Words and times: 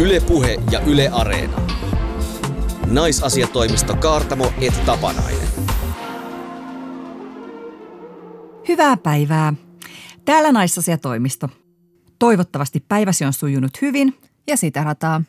Ylepuhe 0.00 0.58
ja 0.70 0.80
Yle 0.80 1.08
Areena. 1.12 1.60
Naisasiatoimisto 2.86 3.96
Kaartamo 3.96 4.52
et 4.60 4.84
Tapanainen. 4.86 5.48
Hyvää 8.68 8.96
päivää. 8.96 9.54
Täällä 10.24 10.52
naisasiatoimisto. 10.52 11.48
Toivottavasti 12.18 12.84
päiväsi 12.88 13.24
on 13.24 13.32
sujunut 13.32 13.70
hyvin. 13.82 14.18
Ja 14.46 14.56
sitä 14.56 14.84
rataa. 14.84 15.22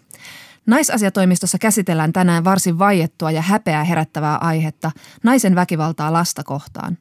Naisasiatoimistossa 0.66 1.58
käsitellään 1.58 2.14
tänään 2.14 2.44
varsin 2.44 2.80
vaiettua 2.80 3.32
ja 3.32 3.42
häpeää 3.42 3.84
herättävää 3.84 4.38
aihetta, 4.38 4.92
naisen 5.24 5.56
väkivaltaa 5.56 6.14
lasta 6.14 6.44
kohtaan. 6.44 6.98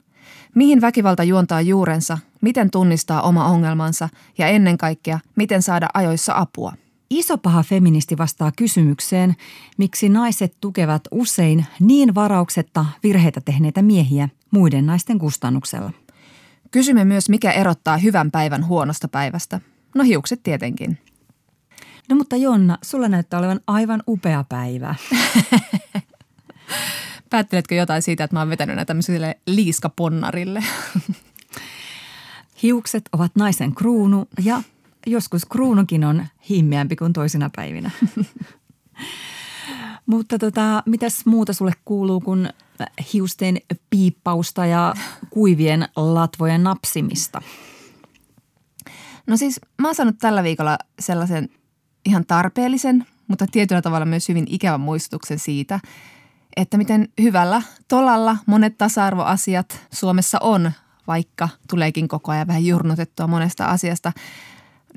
Mihin 0.54 0.80
väkivalta 0.80 1.24
juontaa 1.24 1.60
juurensa, 1.60 2.18
miten 2.40 2.70
tunnistaa 2.70 3.22
oma 3.22 3.46
ongelmansa 3.46 4.08
ja 4.38 4.46
ennen 4.46 4.78
kaikkea, 4.78 5.18
miten 5.36 5.62
saada 5.62 5.88
ajoissa 5.94 6.32
apua. 6.36 6.72
Iso 7.10 7.38
paha 7.38 7.62
feministi 7.62 8.18
vastaa 8.18 8.52
kysymykseen, 8.56 9.36
miksi 9.78 10.08
naiset 10.08 10.56
tukevat 10.60 11.02
usein 11.10 11.66
niin 11.80 12.14
varauksetta 12.14 12.86
virheitä 13.02 13.40
tehneitä 13.40 13.82
miehiä 13.82 14.28
muiden 14.50 14.86
naisten 14.86 15.18
kustannuksella. 15.18 15.92
Kysymme 16.70 17.04
myös, 17.04 17.28
mikä 17.28 17.52
erottaa 17.52 17.96
hyvän 17.96 18.30
päivän 18.30 18.66
huonosta 18.66 19.08
päivästä. 19.08 19.60
No 19.94 20.04
hiukset 20.04 20.42
tietenkin. 20.42 20.98
No 22.08 22.16
mutta 22.16 22.36
Jonna, 22.36 22.78
sulla 22.82 23.08
näyttää 23.08 23.40
olevan 23.40 23.60
aivan 23.66 24.02
upea 24.08 24.44
päivä. 24.48 24.94
Päätteletkö 27.30 27.74
jotain 27.74 28.02
siitä, 28.02 28.24
että 28.24 28.36
mä 28.36 28.40
oon 28.40 28.48
vetänyt 28.48 28.76
näitä 28.76 28.86
tämmöiselle 28.86 29.38
liiskaponnarille? 29.46 30.64
Hiukset 32.62 33.08
ovat 33.12 33.32
naisen 33.36 33.74
kruunu 33.74 34.28
ja 34.44 34.62
joskus 35.06 35.44
kruunukin 35.44 36.04
on 36.04 36.26
himmeämpi 36.50 36.96
kuin 36.96 37.12
toisina 37.12 37.50
päivinä. 37.56 37.90
Mutta 40.06 40.38
tota, 40.38 40.82
mitäs 40.86 41.26
muuta 41.26 41.52
sulle 41.52 41.72
kuuluu 41.84 42.20
kuin 42.20 42.48
hiusten 43.12 43.58
piippausta 43.90 44.66
ja 44.66 44.94
kuivien 45.30 45.88
latvojen 45.96 46.62
napsimista? 46.62 47.42
No 49.26 49.36
siis 49.36 49.60
mä 49.78 49.88
oon 49.88 49.94
saanut 49.94 50.18
tällä 50.18 50.42
viikolla 50.42 50.78
sellaisen 50.98 51.48
ihan 52.04 52.26
tarpeellisen, 52.26 53.06
mutta 53.28 53.46
tietyllä 53.52 53.82
tavalla 53.82 54.06
myös 54.06 54.28
hyvin 54.28 54.46
ikävän 54.48 54.80
muistutuksen 54.80 55.38
siitä, 55.38 55.80
että 56.56 56.76
miten 56.78 57.08
hyvällä 57.22 57.62
tolalla 57.88 58.36
monet 58.46 58.78
tasa-arvoasiat 58.78 59.86
Suomessa 59.92 60.38
on, 60.40 60.72
vaikka 61.06 61.48
tuleekin 61.68 62.08
koko 62.08 62.32
ajan 62.32 62.46
vähän 62.46 62.66
jurnutettua 62.66 63.26
monesta 63.26 63.64
asiasta. 63.64 64.12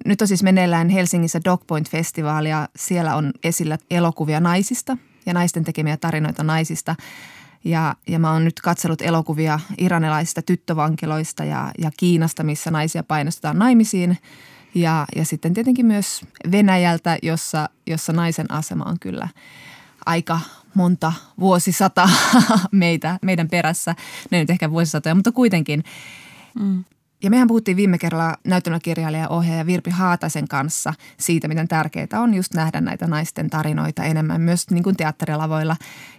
Nyt 0.05 0.21
on 0.21 0.27
siis 0.27 0.43
meneillään 0.43 0.89
Helsingissä 0.89 1.39
Dogpoint-festivaali 1.45 2.49
ja 2.49 2.69
siellä 2.75 3.15
on 3.15 3.31
esillä 3.43 3.77
elokuvia 3.91 4.39
naisista 4.39 4.97
ja 5.25 5.33
naisten 5.33 5.63
tekemiä 5.63 5.97
tarinoita 5.97 6.43
naisista. 6.43 6.95
Ja, 7.63 7.95
ja 8.07 8.19
mä 8.19 8.31
oon 8.31 8.45
nyt 8.45 8.61
katsellut 8.61 9.01
elokuvia 9.01 9.59
iranilaisista 9.77 10.41
tyttovankiloista 10.41 11.43
ja, 11.43 11.71
ja 11.77 11.91
Kiinasta, 11.97 12.43
missä 12.43 12.71
naisia 12.71 13.03
painostetaan 13.03 13.59
naimisiin. 13.59 14.17
Ja, 14.75 15.05
ja 15.15 15.25
sitten 15.25 15.53
tietenkin 15.53 15.85
myös 15.85 16.21
Venäjältä, 16.51 17.17
jossa, 17.21 17.69
jossa 17.87 18.13
naisen 18.13 18.51
asema 18.51 18.83
on 18.83 18.99
kyllä 18.99 19.27
aika 20.05 20.39
monta 20.73 21.13
vuosisata 21.39 22.09
meitä, 22.71 23.19
meidän 23.21 23.49
perässä. 23.49 23.95
Ne 24.31 24.39
nyt 24.39 24.49
ehkä 24.49 24.71
vuosisatoja, 24.71 25.15
mutta 25.15 25.31
kuitenkin. 25.31 25.83
Mm. 26.59 26.83
Ja 27.23 27.29
mehän 27.29 27.47
puhuttiin 27.47 27.77
viime 27.77 27.97
kerralla 27.97 28.37
näytelmäkirjailija 28.43 29.29
ohjaaja 29.29 29.65
Virpi 29.65 29.89
Haataisen 29.89 30.47
kanssa 30.47 30.93
siitä, 31.19 31.47
miten 31.47 31.67
tärkeää 31.67 32.07
on 32.21 32.33
just 32.33 32.53
nähdä 32.53 32.81
näitä 32.81 33.07
naisten 33.07 33.49
tarinoita 33.49 34.03
enemmän 34.03 34.41
myös 34.41 34.69
niin 34.69 34.83
kuin 34.83 34.97
teatterilavoilla. 34.97 35.75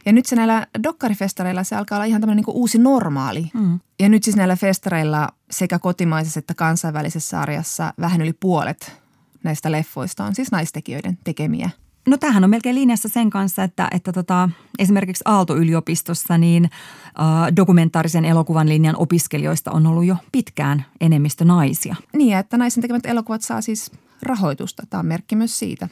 Ja 0.06 0.12
nyt 0.12 0.26
se 0.26 0.36
näillä 0.36 0.66
dokkarifestareilla 0.82 1.64
se 1.64 1.76
alkaa 1.76 1.96
olla 1.96 2.04
ihan 2.04 2.20
tämmöinen 2.20 2.36
niin 2.36 2.44
kuin 2.44 2.56
uusi 2.56 2.78
normaali. 2.78 3.50
Mm. 3.54 3.80
Ja 4.00 4.08
nyt 4.08 4.22
siis 4.22 4.36
näillä 4.36 4.56
festareilla 4.56 5.28
sekä 5.50 5.78
kotimaisessa 5.78 6.38
että 6.38 6.54
kansainvälisessä 6.54 7.30
sarjassa 7.30 7.94
vähän 8.00 8.20
yli 8.20 8.32
puolet 8.32 9.00
näistä 9.42 9.72
leffoista 9.72 10.24
on 10.24 10.34
siis 10.34 10.52
naistekijöiden 10.52 11.18
tekemiä– 11.24 11.70
No 12.06 12.16
tämähän 12.16 12.44
on 12.44 12.50
melkein 12.50 12.74
linjassa 12.74 13.08
sen 13.08 13.30
kanssa, 13.30 13.62
että, 13.62 13.88
että 13.90 14.12
tota, 14.12 14.48
esimerkiksi 14.78 15.24
Aalto-yliopistossa 15.26 16.38
niin 16.38 16.64
äh, 16.64 17.56
dokumentaarisen 17.56 18.24
elokuvan 18.24 18.68
linjan 18.68 18.96
opiskelijoista 18.96 19.70
on 19.70 19.86
ollut 19.86 20.04
jo 20.04 20.16
pitkään 20.32 20.84
enemmistö 21.00 21.44
naisia. 21.44 21.96
Niin, 22.12 22.36
että 22.36 22.58
naisen 22.58 22.82
tekemät 22.82 23.06
elokuvat 23.06 23.42
saa 23.42 23.60
siis 23.60 23.92
rahoitusta. 24.22 24.82
Tämä 24.90 24.98
on 24.98 25.06
merkki 25.06 25.36
myös 25.36 25.58
siitä. 25.58 25.88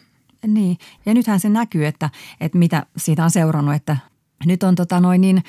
Niin, 0.47 0.79
ja 1.07 1.15
nythän 1.15 1.41
se 1.41 1.49
näkyy, 1.49 1.87
että, 1.87 2.11
että 2.41 2.59
mitä 2.59 2.87
siitä 2.97 3.25
on 3.25 3.31
seurannut, 3.31 3.75
että 3.75 3.97
nyt 4.47 4.63
on 4.63 4.75
tota 4.75 5.01
noin 5.01 5.21
niin 5.21 5.43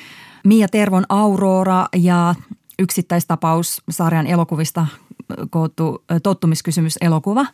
Mia 0.45 0.67
Tervon 0.67 1.05
Aurora 1.09 1.85
ja 1.95 2.35
yksittäistapaus 2.79 3.81
sarjan 3.89 4.27
elokuvista 4.27 4.87
koottu 5.49 6.03
tottumiskysymys 6.23 6.97
elokuva, 7.01 7.45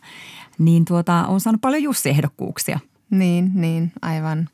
niin 0.58 0.84
tuota, 0.84 1.26
on 1.26 1.40
saanut 1.40 1.60
paljon 1.60 1.82
Jussi-ehdokkuuksia– 1.82 2.78
niin, 3.10 3.50
niin, 3.54 3.92
aivan. 4.02 4.48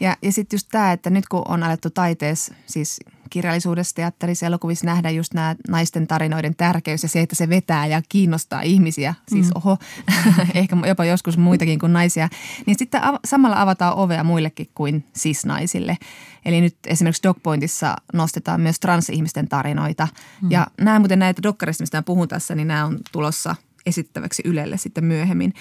Ja, 0.00 0.16
ja 0.22 0.32
sitten 0.32 0.56
just 0.56 0.68
tämä, 0.70 0.92
että 0.92 1.10
nyt 1.10 1.28
kun 1.28 1.42
on 1.48 1.62
alettu 1.62 1.90
taiteessa, 1.90 2.54
siis 2.66 3.00
kirjallisuudessa, 3.30 3.94
teatterissa, 3.94 4.46
elokuvissa 4.46 4.86
nähdä 4.86 5.10
just 5.10 5.34
nämä 5.34 5.56
naisten 5.68 6.06
tarinoiden 6.06 6.56
tärkeys 6.56 7.02
ja 7.02 7.08
se, 7.08 7.20
että 7.20 7.36
se 7.36 7.48
vetää 7.48 7.86
ja 7.86 8.02
kiinnostaa 8.08 8.62
ihmisiä, 8.62 9.14
siis 9.28 9.46
mm. 9.46 9.52
oho, 9.54 9.76
ehkä 10.54 10.76
jopa 10.86 11.04
joskus 11.04 11.38
muitakin 11.38 11.78
kuin 11.78 11.92
naisia, 11.92 12.28
niin 12.66 12.78
sitten 12.78 13.04
av- 13.04 13.18
samalla 13.24 13.60
avataan 13.60 13.94
ovea 13.94 14.24
muillekin 14.24 14.68
kuin 14.74 15.04
sis-naisille. 15.16 15.98
Eli 16.44 16.60
nyt 16.60 16.76
esimerkiksi 16.86 17.22
Dogpointissa 17.22 17.96
nostetaan 18.12 18.60
myös 18.60 18.80
transihmisten 18.80 19.48
tarinoita 19.48 20.08
mm. 20.42 20.50
ja 20.50 20.66
nämä 20.80 20.98
muuten 20.98 21.18
näitä 21.18 21.42
dokkarista, 21.42 21.82
mistä 21.82 22.02
puhun 22.02 22.28
tässä, 22.28 22.54
niin 22.54 22.68
nämä 22.68 22.84
on 22.84 22.98
tulossa– 23.12 23.56
esittäväksi 23.86 24.42
Ylelle 24.44 24.76
sitten 24.76 25.04
myöhemmin. 25.04 25.54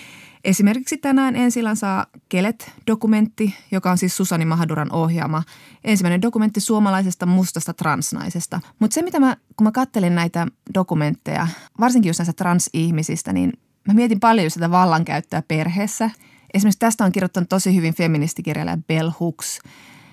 Esimerkiksi 0.43 0.97
tänään 0.97 1.35
ensi 1.35 1.61
saa 1.73 2.05
Kelet-dokumentti, 2.29 3.53
joka 3.71 3.91
on 3.91 3.97
siis 3.97 4.17
Susani 4.17 4.45
Mahaduran 4.45 4.91
ohjaama. 4.91 5.43
Ensimmäinen 5.83 6.21
dokumentti 6.21 6.59
suomalaisesta 6.59 7.25
mustasta 7.25 7.73
transnaisesta. 7.73 8.61
Mutta 8.79 8.93
se, 8.93 9.01
mitä 9.01 9.19
mä, 9.19 9.37
kun 9.57 9.63
mä 9.63 9.71
kattelin 9.71 10.15
näitä 10.15 10.47
dokumentteja, 10.73 11.47
varsinkin 11.79 12.09
just 12.09 12.19
näistä 12.19 12.33
transihmisistä, 12.33 13.33
niin 13.33 13.53
mä 13.87 13.93
mietin 13.93 14.19
paljon 14.19 14.51
sitä 14.51 14.71
vallankäyttöä 14.71 15.43
perheessä. 15.47 16.09
Esimerkiksi 16.53 16.79
tästä 16.79 17.05
on 17.05 17.11
kirjoittanut 17.11 17.49
tosi 17.49 17.75
hyvin 17.75 17.93
feministikirjailija 17.93 18.77
Bell 18.87 19.11
Hooks– 19.19 19.59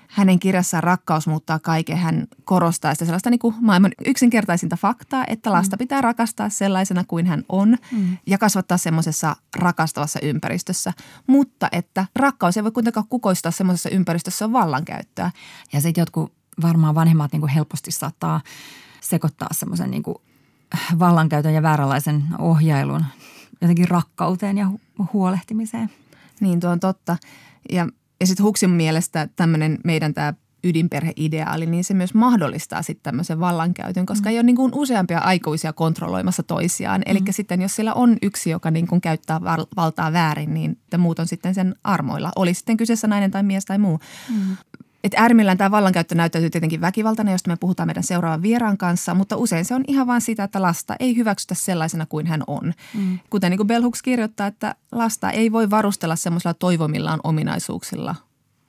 hänen 0.07 0.39
kirjassaan 0.39 0.83
Rakkaus 0.83 1.27
muuttaa 1.27 1.59
kaiken. 1.59 1.97
Hän 1.97 2.27
korostaa 2.45 2.93
sitä 2.93 3.05
sellaista 3.05 3.29
niin 3.29 3.39
kuin 3.39 3.55
maailman 3.61 3.91
yksinkertaisinta 4.05 4.77
faktaa, 4.77 5.23
että 5.27 5.51
lasta 5.51 5.75
mm. 5.75 5.77
pitää 5.77 6.01
rakastaa 6.01 6.49
sellaisena 6.49 7.03
kuin 7.07 7.25
hän 7.25 7.43
on 7.49 7.77
mm. 7.91 8.17
ja 8.27 8.37
kasvattaa 8.37 8.77
semmoisessa 8.77 9.35
rakastavassa 9.55 10.19
ympäristössä. 10.23 10.93
Mutta 11.27 11.67
että 11.71 12.05
rakkaus 12.15 12.57
ei 12.57 12.63
voi 12.63 12.71
kuitenkaan 12.71 13.07
kukoistaa 13.09 13.51
semmoisessa 13.51 13.89
ympäristössä 13.89 14.45
on 14.45 14.53
vallankäyttöä. 14.53 15.31
Ja 15.73 15.81
sitten 15.81 16.01
jotkut 16.01 16.33
varmaan 16.61 16.95
vanhemmat 16.95 17.31
niin 17.31 17.41
kuin 17.41 17.51
helposti 17.51 17.91
saattaa 17.91 18.41
sekoittaa 19.01 19.49
semmoisen 19.51 19.91
niin 19.91 20.03
kuin 20.03 20.17
vallankäytön 20.99 21.53
ja 21.53 21.61
vääränlaisen 21.61 22.23
ohjailun 22.39 23.05
jotenkin 23.61 23.87
rakkauteen 23.87 24.57
ja 24.57 24.71
huolehtimiseen. 25.13 25.89
Niin, 26.39 26.59
tuo 26.59 26.69
on 26.69 26.79
totta. 26.79 27.17
Ja 27.71 27.87
ja 28.19 28.27
sitten 28.27 28.43
Huksin 28.43 28.69
mielestä 28.69 29.27
tämmöinen 29.35 29.77
meidän 29.83 30.13
tämä 30.13 30.33
ydinperheideaali, 30.63 31.65
niin 31.65 31.83
se 31.83 31.93
myös 31.93 32.13
mahdollistaa 32.13 32.81
sitten 32.81 33.03
tämmöisen 33.03 33.39
vallankäytön, 33.39 34.05
koska 34.05 34.29
mm. 34.29 34.31
ei 34.31 34.37
ole 34.37 34.43
niin 34.43 34.55
kuin 34.55 34.71
useampia 34.75 35.19
aikuisia 35.19 35.73
kontrolloimassa 35.73 36.43
toisiaan. 36.43 37.01
Eli 37.05 37.19
mm. 37.19 37.25
sitten 37.31 37.61
jos 37.61 37.75
siellä 37.75 37.93
on 37.93 38.17
yksi, 38.21 38.49
joka 38.49 38.71
niin 38.71 38.87
kuin 38.87 39.01
käyttää 39.01 39.41
valtaa 39.75 40.13
väärin, 40.13 40.53
niin 40.53 40.77
muut 40.97 41.19
on 41.19 41.27
sitten 41.27 41.55
sen 41.55 41.75
armoilla. 41.83 42.31
Oli 42.35 42.53
sitten 42.53 42.77
kyseessä 42.77 43.07
nainen 43.07 43.31
tai 43.31 43.43
mies 43.43 43.65
tai 43.65 43.77
muu. 43.77 43.99
Mm. 44.29 44.57
Et 45.07 45.13
äärimmillään 45.17 45.57
tämä 45.57 45.71
vallankäyttö 45.71 46.15
näyttäytyy 46.15 46.49
tietenkin 46.49 46.81
väkivaltana, 46.81 47.31
josta 47.31 47.49
me 47.49 47.57
puhutaan 47.59 47.87
meidän 47.87 48.03
seuraavan 48.03 48.41
vieraan 48.41 48.77
kanssa, 48.77 49.13
mutta 49.13 49.37
usein 49.37 49.65
se 49.65 49.75
on 49.75 49.83
ihan 49.87 50.07
vain 50.07 50.21
sitä, 50.21 50.43
että 50.43 50.61
lasta 50.61 50.95
ei 50.99 51.15
hyväksytä 51.15 51.55
sellaisena 51.55 52.05
kuin 52.05 52.27
hän 52.27 52.43
on. 52.47 52.73
Mm. 52.93 53.19
Kuten 53.29 53.51
niin 53.51 53.57
kuin 53.57 53.67
Bell 53.67 53.83
Hooks 53.83 54.01
kirjoittaa, 54.01 54.47
että 54.47 54.75
lasta 54.91 55.31
ei 55.31 55.51
voi 55.51 55.69
varustella 55.69 56.15
semmoisilla 56.15 56.53
toivomillaan 56.53 57.19
ominaisuuksilla, 57.23 58.15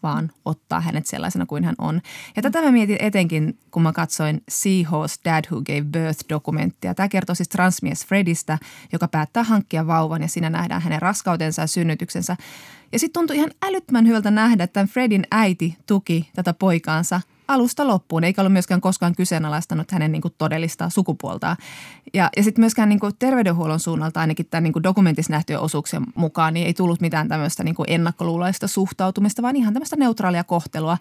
vaan 0.03 0.31
ottaa 0.45 0.81
hänet 0.81 1.07
sellaisena 1.07 1.47
kuin 1.47 1.65
hän 1.65 1.75
on. 1.79 2.01
Ja 2.37 2.43
tätä 2.43 2.63
mä 2.63 2.71
mietin 2.71 2.97
etenkin, 3.01 3.59
kun 3.71 3.83
mä 3.83 3.93
katsoin 3.93 4.43
Seahorse 4.49 5.21
Dad 5.25 5.45
Who 5.51 5.63
Gave 5.63 5.83
Birth-dokumenttia. 5.83 6.95
Tämä 6.95 7.09
kertoo 7.09 7.35
siis 7.35 7.49
transmies 7.49 8.07
Fredistä, 8.07 8.59
joka 8.93 9.09
päättää 9.09 9.45
hankkia 9.45 9.87
vauvan 9.87 10.23
ja 10.23 10.29
siinä 10.29 10.51
nähdään 10.51 10.83
hänen 10.83 11.03
raskautensa 11.03 11.63
ja 11.63 11.67
synnytyksensä. 11.67 12.37
Ja 12.93 12.99
sitten 12.99 13.21
tuntui 13.21 13.37
ihan 13.37 13.51
älyttömän 13.63 14.07
hyvältä 14.07 14.31
nähdä, 14.31 14.65
että 14.65 14.75
tämän 14.75 14.89
Fredin 14.89 15.27
äiti 15.31 15.77
tuki 15.87 16.31
tätä 16.35 16.53
poikaansa 16.55 17.21
alusta 17.49 17.87
loppuun, 17.87 18.25
eikä 18.25 18.43
ollut 18.43 18.53
myöskään 18.53 18.81
koskaan 18.81 19.15
kyseenalaistanut 19.15 19.91
hänen 19.91 20.13
niin 20.13 20.23
kuin 20.23 20.35
todellista 20.39 20.91
sukupuoltaan. 20.91 21.57
Ja, 22.15 22.31
ja 22.37 22.43
sitten 22.43 22.63
myöskään 22.63 22.89
niin 22.89 23.01
kuin 23.01 23.13
terveydenhuollon 23.19 23.81
suunnalta 23.81 24.21
ainakin 24.21 24.47
tämän 24.47 24.65
niin 24.65 24.73
kuin 24.73 24.83
dokumentissa 24.83 25.33
nähtyjen 25.33 25.61
osuuksien 25.61 26.03
mukaan 26.15 26.55
niin 26.55 26.67
ei 26.67 26.75
tullut 26.75 27.01
mitään 27.01 27.29
tämmöistä 27.29 27.65
niin 27.65 27.75
kuin 27.75 27.91
ennakkoluulaista 27.91 28.67
suhtautumista, 28.67 29.43
vaan 29.43 29.57
ihan 29.57 29.75
tämmöistä 29.75 29.97
neutraalia 29.97 30.45
kohtelua. 30.45 30.99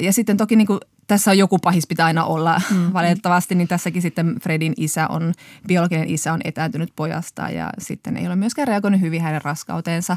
Ja 0.00 0.12
sitten 0.12 0.36
toki 0.36 0.56
niin 0.56 0.66
kuin 0.66 0.80
tässä 1.06 1.30
on 1.30 1.38
joku 1.38 1.58
pahis 1.58 1.86
pitää 1.86 2.06
aina 2.06 2.24
olla 2.24 2.60
mm. 2.70 2.92
valitettavasti, 2.92 3.54
niin 3.54 3.68
tässäkin 3.68 4.02
sitten 4.02 4.40
Fredin 4.42 4.74
isä 4.76 5.08
on, 5.08 5.32
biologinen 5.68 6.08
isä 6.08 6.32
on 6.32 6.40
etääntynyt 6.44 6.92
pojasta 6.96 7.50
ja 7.50 7.70
sitten 7.78 8.16
ei 8.16 8.26
ole 8.26 8.36
myöskään 8.36 8.68
reagoinut 8.68 9.00
hyvin 9.00 9.22
hänen 9.22 9.42
raskauteensa. 9.42 10.16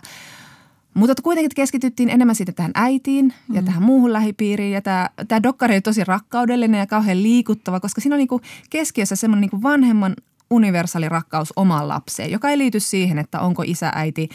Mutta 0.97 1.21
kuitenkin 1.23 1.51
keskityttiin 1.55 2.09
enemmän 2.09 2.35
sitten 2.35 2.55
tähän 2.55 2.71
äitiin 2.75 3.33
ja 3.53 3.61
mm. 3.61 3.65
tähän 3.65 3.83
muuhun 3.83 4.13
lähipiiriin. 4.13 4.71
Ja 4.71 4.81
tämä, 4.81 5.09
tämä 5.27 5.43
dokkari 5.43 5.75
on 5.75 5.81
tosi 5.81 6.03
rakkaudellinen 6.03 6.79
ja 6.79 6.87
kauhean 6.87 7.23
liikuttava, 7.23 7.79
koska 7.79 8.01
siinä 8.01 8.15
on 8.15 8.17
niin 8.17 8.27
kuin 8.27 8.43
keskiössä 8.69 9.15
semmoinen 9.15 9.49
niin 9.51 9.63
vanhemman 9.63 10.15
universaali 10.49 11.09
rakkaus 11.09 11.53
omaan 11.55 11.87
lapseen, 11.87 12.31
joka 12.31 12.49
ei 12.49 12.57
liity 12.57 12.79
siihen, 12.79 13.19
että 13.19 13.39
onko 13.39 13.63
isä, 13.65 13.91
äiti, 13.95 14.29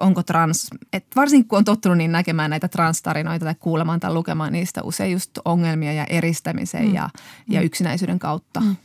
onko 0.00 0.22
trans. 0.22 0.70
Et 0.92 1.04
varsinkin 1.16 1.48
kun 1.48 1.58
on 1.58 1.64
tottunut 1.64 1.98
niin 1.98 2.12
näkemään 2.12 2.50
näitä 2.50 2.68
transtarinoita 2.68 3.44
tai 3.44 3.54
kuulemaan 3.60 4.00
tai 4.00 4.12
lukemaan 4.12 4.52
niistä 4.52 4.82
usein 4.82 5.12
just 5.12 5.30
ongelmia 5.44 5.92
ja 5.92 6.04
eristämisen 6.04 6.86
mm. 6.88 6.94
ja, 6.94 7.10
ja 7.48 7.60
mm. 7.60 7.66
yksinäisyyden 7.66 8.18
kautta. 8.18 8.60
Mm 8.60 8.76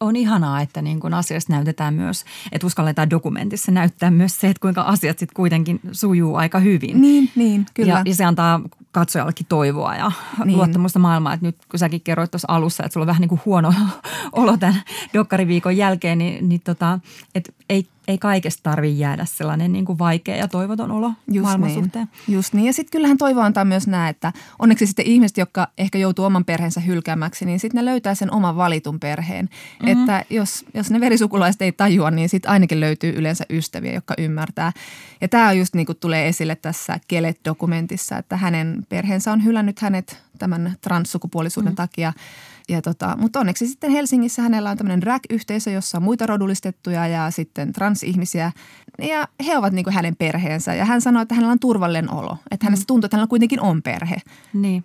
on 0.00 0.16
ihanaa, 0.16 0.60
että 0.60 0.82
niin 0.82 1.00
kun 1.00 1.14
asiasta 1.14 1.52
näytetään 1.52 1.94
myös, 1.94 2.24
että 2.52 2.66
uskalletaan 2.66 3.10
dokumentissa 3.10 3.72
näyttää 3.72 4.10
myös 4.10 4.40
se, 4.40 4.48
että 4.48 4.60
kuinka 4.60 4.82
asiat 4.82 5.18
sitten 5.18 5.36
kuitenkin 5.36 5.80
sujuu 5.92 6.36
aika 6.36 6.58
hyvin. 6.58 7.00
Niin, 7.00 7.30
niin 7.36 7.66
kyllä. 7.74 7.92
Ja, 7.92 8.02
ja 8.06 8.14
se 8.14 8.24
antaa 8.24 8.60
katsojallekin 8.92 9.46
toivoa 9.48 9.96
ja 9.96 10.12
niin. 10.44 10.56
luottamusta 10.56 10.98
maailmaa. 10.98 11.32
Että 11.32 11.46
nyt 11.46 11.56
kun 11.70 11.78
säkin 11.78 12.00
kerroit 12.00 12.30
tuossa 12.30 12.48
alussa, 12.50 12.84
että 12.84 12.92
sulla 12.92 13.04
on 13.04 13.06
vähän 13.06 13.20
niin 13.20 13.28
kuin 13.28 13.40
huono 13.44 13.74
olo 14.32 14.56
tämän 14.56 14.82
dokkariviikon 15.14 15.76
jälkeen, 15.76 16.18
niin, 16.18 16.48
niin 16.48 16.60
tota, 16.64 16.98
että 17.34 17.52
ei 17.68 17.86
ei 18.08 18.18
kaikesta 18.18 18.62
tarvitse 18.62 19.00
jäädä 19.00 19.24
sellainen 19.24 19.72
niin 19.72 19.84
kuin 19.84 19.98
vaikea 19.98 20.36
ja 20.36 20.48
toivoton 20.48 20.90
olo 20.90 21.12
Just 21.32 21.42
maailman 21.42 21.68
niin. 21.68 21.82
suhteen. 21.82 22.08
Just 22.28 22.54
niin. 22.54 22.66
Ja 22.66 22.72
sitten 22.72 22.90
kyllähän 22.90 23.18
toivo 23.18 23.40
antaa 23.40 23.64
myös 23.64 23.86
näe, 23.86 24.10
että 24.10 24.32
onneksi 24.58 24.86
sitten 24.86 25.06
ihmiset, 25.06 25.36
jotka 25.36 25.68
ehkä 25.78 25.98
joutuu 25.98 26.24
oman 26.24 26.44
perheensä 26.44 26.80
hylkäämäksi, 26.80 27.44
niin 27.44 27.60
sitten 27.60 27.78
ne 27.78 27.84
löytää 27.84 28.14
sen 28.14 28.32
oman 28.32 28.56
valitun 28.56 29.00
perheen. 29.00 29.44
Mm-hmm. 29.44 30.00
Että 30.00 30.24
jos, 30.30 30.64
jos 30.74 30.90
ne 30.90 31.00
verisukulaiset 31.00 31.62
ei 31.62 31.72
tajua, 31.72 32.10
niin 32.10 32.28
sitten 32.28 32.50
ainakin 32.50 32.80
löytyy 32.80 33.12
yleensä 33.16 33.44
ystäviä, 33.50 33.92
jotka 33.92 34.14
ymmärtää. 34.18 34.72
Ja 35.20 35.28
tämä 35.28 35.52
just 35.52 35.74
niin 35.74 35.86
kuin 35.86 35.98
tulee 35.98 36.28
esille 36.28 36.54
tässä 36.54 36.98
Kelet-dokumentissa, 37.08 38.18
että 38.18 38.36
hänen 38.36 38.86
perheensä 38.88 39.32
on 39.32 39.44
hylännyt 39.44 39.80
hänet 39.80 40.22
tämän 40.38 40.76
transsukupuolisuuden 40.80 41.68
mm-hmm. 41.68 41.76
takia– 41.76 42.12
ja 42.68 42.82
tota, 42.82 43.16
mutta 43.18 43.40
onneksi 43.40 43.66
sitten 43.66 43.90
Helsingissä 43.90 44.42
hänellä 44.42 44.70
on 44.70 44.76
tämmöinen 44.76 45.02
RAC-yhteisö, 45.02 45.70
jossa 45.70 45.98
on 45.98 46.02
muita 46.02 46.26
rodullistettuja 46.26 47.06
ja 47.06 47.30
sitten 47.30 47.72
transihmisiä. 47.72 48.52
Ja 48.98 49.28
he 49.46 49.58
ovat 49.58 49.72
niin 49.72 49.84
kuin 49.84 49.94
hänen 49.94 50.16
perheensä 50.16 50.74
ja 50.74 50.84
hän 50.84 51.00
sanoi, 51.00 51.22
että 51.22 51.34
hänellä 51.34 51.52
on 51.52 51.58
turvallinen 51.58 52.14
olo. 52.14 52.36
Että 52.50 52.66
hänestä 52.66 52.82
mm. 52.82 52.86
tuntuu, 52.86 53.06
että 53.06 53.16
hänellä 53.16 53.30
kuitenkin 53.30 53.60
on 53.60 53.82
perhe. 53.82 54.16
Niin. 54.52 54.84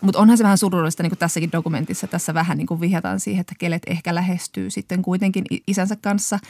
Mutta 0.00 0.18
onhan 0.18 0.38
se 0.38 0.44
vähän 0.44 0.58
surullista 0.58 1.02
niin 1.02 1.10
kuin 1.10 1.18
tässäkin 1.18 1.52
dokumentissa. 1.52 2.06
Tässä 2.06 2.34
vähän 2.34 2.58
niin 2.58 2.66
kuin 2.66 2.80
vihjataan 2.80 3.20
siihen, 3.20 3.40
että 3.40 3.54
kelet 3.58 3.82
ehkä 3.86 4.14
lähestyy 4.14 4.70
sitten 4.70 5.02
kuitenkin 5.02 5.44
isänsä 5.66 5.96
kanssa– 5.96 6.38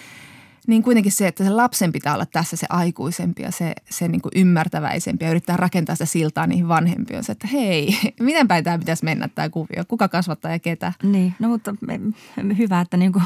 niin 0.67 0.83
kuitenkin 0.83 1.13
se, 1.13 1.27
että 1.29 1.45
se 1.45 1.51
lapsen 1.51 1.93
pitää 1.93 2.15
olla 2.15 2.27
tässä 2.27 2.57
se 2.57 2.67
aikuisempi 2.71 3.43
ja 3.43 3.53
se, 3.53 3.75
se 3.91 4.09
niin 4.09 4.21
kuin 4.23 4.33
ymmärtäväisempi 4.37 5.25
ja 5.25 5.31
yrittää 5.31 5.57
rakentaa 5.57 5.95
sitä 5.95 6.07
siltaa 6.07 6.47
niihin 6.47 6.69
vanhempiin. 6.69 7.25
Se, 7.25 7.33
että 7.33 7.47
hei, 7.47 7.99
miten 8.21 8.49
päin 8.49 8.65
tämä 8.65 8.79
pitäisi 8.79 9.05
mennä 9.05 9.29
tämä 9.29 9.49
kuvio? 9.49 9.85
Kuka 9.89 10.09
kasvattaa 10.09 10.51
ja 10.51 10.59
ketä? 10.59 10.93
Niin, 11.03 11.35
no 11.39 11.49
mutta 11.49 11.75
hyvä, 12.59 12.81
että, 12.81 12.97
niin 12.97 13.13
kuin, 13.13 13.25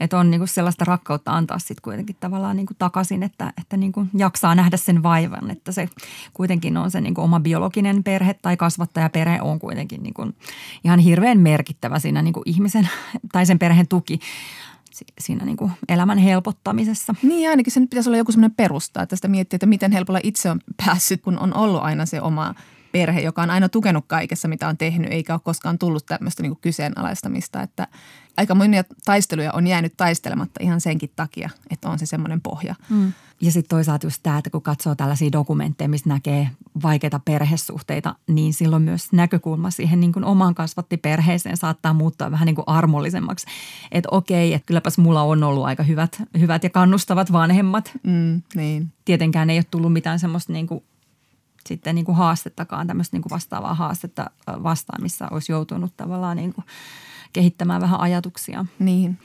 että 0.00 0.18
on 0.18 0.30
niin 0.30 0.40
kuin 0.40 0.48
sellaista 0.48 0.84
rakkautta 0.84 1.32
antaa 1.32 1.58
sitten 1.58 1.82
kuitenkin 1.82 2.16
tavallaan 2.20 2.56
niin 2.56 2.66
kuin 2.66 2.76
takaisin, 2.78 3.22
että, 3.22 3.52
että 3.60 3.76
niin 3.76 3.92
kuin 3.92 4.10
jaksaa 4.14 4.54
nähdä 4.54 4.76
sen 4.76 5.02
vaivan. 5.02 5.50
Että 5.50 5.72
se 5.72 5.88
kuitenkin 6.34 6.76
on 6.76 6.90
se 6.90 7.00
niin 7.00 7.14
kuin 7.14 7.24
oma 7.24 7.40
biologinen 7.40 8.04
perhe 8.04 8.34
tai 8.34 8.56
kasvattajaperhe 8.56 9.42
on 9.42 9.58
kuitenkin 9.58 10.02
niin 10.02 10.14
kuin 10.14 10.36
ihan 10.84 10.98
hirveän 10.98 11.38
merkittävä 11.38 11.98
siinä 11.98 12.22
niin 12.22 12.34
kuin 12.34 12.42
ihmisen 12.46 12.88
tai 13.32 13.46
sen 13.46 13.58
perheen 13.58 13.88
tuki 13.88 14.20
siinä 15.18 15.44
niin 15.44 15.56
kuin 15.56 15.72
elämän 15.88 16.18
helpottamisessa. 16.18 17.14
Niin 17.22 17.50
ainakin 17.50 17.72
se 17.72 17.80
nyt 17.80 17.90
pitäisi 17.90 18.08
olla 18.08 18.16
joku 18.18 18.32
semmoinen 18.32 18.56
perusta, 18.56 19.02
että 19.02 19.16
sitä 19.16 19.28
miettii, 19.28 19.56
että 19.56 19.66
miten 19.66 19.92
helpolla 19.92 20.20
itse 20.22 20.50
on 20.50 20.60
päässyt, 20.86 21.22
kun 21.22 21.38
on 21.38 21.54
ollut 21.54 21.82
aina 21.82 22.06
se 22.06 22.20
oma 22.20 22.54
perhe, 22.92 23.20
joka 23.20 23.42
on 23.42 23.50
aina 23.50 23.68
tukenut 23.68 24.04
kaikessa, 24.06 24.48
mitä 24.48 24.68
on 24.68 24.76
tehnyt, 24.76 25.12
eikä 25.12 25.34
ole 25.34 25.40
koskaan 25.44 25.78
tullut 25.78 26.06
tämmöistä 26.06 26.42
niin 26.42 26.50
kuin 26.50 26.60
kyseenalaistamista, 26.60 27.62
että 27.62 27.86
aika 28.36 28.54
monia 28.54 28.84
taisteluja 29.04 29.52
on 29.52 29.66
jäänyt 29.66 29.96
taistelematta 29.96 30.60
ihan 30.62 30.80
senkin 30.80 31.10
takia, 31.16 31.50
että 31.70 31.90
on 31.90 31.98
se 31.98 32.06
semmoinen 32.06 32.40
pohja. 32.40 32.74
Mm. 32.90 33.12
Ja 33.40 33.52
sitten 33.52 33.68
toisaalta 33.68 34.06
just 34.06 34.22
tämä, 34.22 34.38
että 34.38 34.50
kun 34.50 34.62
katsoo 34.62 34.94
tällaisia 34.94 35.32
dokumentteja, 35.32 35.88
missä 35.88 36.08
näkee 36.08 36.50
vaikeita 36.82 37.20
perhesuhteita, 37.24 38.14
niin 38.26 38.52
silloin 38.54 38.82
myös 38.82 39.12
näkökulma 39.12 39.70
siihen 39.70 40.00
niin 40.00 40.12
kuin 40.12 40.24
omaan 40.24 40.54
kasvattiperheeseen 40.54 41.56
saattaa 41.56 41.92
muuttua 41.92 42.30
vähän 42.30 42.46
niin 42.46 42.54
kuin 42.54 42.68
armollisemmaksi. 42.68 43.46
Että 43.92 44.08
okei, 44.12 44.54
että 44.54 44.66
kylläpäs 44.66 44.98
mulla 44.98 45.22
on 45.22 45.42
ollut 45.42 45.64
aika 45.64 45.82
hyvät, 45.82 46.22
hyvät 46.38 46.64
ja 46.64 46.70
kannustavat 46.70 47.32
vanhemmat. 47.32 47.92
Mm, 48.02 48.42
niin. 48.54 48.92
Tietenkään 49.04 49.50
ei 49.50 49.58
ole 49.58 49.64
tullut 49.70 49.92
mitään 49.92 50.18
semmoista 50.18 50.52
niin 50.52 50.66
kuin 50.66 50.84
sitten 51.68 51.94
niin 51.94 52.04
kuin 52.04 52.16
haastettakaan, 52.16 52.86
tämmöistä 52.86 53.16
niin 53.16 53.22
kuin 53.22 53.30
vastaavaa 53.30 53.74
haastetta 53.74 54.30
vastaan, 54.46 55.02
missä 55.02 55.28
olisi 55.30 55.52
joutunut 55.52 55.96
tavallaan 55.96 56.36
niin 56.36 56.52
kuin 56.54 56.64
kehittämään 57.32 57.80
vähän 57.80 58.00
ajatuksia. 58.00 58.64
Niin. 58.78 59.18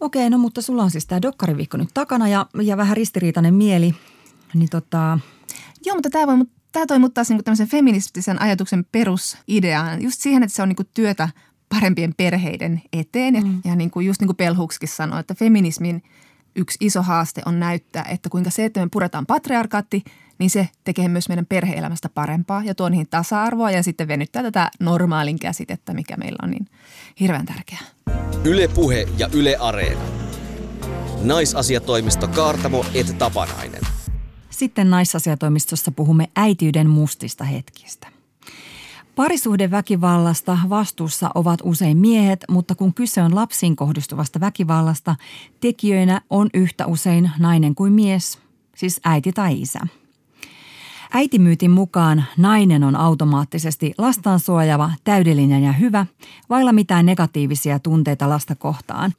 Okei, 0.00 0.30
no 0.30 0.38
mutta 0.38 0.62
sulla 0.62 0.82
on 0.82 0.90
siis 0.90 1.06
tämä 1.06 1.22
dokkariviikko 1.22 1.76
nyt 1.76 1.88
takana 1.94 2.28
ja, 2.28 2.46
ja 2.62 2.76
vähän 2.76 2.96
ristiriitainen 2.96 3.54
mieli. 3.54 3.94
Niin 4.54 4.68
tota... 4.68 5.18
Joo, 5.86 5.96
mutta 5.96 6.10
tämä, 6.10 6.26
voi, 6.26 6.44
tämä 6.72 6.86
toi 6.86 6.98
mut 6.98 7.14
taas 7.14 7.30
niin 7.30 7.44
tämmöisen 7.44 7.68
feministisen 7.68 8.42
ajatuksen 8.42 8.84
perusideaan. 8.92 10.02
Just 10.02 10.20
siihen, 10.20 10.42
että 10.42 10.56
se 10.56 10.62
on 10.62 10.68
niin 10.68 10.88
työtä 10.94 11.28
parempien 11.68 12.14
perheiden 12.16 12.82
eteen. 12.92 13.34
Mm. 13.34 13.60
Ja, 13.64 13.70
ja 13.70 13.76
niin 13.76 13.90
kuin, 13.90 14.06
just 14.06 14.20
niin 14.20 14.28
kuin 14.28 14.36
Pelhukskin 14.36 14.88
sanoi, 14.88 15.20
että 15.20 15.34
feminismin 15.34 16.02
yksi 16.56 16.78
iso 16.80 17.02
haaste 17.02 17.42
on 17.46 17.60
näyttää, 17.60 18.04
että 18.04 18.28
kuinka 18.28 18.50
se, 18.50 18.64
että 18.64 18.80
me 18.80 18.88
puretaan 18.92 19.26
patriarkaatti, 19.26 20.04
niin 20.42 20.50
se 20.50 20.68
tekee 20.84 21.08
myös 21.08 21.28
meidän 21.28 21.46
perheelämästä 21.46 22.08
parempaa 22.08 22.64
ja 22.64 22.74
tuo 22.74 22.88
niihin 22.88 23.08
tasa-arvoa 23.08 23.70
ja 23.70 23.82
sitten 23.82 24.08
venyttää 24.08 24.42
tätä 24.42 24.70
normaalin 24.80 25.38
käsitettä, 25.38 25.94
mikä 25.94 26.16
meillä 26.16 26.38
on 26.42 26.50
niin 26.50 26.66
hirveän 27.20 27.46
tärkeää. 27.46 27.80
Yle 28.44 28.68
Puhe 28.68 29.08
ja 29.18 29.28
Yle 29.32 29.56
Areena. 29.56 30.00
Naisasiatoimisto 31.22 32.28
Kaartamo 32.28 32.84
et 32.94 33.18
Tapanainen. 33.18 33.80
Sitten 34.50 34.90
naisasiatoimistossa 34.90 35.92
puhumme 35.92 36.28
äitiyden 36.36 36.90
mustista 36.90 37.44
hetkistä. 37.44 38.08
Parisuhdeväkivallasta 39.16 40.58
vastuussa 40.68 41.30
ovat 41.34 41.60
usein 41.62 41.96
miehet, 41.96 42.44
mutta 42.48 42.74
kun 42.74 42.94
kyse 42.94 43.22
on 43.22 43.34
lapsiin 43.34 43.76
kohdistuvasta 43.76 44.40
väkivallasta, 44.40 45.16
tekijöinä 45.60 46.20
on 46.30 46.50
yhtä 46.54 46.86
usein 46.86 47.30
nainen 47.38 47.74
kuin 47.74 47.92
mies, 47.92 48.38
siis 48.76 49.00
äiti 49.04 49.32
tai 49.32 49.60
isä. 49.60 49.80
Äitimyytin 51.14 51.70
mukaan 51.70 52.24
nainen 52.36 52.84
on 52.84 52.96
automaattisesti 52.96 53.94
lastaan 53.98 54.40
suojava, 54.40 54.90
täydellinen 55.04 55.62
ja 55.62 55.72
hyvä, 55.72 56.06
vailla 56.50 56.72
mitään 56.72 57.06
negatiivisia 57.06 57.78
tunteita 57.78 58.28
lasta 58.28 58.54
kohtaan. 58.54 59.12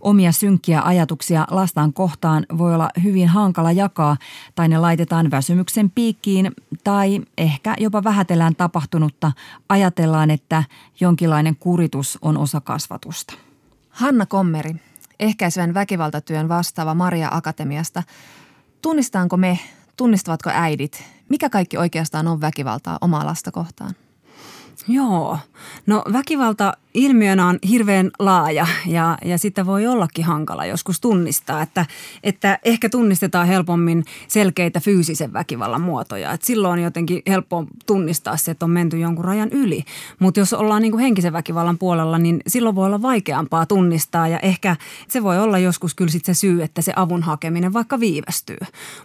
Omia 0.00 0.32
synkkiä 0.32 0.82
ajatuksia 0.82 1.46
lastaan 1.50 1.92
kohtaan 1.92 2.46
voi 2.58 2.74
olla 2.74 2.90
hyvin 3.02 3.28
hankala 3.28 3.72
jakaa 3.72 4.16
tai 4.54 4.68
ne 4.68 4.78
laitetaan 4.78 5.30
väsymyksen 5.30 5.90
piikkiin 5.90 6.52
tai 6.84 7.20
ehkä 7.38 7.74
jopa 7.78 8.04
vähätellään 8.04 8.56
tapahtunutta, 8.56 9.32
ajatellaan, 9.68 10.30
että 10.30 10.64
jonkinlainen 11.00 11.56
kuritus 11.56 12.18
on 12.22 12.38
osa 12.38 12.60
kasvatusta. 12.60 13.34
Hanna 13.90 14.26
Kommeri, 14.26 14.74
ehkäisevän 15.20 15.74
väkivaltatyön 15.74 16.48
vastaava 16.48 16.94
Maria 16.94 17.28
Akatemiasta. 17.32 18.02
Tunnistaanko 18.82 19.36
me 19.36 19.58
tunnistavatko 19.98 20.50
äidit, 20.52 21.04
mikä 21.28 21.50
kaikki 21.50 21.76
oikeastaan 21.76 22.28
on 22.28 22.40
väkivaltaa 22.40 22.98
omaa 23.00 23.26
lasta 23.26 23.50
kohtaan? 23.50 23.94
Joo, 24.88 25.38
no 25.86 26.02
väkivalta 26.12 26.72
ilmiönä 26.94 27.46
on 27.46 27.58
hirveän 27.68 28.10
laaja 28.18 28.66
ja, 28.86 29.18
ja 29.24 29.38
sitä 29.38 29.66
voi 29.66 29.86
ollakin 29.86 30.24
hankala 30.24 30.66
joskus 30.66 31.00
tunnistaa, 31.00 31.62
että, 31.62 31.86
että 32.22 32.58
ehkä 32.64 32.88
tunnistetaan 32.88 33.46
helpommin 33.46 34.04
selkeitä 34.28 34.80
fyysisen 34.80 35.32
väkivallan 35.32 35.80
muotoja. 35.80 36.32
Et 36.32 36.42
silloin 36.42 36.72
on 36.72 36.84
jotenkin 36.84 37.22
helppo 37.26 37.64
tunnistaa 37.86 38.36
se, 38.36 38.50
että 38.50 38.64
on 38.64 38.70
menty 38.70 38.98
jonkun 38.98 39.24
rajan 39.24 39.48
yli. 39.52 39.84
Mutta 40.18 40.40
jos 40.40 40.52
ollaan 40.52 40.82
niin 40.82 40.92
kuin 40.92 41.02
henkisen 41.02 41.32
väkivallan 41.32 41.78
puolella, 41.78 42.18
niin 42.18 42.40
silloin 42.46 42.74
voi 42.74 42.86
olla 42.86 43.02
vaikeampaa 43.02 43.66
tunnistaa 43.66 44.28
ja 44.28 44.38
ehkä 44.38 44.76
se 45.08 45.22
voi 45.22 45.38
olla 45.38 45.58
joskus 45.58 45.94
kyllä 45.94 46.10
sit 46.10 46.24
se 46.24 46.34
syy, 46.34 46.62
että 46.62 46.82
se 46.82 46.92
avun 46.96 47.22
hakeminen 47.22 47.72
vaikka 47.72 48.00
viivästyy. 48.00 48.58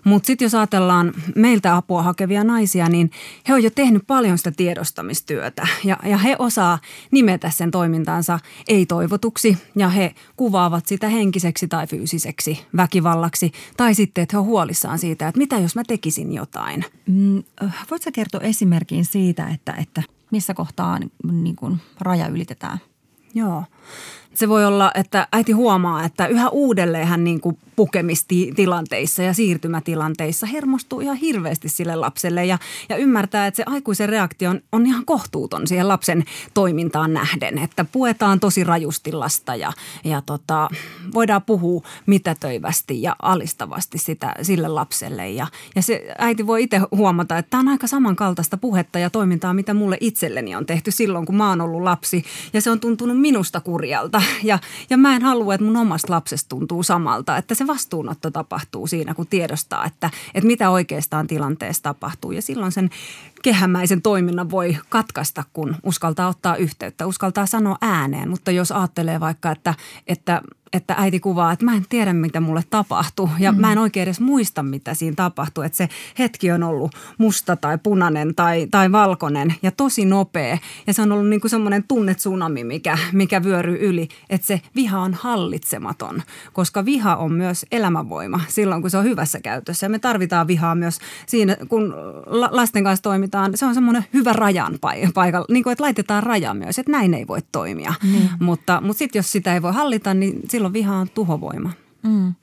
Mutta 0.04 0.28
sitten 0.28 0.46
jos 0.46 0.56
ajatellaan 0.56 1.14
meiltä 1.36 1.76
apua 1.76 2.04
hakevia 2.04 2.44
naisia, 2.44 2.90
niin 2.90 3.12
he 3.48 3.54
on 3.54 3.64
jo 3.64 3.70
tehnyt 3.70 4.04
paljon 4.08 4.38
sitä 4.38 4.52
tiedostamistyötä 4.52 5.68
ja, 5.84 5.98
ja 6.06 6.18
he 6.18 6.36
osaa 6.40 6.80
nimetä 7.12 7.50
sen 7.50 7.72
toimintaansa 7.72 8.40
ei-toivotuksi 8.68 9.58
ja 9.76 9.90
he 9.90 10.16
kuvaavat 10.36 10.86
sitä 10.86 11.10
henkiseksi 11.10 11.68
tai 11.68 11.88
fyysiseksi 11.88 12.66
väkivallaksi 12.78 13.52
tai 13.78 13.96
sitten, 13.96 14.22
että 14.22 14.36
he 14.36 14.40
on 14.40 14.46
huolissaan 14.46 15.00
siitä, 15.00 15.28
että 15.28 15.38
mitä 15.38 15.60
jos 15.60 15.76
mä 15.76 15.84
tekisin 15.88 16.34
jotain. 16.34 16.86
Mm, 17.08 17.44
voitko 17.92 18.10
kertoa 18.14 18.42
esimerkin 18.42 19.06
siitä, 19.06 19.48
että, 19.48 19.74
että 19.74 20.04
missä 20.32 20.54
kohtaa 20.54 21.00
niin 21.32 21.56
kuin 21.56 21.78
raja 22.00 22.28
ylitetään? 22.28 22.78
Joo. 23.34 23.64
Se 24.34 24.50
voi 24.50 24.66
olla, 24.66 24.92
että 24.96 25.28
äiti 25.32 25.52
huomaa, 25.52 26.04
että 26.04 26.28
yhä 26.28 26.50
uudelleen 26.50 27.08
hän 27.08 27.24
niin 27.24 27.42
kuin 27.42 27.58
pukemistilanteissa 27.76 29.24
ja 29.24 29.34
siirtymätilanteissa 29.34 30.46
hermostuu 30.46 31.00
ihan 31.00 31.16
hirveästi 31.16 31.70
sille 31.70 31.96
lapselle 31.96 32.46
ja, 32.46 32.58
ja 32.90 32.96
ymmärtää, 32.96 33.48
että 33.48 33.56
se 33.56 33.64
aikuisen 33.66 34.10
reaktio 34.10 34.50
on, 34.50 34.62
on 34.72 34.86
ihan 34.86 35.06
kohtuuton 35.06 35.68
siihen 35.68 35.88
lapsen 35.88 36.24
toimintaan 36.54 37.14
nähden, 37.14 37.58
että 37.58 37.86
puetaan 37.86 38.40
tosi 38.40 38.64
rajusti 38.64 39.12
lasta 39.12 39.56
ja, 39.56 39.74
ja 40.04 40.22
tota, 40.26 40.70
voidaan 41.14 41.42
puhua 41.42 41.82
mitätöivästi 42.06 43.02
ja 43.02 43.16
alistavasti 43.22 43.98
sitä, 43.98 44.36
sille 44.42 44.68
lapselle 44.68 45.30
ja, 45.30 45.48
ja 45.76 45.82
se 45.82 46.06
äiti 46.18 46.48
voi 46.48 46.64
itse 46.64 46.82
huomata, 46.92 47.38
että 47.38 47.50
tämä 47.50 47.62
on 47.62 47.68
aika 47.68 47.88
samankaltaista 47.88 48.58
puhetta 48.58 49.00
ja 49.00 49.10
toimintaa, 49.10 49.54
mitä 49.54 49.74
mulle 49.74 49.98
itselleni 50.00 50.56
on 50.56 50.66
tehty 50.66 50.92
silloin, 50.92 51.26
kun 51.26 51.36
mä 51.36 51.50
oon 51.50 51.62
ollut 51.62 51.82
lapsi 51.82 52.24
ja 52.54 52.62
se 52.62 52.72
on 52.72 52.80
tuntunut 52.80 53.22
minusta 53.22 53.62
kurjalta 53.74 54.22
ja, 54.44 54.60
ja 54.90 54.98
mä 54.98 55.16
en 55.16 55.22
halua, 55.22 55.54
että 55.54 55.66
mun 55.66 55.78
omasta 55.78 56.14
lapsesta 56.14 56.50
tuntuu 56.50 56.84
samalta, 56.84 57.38
että 57.38 57.56
se 57.56 57.68
vastuunotto 57.68 58.32
tapahtuu 58.32 58.88
siinä, 58.88 59.14
kun 59.14 59.28
tiedostaa, 59.28 59.86
että, 59.86 60.10
että 60.34 60.48
mitä 60.48 60.70
oikeastaan 60.70 61.28
tilanteessa 61.28 61.84
tapahtuu. 61.84 62.32
Ja 62.32 62.42
silloin 62.42 62.72
sen 62.72 62.90
kehämäisen 63.44 64.02
toiminnan 64.02 64.52
voi 64.52 64.78
katkaista, 64.90 65.44
kun 65.54 65.76
uskaltaa 65.84 66.28
ottaa 66.28 66.56
yhteyttä, 66.56 67.08
uskaltaa 67.08 67.46
sanoa 67.46 67.78
ääneen. 67.82 68.30
Mutta 68.30 68.52
jos 68.52 68.72
ajattelee 68.72 69.20
vaikka, 69.20 69.52
että, 69.52 69.74
että 70.08 70.42
että 70.74 70.96
äiti 70.98 71.20
kuvaa, 71.20 71.52
että 71.52 71.66
mä 71.66 71.76
en 71.76 71.86
tiedä, 71.90 72.14
mitä 72.14 72.42
mulle 72.42 72.64
tapahtuu 72.70 73.30
ja 73.40 73.52
mm. 73.52 73.62
mä 73.62 73.72
en 73.72 73.78
oikein 73.78 74.04
edes 74.04 74.20
muista, 74.20 74.64
mitä 74.64 74.94
siinä 74.94 75.16
tapahtuu. 75.16 75.64
Että 75.64 75.78
se 75.78 75.90
hetki 76.20 76.52
on 76.52 76.64
ollut 76.64 76.92
musta 77.18 77.56
tai 77.56 77.78
punainen 77.78 78.36
tai, 78.36 78.68
tai 78.72 78.92
valkoinen 78.92 79.56
ja 79.62 79.72
tosi 79.72 80.06
nopea 80.06 80.58
ja 80.88 80.94
se 80.94 81.02
on 81.02 81.12
ollut 81.12 81.28
niin 81.28 81.42
kuin 81.42 81.52
semmoinen 81.52 81.84
tunnetsunami, 81.88 82.64
mikä, 82.64 82.98
mikä 83.12 83.44
vyöryy 83.44 83.78
yli, 83.82 84.08
että 84.30 84.48
se 84.48 84.62
viha 84.76 85.00
on 85.00 85.14
hallitsematon, 85.14 86.24
koska 86.54 86.86
viha 86.86 87.16
on 87.16 87.32
myös 87.32 87.66
elämänvoima 87.72 88.40
silloin, 88.48 88.82
kun 88.82 88.92
se 88.92 88.98
on 88.98 89.04
hyvässä 89.04 89.40
käytössä. 89.40 89.86
Ja 89.86 89.90
me 89.90 90.00
tarvitaan 90.00 90.48
vihaa 90.48 90.76
myös 90.76 91.00
siinä, 91.26 91.58
kun 91.70 91.96
lasten 92.52 92.84
kanssa 92.84 93.04
toimitaan. 93.04 93.52
Se 93.56 93.66
on 93.66 93.74
semmoinen 93.74 94.06
hyvä 94.14 94.34
rajan 94.34 94.80
paikalla, 95.14 95.46
niin 95.50 95.64
kuin 95.64 95.72
että 95.72 95.84
laitetaan 95.84 96.24
raja 96.24 96.54
myös, 96.54 96.80
että 96.80 96.92
näin 96.92 97.14
ei 97.14 97.28
voi 97.28 97.40
toimia. 97.52 97.94
Mm. 98.04 98.30
Mutta, 98.40 98.82
mutta 98.82 99.00
sitten 99.00 99.20
jos 99.20 99.32
sitä 99.32 99.54
ei 99.54 99.62
voi 99.62 99.74
hallita, 99.74 100.14
niin 100.14 100.40
silloin 100.50 100.63
silloin 100.64 100.74
viha 100.74 100.96
on 100.96 101.10
tuhovoima. 101.10 101.72
Mm. 102.04 102.34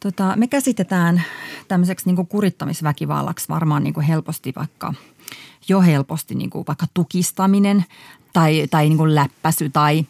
Tota, 0.00 0.36
me 0.36 0.46
käsitetään 0.46 1.22
tämmöiseksi 1.68 2.12
niin 2.12 2.26
kurittamisväkivallaksi 2.26 3.48
varmaan 3.48 3.84
niin 3.84 3.94
kuin 3.94 4.06
helposti 4.06 4.52
vaikka 4.56 4.94
jo 5.68 5.80
helposti 5.80 6.34
niin 6.34 6.50
kuin 6.50 6.64
vaikka 6.68 6.86
tukistaminen 6.94 7.84
tai, 8.32 8.66
tai 8.70 8.88
niin 8.88 8.98
kuin 8.98 9.14
läppäsy 9.14 9.70
tai 9.70 10.06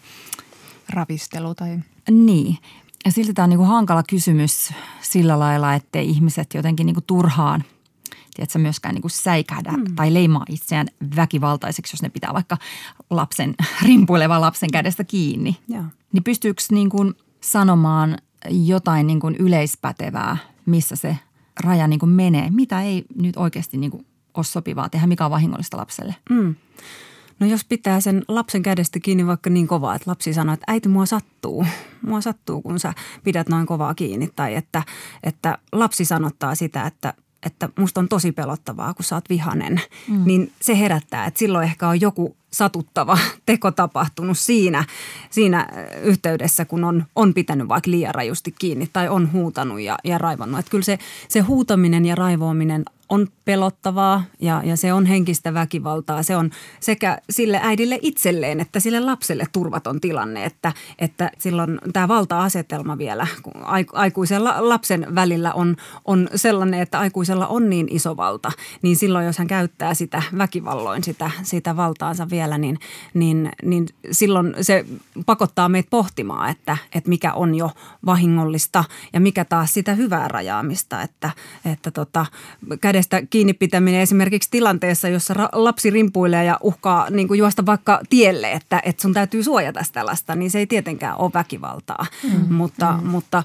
ravistelu 0.89 1.55
tai... 1.55 1.79
Niin. 2.11 2.59
Ja 3.05 3.13
silti 3.13 3.35
tämä 3.35 3.45
on 3.45 3.51
niin 3.51 3.59
kuin 3.59 3.69
hankala 3.69 4.03
kysymys 4.03 4.73
sillä 5.01 5.39
lailla, 5.39 5.75
että 5.75 5.99
ihmiset 5.99 6.55
jotenkin 6.55 6.87
niin 6.87 6.95
kuin 6.95 7.05
turhaan 7.07 7.65
tiedätkö, 8.35 8.59
myöskään 8.59 8.95
niin 8.95 9.03
kuin 9.03 9.11
säikähdä 9.11 9.73
mm. 9.73 9.95
tai 9.95 10.15
leimaa 10.15 10.45
itseään 10.49 10.87
väkivaltaiseksi, 11.17 11.95
jos 11.95 12.03
ne 12.03 12.09
pitää 12.09 12.35
vaikka 12.35 12.57
lapsen, 13.11 13.55
rimpuilevan 13.87 14.41
lapsen 14.41 14.71
kädestä 14.71 15.05
kiinni. 15.05 15.57
Ja. 15.69 15.85
Niin 16.13 16.25
pystyykö 16.25 16.63
niin 16.71 16.91
kuin 16.91 17.15
sanomaan 17.45 18.19
jotain 18.51 19.07
niin 19.07 19.21
kuin 19.21 19.37
yleispätevää, 19.37 20.37
missä 20.67 20.97
se 20.97 21.19
raja 21.61 21.87
niin 21.87 22.01
kuin 22.01 22.11
menee, 22.11 22.51
mitä 22.51 22.83
ei 22.83 23.05
nyt 23.17 23.37
oikeasti 23.37 23.77
niin 23.77 23.91
kuin 23.91 24.07
ole 24.35 24.45
sopivaa 24.45 24.89
tehdä, 24.89 25.07
mikä 25.07 25.25
on 25.25 25.31
vahingollista 25.31 25.77
lapselle. 25.77 26.15
Mm. 26.31 26.55
No 27.41 27.47
jos 27.47 27.65
pitää 27.65 28.01
sen 28.01 28.23
lapsen 28.29 28.63
kädestä 28.63 29.01
kiinni 29.01 29.27
vaikka 29.27 29.51
niin 29.51 29.67
kovaa, 29.67 29.95
että 29.95 30.11
lapsi 30.11 30.35
sanoo, 30.35 30.55
että 30.55 30.65
äiti 30.67 30.89
mua 30.89 31.07
sattuu. 31.07 31.67
Mua 32.03 32.21
sattuu, 32.21 32.63
kun 32.63 32.81
sä 32.81 32.95
pidät 33.25 33.49
noin 33.49 33.67
kovaa 33.67 33.95
kiinni. 33.95 34.31
Tai 34.37 34.55
että, 34.55 34.83
että 35.23 35.59
lapsi 35.73 36.05
sanottaa 36.05 36.55
sitä, 36.55 36.87
että 36.87 37.15
että 37.47 37.69
musta 37.79 38.01
on 38.01 38.09
tosi 38.09 38.33
pelottavaa, 38.33 38.95
kun 38.95 39.05
sä 39.05 39.15
oot 39.15 39.29
vihanen, 39.29 39.81
mm. 40.09 40.25
niin 40.25 40.53
se 40.61 40.79
herättää, 40.79 41.27
että 41.27 41.39
silloin 41.39 41.65
ehkä 41.65 41.89
on 41.89 42.01
joku 42.01 42.37
satuttava 42.55 43.19
teko 43.47 43.71
tapahtunut 43.71 44.39
siinä, 44.39 44.85
siinä 45.31 45.67
yhteydessä, 46.03 46.65
kun 46.65 46.85
on, 46.85 47.05
on 47.17 47.35
pitänyt 47.35 47.69
vaikka 47.69 47.91
liian 47.91 48.15
rajusti 48.15 48.55
kiinni 48.59 48.89
tai 48.93 49.09
on 49.09 49.33
huutanut 49.33 49.81
ja, 49.81 49.99
ja 50.05 50.19
raivannut. 50.19 50.59
Että 50.61 50.71
kyllä 50.71 50.85
se, 50.85 50.99
se 51.29 51.41
huutaminen 51.41 52.07
ja 52.07 52.15
raivoaminen 52.15 52.85
on 53.09 53.29
pelottavaa 53.45 54.25
ja, 54.41 54.63
ja 54.65 54.77
se 54.77 54.93
on 54.93 55.07
henkistä 55.07 55.55
väkivaltaa. 55.55 56.23
Se 56.23 56.37
on 56.37 56.51
sekä 56.81 57.19
sille 57.31 57.61
äidille 57.63 57.99
itselleen 58.03 58.61
että 58.61 58.81
sille 58.81 59.01
lapselle 59.01 59.47
turvaton 59.53 60.01
tilanne, 60.01 60.45
että, 60.45 60.73
että 60.99 61.31
silloin 61.39 61.79
tämä 61.93 62.09
valta-asetelma 62.09 62.99
vielä 62.99 63.27
aikuisen 63.93 64.45
lapsen 64.45 65.15
välillä 65.15 65.53
on, 65.53 65.77
on 66.05 66.29
sellainen, 66.35 66.81
että 66.81 66.99
aikuisella 66.99 67.47
on 67.47 67.71
niin 67.71 67.87
iso 67.91 68.17
valta, 68.17 68.53
niin 68.83 68.97
silloin 68.97 69.27
jos 69.27 69.39
hän 69.39 69.47
käyttää 69.47 69.95
sitä 69.95 70.23
väkivalloin 70.39 71.05
sitä, 71.05 71.31
sitä 71.43 71.77
valtaansa 71.77 72.31
vielä, 72.31 72.44
niin, 72.59 72.79
niin, 73.15 73.53
niin 73.63 73.87
silloin 74.11 74.55
se 74.61 74.87
pakottaa 75.27 75.69
meitä 75.69 75.91
pohtimaan, 75.91 76.51
että, 76.51 76.77
että 76.95 77.09
mikä 77.09 77.33
on 77.33 77.55
jo 77.55 77.71
vahingollista 78.07 78.85
ja 79.13 79.21
mikä 79.21 79.45
taas 79.45 79.75
sitä 79.75 79.95
hyvää 79.95 80.29
rajaamista, 80.29 81.03
että, 81.03 81.31
että 81.73 81.91
tota, 81.91 82.27
kädestä 82.81 83.23
kiinni 83.31 83.53
pitäminen 83.55 84.01
esimerkiksi 84.01 84.51
tilanteessa, 84.51 85.09
jossa 85.09 85.35
ra- 85.35 85.49
lapsi 85.53 85.91
rimpuilee 85.91 86.45
ja 86.45 86.59
uhkaa 86.63 87.11
niin 87.11 87.29
kuin 87.29 87.39
juosta 87.39 87.67
vaikka 87.67 88.01
tielle, 88.11 88.53
että, 88.53 88.83
että 88.85 89.03
sun 89.03 89.15
täytyy 89.15 89.43
suojata 89.43 89.83
sitä 89.83 90.07
lasta, 90.07 90.35
niin 90.35 90.51
se 90.51 90.59
ei 90.59 90.67
tietenkään 90.67 91.17
ole 91.19 91.31
väkivaltaa. 91.35 92.07
Mm. 92.23 92.55
Mutta, 92.55 92.93
mm. 92.93 93.07
mutta 93.09 93.43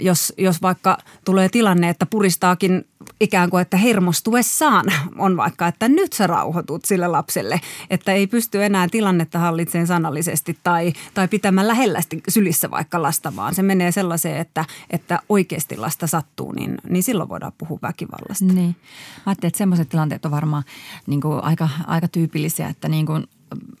jos, 0.00 0.32
jos 0.38 0.62
vaikka 0.62 0.98
tulee 1.24 1.48
tilanne, 1.48 1.88
että 1.88 2.06
puristaakin 2.06 2.84
ikään 3.20 3.50
kuin, 3.50 3.62
että 3.62 3.76
hermostuessaan 3.76 4.84
on 5.18 5.36
vaikka, 5.36 5.66
että 5.66 5.88
nyt 5.88 6.12
sä 6.12 6.26
rauhoitut 6.26 6.84
sille 6.84 7.06
lapselle, 7.06 7.60
että 7.90 8.12
ei 8.12 8.26
pysty 8.26 8.64
enää 8.64 8.88
tilannetta 8.90 9.38
hallitseen 9.38 9.86
sanallisesti 9.86 10.58
tai, 10.62 10.92
tai 11.14 11.28
pitämään 11.28 11.68
lähellästi 11.68 12.22
sylissä 12.28 12.70
vaikka 12.70 13.02
lasta, 13.02 13.36
vaan 13.36 13.54
se 13.54 13.62
menee 13.62 13.92
sellaiseen, 13.92 14.36
että, 14.36 14.64
että 14.90 15.22
oikeasti 15.28 15.76
lasta 15.76 16.06
sattuu, 16.06 16.52
niin, 16.52 16.78
niin 16.88 17.02
silloin 17.02 17.28
voidaan 17.28 17.52
puhua 17.58 17.78
väkivallasta. 17.82 18.44
Niin. 18.44 18.76
Mä 19.16 19.22
ajattelin, 19.26 19.48
että 19.48 19.58
sellaiset 19.58 19.88
tilanteet 19.88 20.24
on 20.24 20.30
varmaan 20.30 20.62
niin 21.06 21.20
kuin 21.20 21.44
aika, 21.44 21.68
aika 21.86 22.08
tyypillisiä, 22.08 22.68
että 22.68 22.88
niin 22.88 23.06
kuin 23.06 23.26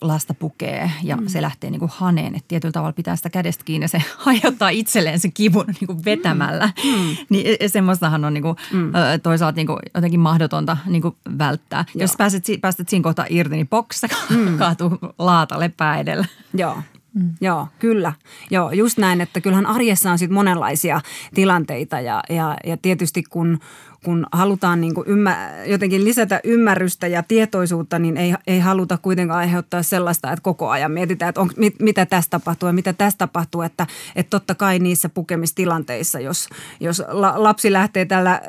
lasta 0.00 0.34
pukee 0.34 0.90
ja 1.02 1.16
mm. 1.16 1.26
se 1.26 1.42
lähtee 1.42 1.70
niin 1.70 1.80
kuin 1.80 1.90
haneen. 1.94 2.34
Että 2.34 2.48
tietyllä 2.48 2.72
tavalla 2.72 2.92
pitää 2.92 3.16
sitä 3.16 3.30
kädestä 3.30 3.64
kiinni 3.64 3.84
ja 3.84 3.88
se 3.88 4.02
hajottaa 4.26 4.68
itselleen 4.68 5.20
sen 5.20 5.32
kivun 5.32 5.66
niin 5.66 5.86
kuin 5.86 6.04
vetämällä. 6.04 6.70
Mm. 6.84 6.90
mm. 6.90 7.16
Niin 7.30 7.46
e, 7.46 7.56
e, 7.60 7.68
semmoistahan 7.68 8.24
on 8.24 8.34
niin 8.34 8.42
kuin, 8.42 8.56
mm. 8.72 8.92
toisaalta 9.22 9.56
niin 9.56 9.66
kuin 9.66 9.78
jotenkin 9.94 10.20
mahdotonta 10.20 10.76
niin 10.86 11.02
kuin 11.02 11.16
välttää. 11.38 11.84
Joo. 11.94 12.02
Jos 12.02 12.16
pääset, 12.18 12.44
pääset 12.60 12.88
siinä 12.88 13.02
kohtaa 13.02 13.26
irti, 13.28 13.54
niin 13.54 13.68
boksa 13.68 14.08
mm. 14.30 14.58
kaatuu 14.58 14.98
laatalle 15.18 15.68
pää 15.68 15.98
edellä. 15.98 16.26
Joo. 16.54 16.76
Mm. 17.14 17.30
Joo, 17.40 17.68
kyllä. 17.78 18.12
Joo, 18.50 18.70
just 18.70 18.98
näin, 18.98 19.20
että 19.20 19.40
kyllähän 19.40 19.66
arjessa 19.66 20.10
on 20.10 20.18
sitten 20.18 20.34
monenlaisia 20.34 21.00
tilanteita 21.34 22.00
ja, 22.00 22.22
ja, 22.28 22.56
ja 22.66 22.76
tietysti 22.76 23.22
kun, 23.22 23.58
kun 24.04 24.26
halutaan 24.32 24.80
niin 24.80 24.94
kuin 24.94 25.08
ymmär, 25.08 25.68
jotenkin 25.68 26.04
lisätä 26.04 26.40
ymmärrystä 26.44 27.06
ja 27.06 27.22
tietoisuutta, 27.22 27.98
niin 27.98 28.16
ei, 28.16 28.34
ei 28.46 28.60
haluta 28.60 28.98
kuitenkaan 28.98 29.38
aiheuttaa 29.38 29.82
sellaista, 29.82 30.32
että 30.32 30.42
koko 30.42 30.68
ajan 30.70 30.92
mietitään, 30.92 31.28
että 31.28 31.40
on, 31.40 31.50
mit, 31.56 31.74
mitä 31.80 32.06
tässä 32.06 32.30
tapahtuu 32.30 32.66
ja 32.66 32.72
mitä 32.72 32.92
tässä 32.92 33.18
tapahtuu. 33.18 33.62
Että, 33.62 33.86
että 34.16 34.30
totta 34.30 34.54
kai 34.54 34.78
niissä 34.78 35.08
pukemistilanteissa, 35.08 36.20
jos, 36.20 36.48
jos 36.80 37.02
la, 37.08 37.32
lapsi 37.36 37.72
lähtee 37.72 38.04
tällä, 38.04 38.40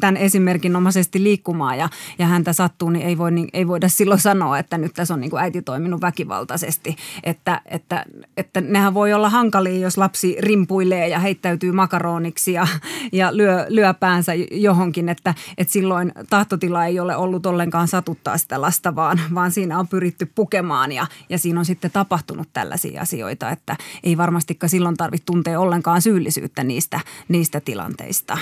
tämän 0.00 0.16
esimerkinomaisesti 0.16 1.22
liikkumaan 1.22 1.78
ja, 1.78 1.88
ja 2.18 2.26
häntä 2.26 2.52
sattuu, 2.52 2.90
niin 2.90 3.06
ei, 3.06 3.18
voi, 3.18 3.30
niin 3.30 3.48
ei 3.52 3.68
voida 3.68 3.88
silloin 3.88 4.20
sanoa, 4.20 4.58
että 4.58 4.78
nyt 4.78 4.94
tässä 4.94 5.14
on 5.14 5.20
niin 5.20 5.30
kuin 5.30 5.42
äiti 5.42 5.62
toiminut 5.62 6.00
väkivaltaisesti. 6.00 6.96
Että, 7.24 7.60
että, 7.66 8.04
että 8.36 8.60
nehän 8.60 8.94
voi 8.94 9.12
olla 9.12 9.30
hankalia, 9.30 9.78
jos 9.78 9.98
lapsi 9.98 10.36
rimpuilee 10.40 11.08
ja 11.08 11.18
heittäytyy 11.18 11.72
makaroniksi 11.72 12.52
ja, 12.52 12.66
ja 13.12 13.36
lyö, 13.36 13.66
lyö 13.68 13.94
päänsä 13.94 14.32
johonkin, 14.50 14.97
että, 15.08 15.34
että 15.58 15.72
silloin 15.72 16.12
tahtotila 16.30 16.84
ei 16.84 17.00
ole 17.00 17.16
ollut 17.16 17.46
ollenkaan 17.46 17.88
satuttaa 17.88 18.38
sitä 18.38 18.60
lasta, 18.60 18.94
vaan, 18.94 19.20
vaan 19.34 19.50
siinä 19.52 19.78
on 19.78 19.88
pyritty 19.88 20.32
pukemaan 20.34 20.92
ja, 20.92 21.06
ja 21.28 21.38
siinä 21.38 21.60
on 21.60 21.66
sitten 21.66 21.90
tapahtunut 21.90 22.48
tällaisia 22.52 23.02
asioita, 23.02 23.50
että 23.50 23.76
ei 24.02 24.16
varmastikaan 24.16 24.70
silloin 24.70 24.96
tarvitse 24.96 25.24
tuntea 25.24 25.60
ollenkaan 25.60 26.02
syyllisyyttä 26.02 26.64
niistä, 26.64 27.00
niistä 27.28 27.60
tilanteista. 27.60 28.38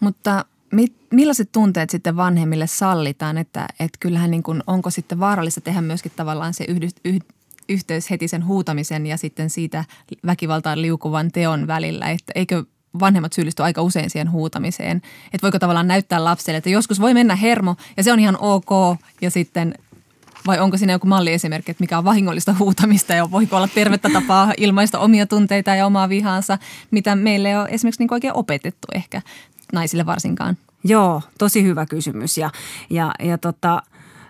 Mutta 0.00 0.44
mit, 0.72 0.96
millaiset 1.10 1.52
tunteet 1.52 1.90
sitten 1.90 2.16
vanhemmille 2.16 2.66
sallitaan, 2.66 3.38
että, 3.38 3.68
että 3.80 3.98
kyllähän 4.00 4.30
niin 4.30 4.42
kuin, 4.42 4.62
onko 4.66 4.90
sitten 4.90 5.20
vaarallista 5.20 5.60
tehdä 5.60 5.80
myöskin 5.80 6.12
tavallaan 6.16 6.54
se 6.54 6.64
yhdy, 6.68 6.88
yh, 7.04 7.20
yhteys 7.68 8.10
heti 8.10 8.28
sen 8.28 8.46
huutamisen 8.46 9.06
ja 9.06 9.16
sitten 9.16 9.50
siitä 9.50 9.84
väkivaltaan 10.26 10.82
liukuvan 10.82 11.32
teon 11.32 11.66
välillä, 11.66 12.10
että 12.10 12.32
eikö 12.34 12.64
vanhemmat 13.00 13.32
syyllisty 13.32 13.62
aika 13.62 13.82
usein 13.82 14.10
siihen 14.10 14.30
huutamiseen. 14.30 14.96
Että 15.32 15.42
voiko 15.42 15.58
tavallaan 15.58 15.88
näyttää 15.88 16.24
lapselle, 16.24 16.58
että 16.58 16.70
joskus 16.70 17.00
voi 17.00 17.14
mennä 17.14 17.36
hermo 17.36 17.76
ja 17.96 18.02
se 18.02 18.12
on 18.12 18.20
ihan 18.20 18.36
ok 18.40 18.98
ja 19.20 19.30
sitten 19.30 19.74
vai 20.46 20.58
onko 20.58 20.76
siinä 20.76 20.92
joku 20.92 21.06
malliesimerkki, 21.06 21.70
että 21.70 21.82
mikä 21.82 21.98
on 21.98 22.04
vahingollista 22.04 22.54
huutamista 22.58 23.14
ja 23.14 23.30
voiko 23.30 23.56
olla 23.56 23.68
tervettä 23.68 24.08
tapaa 24.12 24.52
ilmaista 24.56 24.98
omia 24.98 25.26
tunteita 25.26 25.74
ja 25.74 25.86
omaa 25.86 26.08
vihaansa, 26.08 26.58
mitä 26.90 27.16
meille 27.16 27.48
ei 27.48 27.56
ole 27.56 27.68
esimerkiksi 27.70 28.02
niin 28.02 28.14
oikein 28.14 28.36
opetettu 28.36 28.88
ehkä 28.94 29.22
naisille 29.72 30.06
varsinkaan? 30.06 30.56
Joo, 30.84 31.22
tosi 31.38 31.62
hyvä 31.62 31.86
kysymys 31.86 32.38
ja, 32.38 32.50
ja, 32.90 33.14
ja 33.22 33.38
tota, 33.38 33.82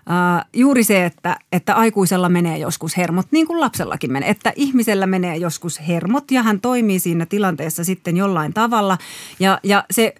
Uh, 0.07 0.49
juuri 0.53 0.83
se, 0.83 1.05
että, 1.05 1.37
että 1.51 1.75
aikuisella 1.75 2.29
menee 2.29 2.57
joskus 2.57 2.97
hermot, 2.97 3.27
niin 3.31 3.47
kuin 3.47 3.59
lapsellakin 3.59 4.11
menee, 4.11 4.29
että 4.29 4.53
ihmisellä 4.55 5.07
menee 5.07 5.37
joskus 5.37 5.87
hermot 5.87 6.31
ja 6.31 6.43
hän 6.43 6.61
toimii 6.61 6.99
siinä 6.99 7.25
tilanteessa 7.25 7.83
sitten 7.83 8.17
jollain 8.17 8.53
tavalla. 8.53 8.97
Ja, 9.39 9.59
ja 9.63 9.83
se 9.91 10.15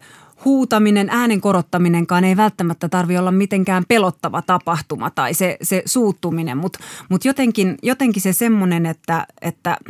huutaminen, 0.46 1.10
äänen 1.10 1.42
korottaminenkaan 1.42 2.24
ei 2.24 2.38
välttämättä 2.38 2.90
tarvi 2.90 3.18
olla 3.18 3.32
mitenkään 3.32 3.84
pelottava 3.88 4.42
tapahtuma 4.42 5.10
tai 5.10 5.34
se, 5.34 5.58
se 5.62 5.82
suuttuminen, 5.86 6.58
mutta 6.58 6.80
mut 7.10 7.26
jotenkin, 7.26 7.78
jotenkin 7.84 8.22
se 8.22 8.34
semmoinen, 8.34 8.86
että, 8.86 9.28
että– 9.42 9.78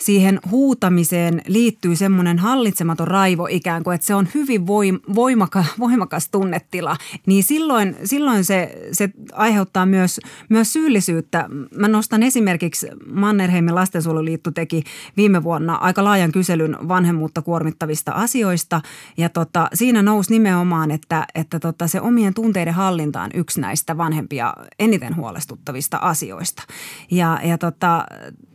siihen 0.00 0.40
huutamiseen 0.50 1.42
liittyy 1.46 1.96
semmoinen 1.96 2.38
hallitsematon 2.38 3.08
raivo 3.08 3.48
ikään 3.50 3.84
kuin, 3.84 3.94
että 3.94 4.06
se 4.06 4.14
on 4.14 4.28
hyvin 4.34 4.60
voim- 4.60 5.14
voimaka, 5.14 5.64
voimakas 5.78 6.28
tunnetila, 6.28 6.96
niin 7.26 7.44
silloin, 7.44 7.96
silloin 8.04 8.44
se, 8.44 8.88
se 8.92 9.10
aiheuttaa 9.32 9.86
myös, 9.86 10.20
myös 10.48 10.72
syyllisyyttä. 10.72 11.48
Mä 11.76 11.88
nostan 11.88 12.22
esimerkiksi 12.22 12.86
Mannerheimin 13.12 13.74
lastensuojeluliitto 13.74 14.50
teki 14.50 14.84
viime 15.16 15.42
vuonna 15.42 15.74
aika 15.74 16.04
laajan 16.04 16.32
kyselyn 16.32 16.76
vanhemmuutta 16.88 17.42
kuormittavista 17.42 18.12
asioista 18.12 18.80
ja 19.16 19.28
tota, 19.28 19.68
siinä 19.74 20.02
nousi 20.02 20.32
nimenomaan, 20.32 20.90
että, 20.90 21.26
että 21.34 21.60
tota, 21.60 21.86
se 21.86 22.00
omien 22.00 22.34
tunteiden 22.34 22.74
hallinta 22.74 23.22
on 23.22 23.30
yksi 23.34 23.60
näistä 23.60 23.96
vanhempia 23.96 24.54
eniten 24.78 25.16
huolestuttavista 25.16 25.96
asioista. 25.96 26.62
Ja, 27.10 27.40
ja 27.44 27.58
tota, 27.58 28.06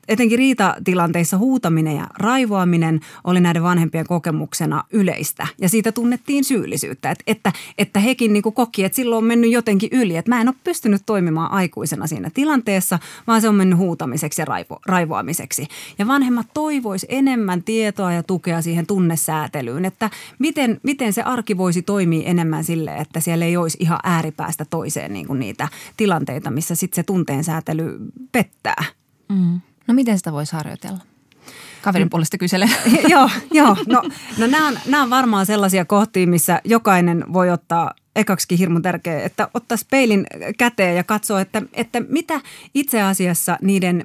etenkin 0.08 0.38
riitatilanteissa 0.38 1.38
huutaminen 1.38 1.96
ja 1.96 2.08
raivoaminen 2.20 3.00
oli 3.24 3.40
näiden 3.40 3.64
vanhempien 3.64 4.06
kokemuksena 4.08 4.84
yleistä. 4.92 5.48
Ja 5.62 5.70
siitä 5.70 5.92
tunnettiin 5.92 6.44
syyllisyyttä, 6.44 7.12
että, 7.12 7.24
että, 7.28 7.52
että 7.78 8.00
hekin 8.00 8.34
niin 8.34 8.44
koki, 8.44 8.84
että 8.84 8.96
silloin 8.96 9.18
on 9.18 9.24
mennyt 9.24 9.52
jotenkin 9.52 9.90
yli. 9.92 10.16
Että 10.18 10.32
mä 10.32 10.42
en 10.42 10.48
ole 10.48 10.56
pystynyt 10.64 11.02
toimimaan 11.06 11.52
aikuisena 11.52 12.08
siinä 12.08 12.30
tilanteessa, 12.34 13.00
vaan 13.28 13.42
se 13.42 13.50
on 13.50 13.56
mennyt 13.56 13.80
huutamiseksi 13.80 14.42
ja 14.42 14.46
raivo, 14.46 14.80
raivoamiseksi. 14.86 15.68
Ja 16.00 16.08
vanhemmat 16.08 16.48
toivois 16.54 17.06
enemmän 17.10 17.64
tietoa 17.64 18.14
ja 18.14 18.24
tukea 18.24 18.62
siihen 18.62 18.86
tunnesäätelyyn, 18.86 19.86
että 19.86 20.10
miten, 20.40 20.80
miten 20.84 21.14
se 21.14 21.22
arki 21.22 21.58
voisi 21.58 21.82
toimia 21.82 22.30
enemmän 22.30 22.64
sille, 22.64 22.96
että 22.96 23.20
siellä 23.20 23.46
ei 23.46 23.58
olisi 23.58 23.78
ihan 23.80 24.00
ääripäästä 24.04 24.66
toiseen 24.66 25.14
niin 25.14 25.28
kuin 25.28 25.40
niitä 25.40 25.68
tilanteita, 25.98 26.52
missä 26.52 26.76
sitten 26.76 26.96
se 26.96 27.04
tunteen 27.04 27.44
säätely 27.44 27.98
pettää. 28.32 28.84
Mm. 29.30 29.62
No 29.88 29.94
miten 29.94 30.18
sitä 30.18 30.32
voisi 30.32 30.56
harjoitella? 30.56 31.00
Kaverin 31.82 32.10
puolesta 32.10 32.38
kysele. 32.38 32.70
joo, 33.13 33.30
joo. 33.51 33.77
No, 33.88 34.01
no 34.38 34.48
nämä, 34.48 34.68
on, 34.68 34.80
nämä 34.86 35.04
on 35.04 35.10
varmaan 35.10 35.46
sellaisia 35.46 35.86
kohtia, 35.86 36.27
missä 36.27 36.62
jokainen 36.63 37.34
voi 37.34 37.50
ottaa 37.50 37.94
ekaksikin 38.15 38.58
hirmu 38.58 38.80
tärkeä, 38.80 39.24
että 39.24 39.50
ottaa 39.54 39.77
peilin 39.89 40.27
käteen 40.58 40.96
ja 40.96 41.04
katsoa, 41.04 41.42
että, 41.42 41.62
että 41.74 42.01
mitä 42.10 42.42
itse 42.74 43.01
asiassa 43.01 43.58
niiden 43.62 44.04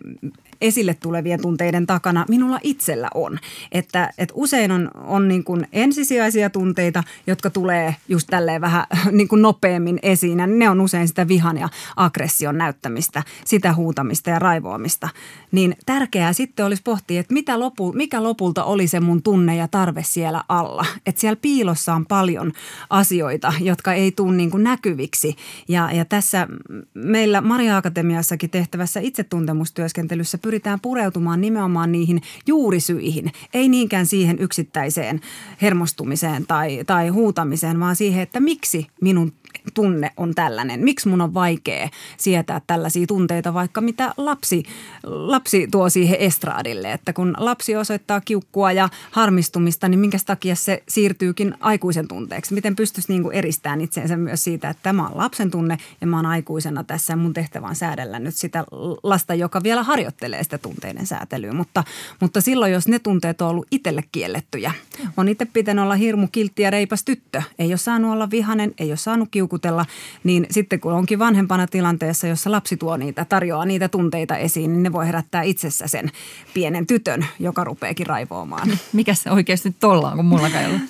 esille 0.61 0.95
tulevien 0.95 1.41
tunteiden 1.43 1.87
takana 1.87 2.25
minulla 2.29 2.61
itsellä 2.63 3.09
on. 3.15 3.39
Että, 3.73 4.11
että 4.19 4.35
usein 4.37 4.73
on, 4.73 4.91
on 4.95 5.29
niin 5.29 5.45
kuin 5.45 5.69
ensisijaisia 5.73 6.51
tunteita, 6.51 7.03
jotka 7.27 7.51
tulee 7.51 7.97
just 8.09 8.27
tälleen 8.31 8.61
vähän 8.61 8.85
niin 9.13 9.29
kuin 9.29 9.43
nopeammin 9.43 9.99
esiin. 10.03 10.39
Ja 10.39 10.47
ne 10.47 10.71
on 10.71 10.81
usein 10.81 11.09
sitä 11.09 11.29
vihan 11.29 11.59
ja 11.59 11.69
aggression 11.97 12.59
näyttämistä, 12.59 13.23
sitä 13.45 13.75
huutamista 13.75 14.31
ja 14.31 14.39
raivoamista. 14.39 15.09
Niin 15.53 15.77
tärkeää 15.87 16.33
sitten 16.33 16.67
olisi 16.67 16.83
pohtia, 16.83 17.21
että 17.21 17.35
mitä 17.35 17.61
lopu, 17.61 17.93
mikä 17.93 18.23
lopulta 18.23 18.65
oli 18.65 18.89
se 18.89 19.01
mun 19.01 19.23
tunne 19.23 19.57
ja 19.57 19.69
tarve 19.69 20.03
siellä 20.03 20.45
alla. 20.49 20.87
Että 21.07 21.21
siellä 21.21 21.37
piilossa 21.43 21.95
on 21.95 22.07
paljon 22.07 22.53
asioita, 22.91 23.53
jotka 23.61 23.93
ei 23.93 24.13
tule 24.13 24.37
niin 24.37 24.51
kuin 24.51 24.65
näkyviksi. 24.65 25.37
Ja, 25.69 25.93
ja 25.93 26.05
tässä 26.05 26.49
meillä 26.95 27.41
Maria 27.41 27.77
Akatemiassakin 27.77 28.51
tehtävässä 28.51 29.01
itsetuntemustyöskentelyssä 29.01 30.39
pyritään 30.51 30.81
pureutumaan 30.81 31.41
nimenomaan 31.41 31.93
niihin 31.93 32.23
juurisyihin, 32.47 33.33
ei 33.55 33.69
niinkään 33.69 34.07
siihen 34.07 34.39
yksittäiseen 34.39 35.21
hermostumiseen 35.63 36.47
tai, 36.47 36.85
tai 36.87 37.09
huutamiseen, 37.09 37.81
vaan 37.81 37.97
siihen, 37.97 38.23
että 38.23 38.41
miksi 38.41 38.87
minun 39.01 39.33
tunne 39.75 40.11
on 40.17 40.35
tällainen? 40.35 40.81
Miksi 40.81 41.09
mun 41.09 41.21
on 41.21 41.35
vaikea 41.35 41.89
sietää 42.17 42.61
tällaisia 42.67 43.07
tunteita, 43.07 43.55
vaikka 43.55 43.81
mitä 43.81 44.15
lapsi, 44.17 44.63
lapsi 45.03 45.69
tuo 45.71 45.91
siihen 45.91 46.19
estraadille? 46.19 46.93
Että 46.93 47.13
kun 47.13 47.35
lapsi 47.39 47.77
osoittaa 47.77 48.21
kiukkua 48.21 48.73
ja 48.73 48.89
harmistumista, 49.11 49.89
niin 49.89 50.01
minkä 50.01 50.19
takia 50.27 50.55
se 50.55 50.83
siirtyykin 50.89 51.55
aikuisen 51.61 52.09
tunteeksi? 52.09 52.55
Miten 52.55 52.77
pystyisi 52.77 53.13
niin 53.13 53.23
kuin 53.23 53.37
eristämään 53.37 53.81
itseensä 53.81 54.17
myös 54.17 54.45
siitä, 54.45 54.71
että 54.71 54.83
tämä 54.83 55.07
on 55.07 55.13
lapsen 55.15 55.51
tunne 55.51 55.79
ja 56.01 56.07
mä 56.07 56.17
oon 56.17 56.27
aikuisena 56.27 56.85
tässä 56.85 57.13
ja 57.13 57.17
mun 57.17 57.35
tehtävä 57.35 57.67
on 57.67 57.77
säädellä 57.77 58.19
nyt 58.19 58.35
sitä 58.35 58.65
lasta, 59.03 59.35
joka 59.35 59.63
vielä 59.63 59.83
harjoittelee 59.83 60.43
sitä 60.43 60.59
tunteiden 60.59 61.07
säätelyä. 61.07 61.53
Mutta, 61.53 61.85
mutta 62.21 62.41
silloin, 62.41 62.73
jos 62.73 62.89
ne 62.89 62.99
tunteet 62.99 63.43
on 63.43 63.49
ollut 63.49 63.67
itselle 63.71 64.05
kiellettyjä, 64.13 64.73
on 65.17 65.29
itse 65.29 65.45
pitänyt 65.45 65.83
olla 65.85 65.95
hirmu 65.95 66.29
kiltti 66.33 66.63
ja 66.63 66.71
reipas 66.71 67.05
tyttö. 67.05 67.43
Ei 67.59 67.69
ole 67.69 67.77
saanut 67.77 68.13
olla 68.13 68.31
vihanen, 68.31 68.75
ei 68.79 68.91
ole 68.91 68.97
saanut 68.97 69.29
kiukutella, 69.41 69.87
niin 70.25 70.47
sitten 70.51 70.81
kun 70.81 70.93
onkin 70.93 71.19
vanhempana 71.19 71.67
tilanteessa, 71.67 72.27
jossa 72.27 72.51
lapsi 72.51 72.77
tuo 72.77 72.97
niitä, 72.97 73.25
tarjoaa 73.25 73.65
niitä 73.65 73.89
tunteita 73.89 74.37
esiin, 74.37 74.73
niin 74.73 74.83
ne 74.83 74.93
voi 74.93 75.07
herättää 75.07 75.43
itsessä 75.43 75.87
sen 75.87 76.11
pienen 76.55 76.87
tytön, 76.87 77.27
joka 77.39 77.65
rupeekin 77.65 78.07
raivoamaan. 78.07 78.69
Mikä 78.93 79.15
se 79.15 79.31
oikeasti 79.31 79.75
tuolla 79.81 80.11
on, 80.11 80.17
kun 80.17 80.25
mulla 80.25 80.49
ei 80.49 80.67
ollut? 80.67 80.83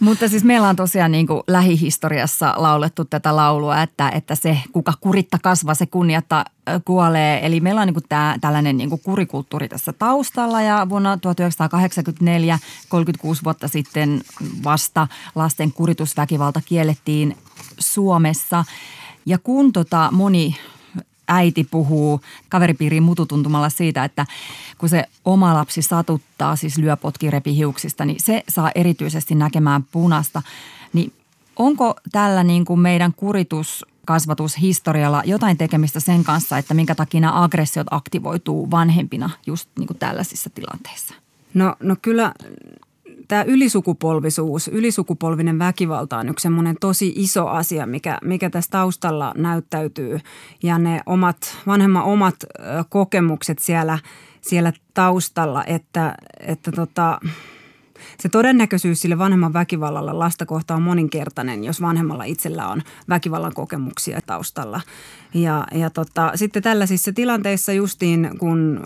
Mutta 0.00 0.28
siis 0.28 0.44
meillä 0.44 0.68
on 0.68 0.76
tosiaan 0.76 1.12
niin 1.12 1.26
kuin 1.26 1.42
lähihistoriassa 1.46 2.54
laulettu 2.56 3.04
tätä 3.04 3.36
laulua, 3.36 3.82
että, 3.82 4.08
että 4.08 4.34
se 4.34 4.58
kuka 4.72 4.92
kuritta 5.00 5.38
kasvaa, 5.42 5.74
se 5.74 5.86
kunniatta 5.86 6.44
kuolee. 6.84 7.46
Eli 7.46 7.60
meillä 7.60 7.80
on 7.80 7.86
niin 7.86 7.94
kuin 7.94 8.04
tämä, 8.08 8.36
tällainen 8.40 8.76
niin 8.76 8.88
kuin 8.88 9.00
kurikulttuuri 9.04 9.68
tässä 9.68 9.92
taustalla 9.92 10.62
ja 10.62 10.86
vuonna 10.88 11.16
1984, 11.16 12.58
36 12.88 13.44
vuotta 13.44 13.68
sitten 13.68 14.20
vasta 14.64 15.08
lasten 15.34 15.72
kuritusväkivalta 15.72 16.60
kiellettiin 16.64 17.36
Suomessa. 17.78 18.64
Ja 19.26 19.38
kun 19.38 19.72
tota 19.72 20.08
moni 20.12 20.56
äiti 21.28 21.64
puhuu 21.64 22.20
kaveripiiriin 22.48 23.02
mututuntumalla 23.02 23.68
siitä, 23.68 24.04
että 24.04 24.26
kun 24.78 24.88
se 24.88 25.04
oma 25.24 25.54
lapsi 25.54 25.82
satuttaa, 25.82 26.56
siis 26.56 26.78
lyö 26.78 26.96
potki 26.96 27.30
hiuksista, 27.56 28.04
niin 28.04 28.20
se 28.20 28.44
saa 28.48 28.70
erityisesti 28.74 29.34
näkemään 29.34 29.82
punasta. 29.82 30.42
Niin 30.92 31.12
onko 31.56 31.94
tällä 32.12 32.44
niin 32.44 32.64
kuin 32.64 32.80
meidän 32.80 33.14
kuritus 33.16 33.84
kasvatushistorialla 34.06 35.22
jotain 35.24 35.56
tekemistä 35.56 36.00
sen 36.00 36.24
kanssa, 36.24 36.58
että 36.58 36.74
minkä 36.74 36.94
takia 36.94 37.20
nämä 37.20 37.42
aggressiot 37.42 37.86
aktivoituu 37.90 38.70
vanhempina 38.70 39.30
just 39.46 39.68
niin 39.78 39.86
kuin 39.86 39.98
tällaisissa 39.98 40.50
tilanteissa? 40.50 41.14
No, 41.54 41.76
no 41.80 41.96
kyllä 42.02 42.32
tämä 43.28 43.42
ylisukupolvisuus, 43.42 44.68
ylisukupolvinen 44.68 45.58
väkivalta 45.58 46.18
on 46.18 46.28
yksi 46.28 46.42
semmoinen 46.42 46.76
tosi 46.80 47.12
iso 47.16 47.46
asia, 47.46 47.86
mikä, 47.86 48.18
mikä 48.24 48.50
tässä 48.50 48.70
taustalla 48.70 49.32
näyttäytyy. 49.36 50.20
Ja 50.62 50.78
ne 50.78 51.00
omat, 51.06 51.56
vanhemman 51.66 52.04
omat 52.04 52.34
kokemukset 52.88 53.58
siellä, 53.58 53.98
siellä 54.40 54.72
taustalla, 54.94 55.64
että, 55.64 56.14
että 56.40 56.72
tota, 56.72 57.20
se 58.20 58.28
todennäköisyys 58.28 59.00
sille 59.00 59.18
vanhemman 59.18 59.52
väkivallalle 59.52 60.12
lasta 60.12 60.46
kohtaan 60.46 60.76
on 60.76 60.82
moninkertainen, 60.82 61.64
jos 61.64 61.80
vanhemmalla 61.80 62.24
itsellä 62.24 62.68
on 62.68 62.82
väkivallan 63.08 63.54
kokemuksia 63.54 64.20
taustalla. 64.26 64.80
Ja, 65.34 65.66
ja 65.74 65.90
tota, 65.90 66.32
sitten 66.34 66.62
tällaisissa 66.62 67.12
tilanteissa 67.12 67.72
justiin, 67.72 68.30
kun, 68.38 68.80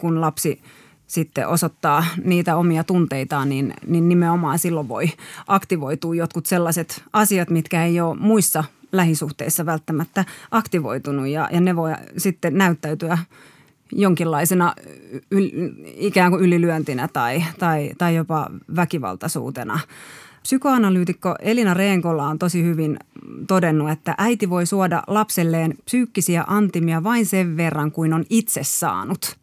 kun 0.00 0.20
lapsi– 0.20 0.60
sitten 1.08 1.48
osoittaa 1.48 2.04
niitä 2.24 2.56
omia 2.56 2.84
tunteitaan, 2.84 3.48
niin, 3.48 3.74
niin 3.86 4.08
nimenomaan 4.08 4.58
silloin 4.58 4.88
voi 4.88 5.10
aktivoitua 5.46 6.14
jotkut 6.14 6.46
sellaiset 6.46 7.02
asiat, 7.12 7.50
mitkä 7.50 7.84
ei 7.84 8.00
ole 8.00 8.16
muissa 8.16 8.64
lähisuhteissa 8.92 9.66
välttämättä 9.66 10.24
aktivoitunut 10.50 11.26
ja, 11.26 11.48
ja 11.52 11.60
ne 11.60 11.76
voi 11.76 11.90
sitten 12.16 12.58
näyttäytyä 12.58 13.18
jonkinlaisena 13.92 14.74
yl, 15.30 15.48
ikään 15.96 16.30
kuin 16.30 16.44
ylilyöntinä 16.44 17.08
tai, 17.08 17.44
tai, 17.58 17.90
tai 17.98 18.14
jopa 18.14 18.50
väkivaltaisuutena. 18.76 19.80
Psykoanalyytikko 20.42 21.34
Elina 21.40 21.74
Reenkola 21.74 22.26
on 22.26 22.38
tosi 22.38 22.64
hyvin 22.64 22.98
todennut, 23.46 23.90
että 23.90 24.14
äiti 24.18 24.50
voi 24.50 24.66
suoda 24.66 25.02
lapselleen 25.06 25.74
psyykkisiä 25.84 26.44
antimia 26.46 27.04
vain 27.04 27.26
sen 27.26 27.56
verran 27.56 27.92
kuin 27.92 28.12
on 28.12 28.24
itse 28.30 28.60
saanut. 28.64 29.36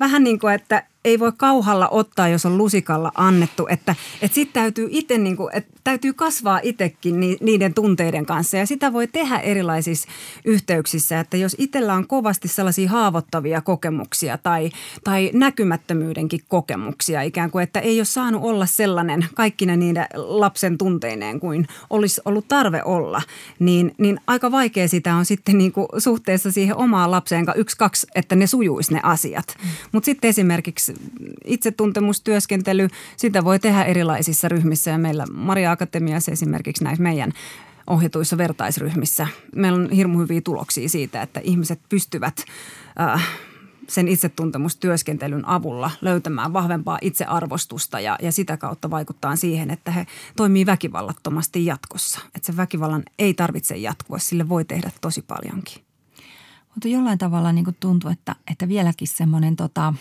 Vähän 0.00 0.24
niin 0.24 0.38
kuin, 0.38 0.54
että 0.54 0.82
ei 1.04 1.18
voi 1.18 1.32
kauhalla 1.36 1.88
ottaa, 1.88 2.28
jos 2.28 2.46
on 2.46 2.58
lusikalla 2.58 3.12
annettu, 3.14 3.66
että, 3.70 3.94
että 4.22 4.34
sitten 4.34 4.62
täytyy 4.62 4.88
itse, 4.90 5.18
niin 5.18 5.36
kuin, 5.36 5.56
että 5.56 5.74
täytyy 5.84 6.12
kasvaa 6.12 6.60
itsekin 6.62 7.20
niiden 7.40 7.74
tunteiden 7.74 8.26
kanssa 8.26 8.56
ja 8.56 8.66
sitä 8.66 8.92
voi 8.92 9.06
tehdä 9.06 9.38
erilaisissa 9.38 10.08
yhteyksissä, 10.44 11.20
että 11.20 11.36
jos 11.36 11.56
itsellä 11.58 11.94
on 11.94 12.06
kovasti 12.06 12.48
sellaisia 12.48 12.88
haavoittavia 12.88 13.60
kokemuksia 13.60 14.38
tai, 14.38 14.70
tai 15.04 15.30
näkymättömyydenkin 15.32 16.40
kokemuksia 16.48 17.22
ikään 17.22 17.50
kuin, 17.50 17.62
että 17.62 17.80
ei 17.80 17.98
ole 17.98 18.04
saanut 18.04 18.42
olla 18.42 18.66
sellainen 18.66 19.26
kaikkina 19.34 19.76
niiden 19.76 20.06
lapsen 20.14 20.78
tunteineen 20.78 21.40
kuin 21.40 21.66
olisi 21.90 22.20
ollut 22.24 22.48
tarve 22.48 22.82
olla, 22.84 23.22
niin, 23.58 23.94
niin 23.98 24.20
aika 24.26 24.50
vaikea 24.50 24.88
sitä 24.88 25.14
on 25.14 25.24
sitten 25.24 25.58
niin 25.58 25.72
kuin 25.72 25.88
suhteessa 25.98 26.52
siihen 26.52 26.76
omaan 26.76 27.10
lapseen 27.10 27.46
yksi, 27.56 27.76
kaksi, 27.76 28.06
että 28.14 28.36
ne 28.36 28.46
sujuisi 28.46 28.94
ne 28.94 29.00
asiat. 29.02 29.56
Mm. 29.62 29.68
Mutta 29.92 30.04
sitten 30.04 30.28
esimerkiksi 30.28 30.93
itsetuntemustyöskentely, 31.44 32.88
sitä 33.16 33.44
voi 33.44 33.58
tehdä 33.58 33.84
erilaisissa 33.84 34.48
ryhmissä 34.48 34.90
ja 34.90 34.98
meillä 34.98 35.24
Maria 35.32 35.70
Akatemiassa 35.70 36.32
esimerkiksi 36.32 36.84
näissä 36.84 37.02
meidän 37.02 37.32
ohjatuissa 37.86 38.38
vertaisryhmissä. 38.38 39.26
Meillä 39.56 39.78
on 39.78 39.90
hirmu 39.90 40.18
hyviä 40.18 40.40
tuloksia 40.40 40.88
siitä, 40.88 41.22
että 41.22 41.40
ihmiset 41.40 41.80
pystyvät 41.88 42.44
äh, 43.00 43.28
sen 43.88 44.08
itsetuntemustyöskentelyn 44.08 45.48
avulla 45.48 45.90
löytämään 46.00 46.52
vahvempaa 46.52 46.98
itsearvostusta 47.02 48.00
ja, 48.00 48.18
ja 48.22 48.32
sitä 48.32 48.56
kautta 48.56 48.90
vaikuttaa 48.90 49.36
siihen, 49.36 49.70
että 49.70 49.90
he 49.90 50.06
toimii 50.36 50.66
väkivallattomasti 50.66 51.66
jatkossa. 51.66 52.20
Että 52.34 52.46
sen 52.46 52.56
väkivallan 52.56 53.02
ei 53.18 53.34
tarvitse 53.34 53.76
jatkua, 53.76 54.18
sille 54.18 54.48
voi 54.48 54.64
tehdä 54.64 54.90
tosi 55.00 55.22
paljonkin. 55.22 55.84
Mutta 56.74 56.88
jollain 56.88 57.18
tavalla 57.18 57.52
niin 57.52 57.76
tuntuu, 57.80 58.10
että, 58.10 58.36
että 58.50 58.68
vieläkin 58.68 59.08
semmoinen 59.08 59.56
tota, 59.56 59.94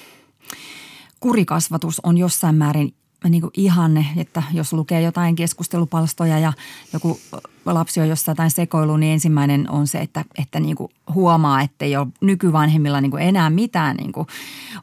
kurikasvatus 1.24 2.00
on 2.04 2.18
jossain 2.18 2.56
määrin 2.56 2.94
niin 3.30 3.42
kuin 3.42 3.52
ihanne, 3.58 4.06
että 4.18 4.44
jos 4.54 4.74
lukee 4.74 5.02
jotain 5.02 5.36
keskustelupalstoja 5.36 6.40
ja 6.40 6.54
joku 6.94 7.20
lapsi 7.66 8.02
on 8.02 8.10
jossain 8.10 8.34
jotain 8.34 8.52
sekoilu, 8.52 8.98
niin 8.98 9.14
ensimmäinen 9.14 9.70
on 9.70 9.88
se, 9.88 10.00
että, 10.00 10.26
että 10.38 10.60
niin 10.60 10.76
kuin 10.76 10.92
huomaa, 11.14 11.62
että 11.62 11.86
ei 11.86 11.98
ole 11.98 12.08
nykyvanhemmilla 12.22 13.02
niin 13.02 13.12
kuin 13.12 13.24
enää 13.24 13.50
mitään 13.50 13.96
niin 13.96 14.12
kuin 14.12 14.28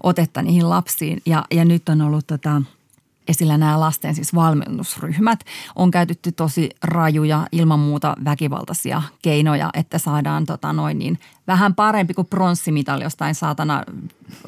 otetta 0.03 0.43
niihin 0.43 0.71
lapsiin. 0.71 1.23
Ja, 1.27 1.45
ja 1.51 1.65
nyt 1.65 1.89
on 1.89 2.03
ollut 2.03 2.27
tota– 2.27 2.63
esillä 3.29 3.59
nämä 3.59 3.81
lasten 3.81 4.15
siis 4.15 4.35
valmennusryhmät. 4.35 5.41
On 5.77 5.91
käytetty 5.91 6.33
tosi 6.33 6.71
rajuja, 6.83 7.47
ilman 7.53 7.79
muuta 7.79 8.17
väkivaltaisia 8.25 9.03
keinoja, 9.23 9.71
että 9.75 9.99
saadaan 9.99 10.47
tota 10.47 10.73
noin 10.73 10.99
niin 10.99 11.19
vähän 11.47 11.75
parempi 11.75 12.15
kuin 12.15 12.27
pronssimitali 12.27 13.03
jostain 13.05 13.35
saatana 13.35 13.85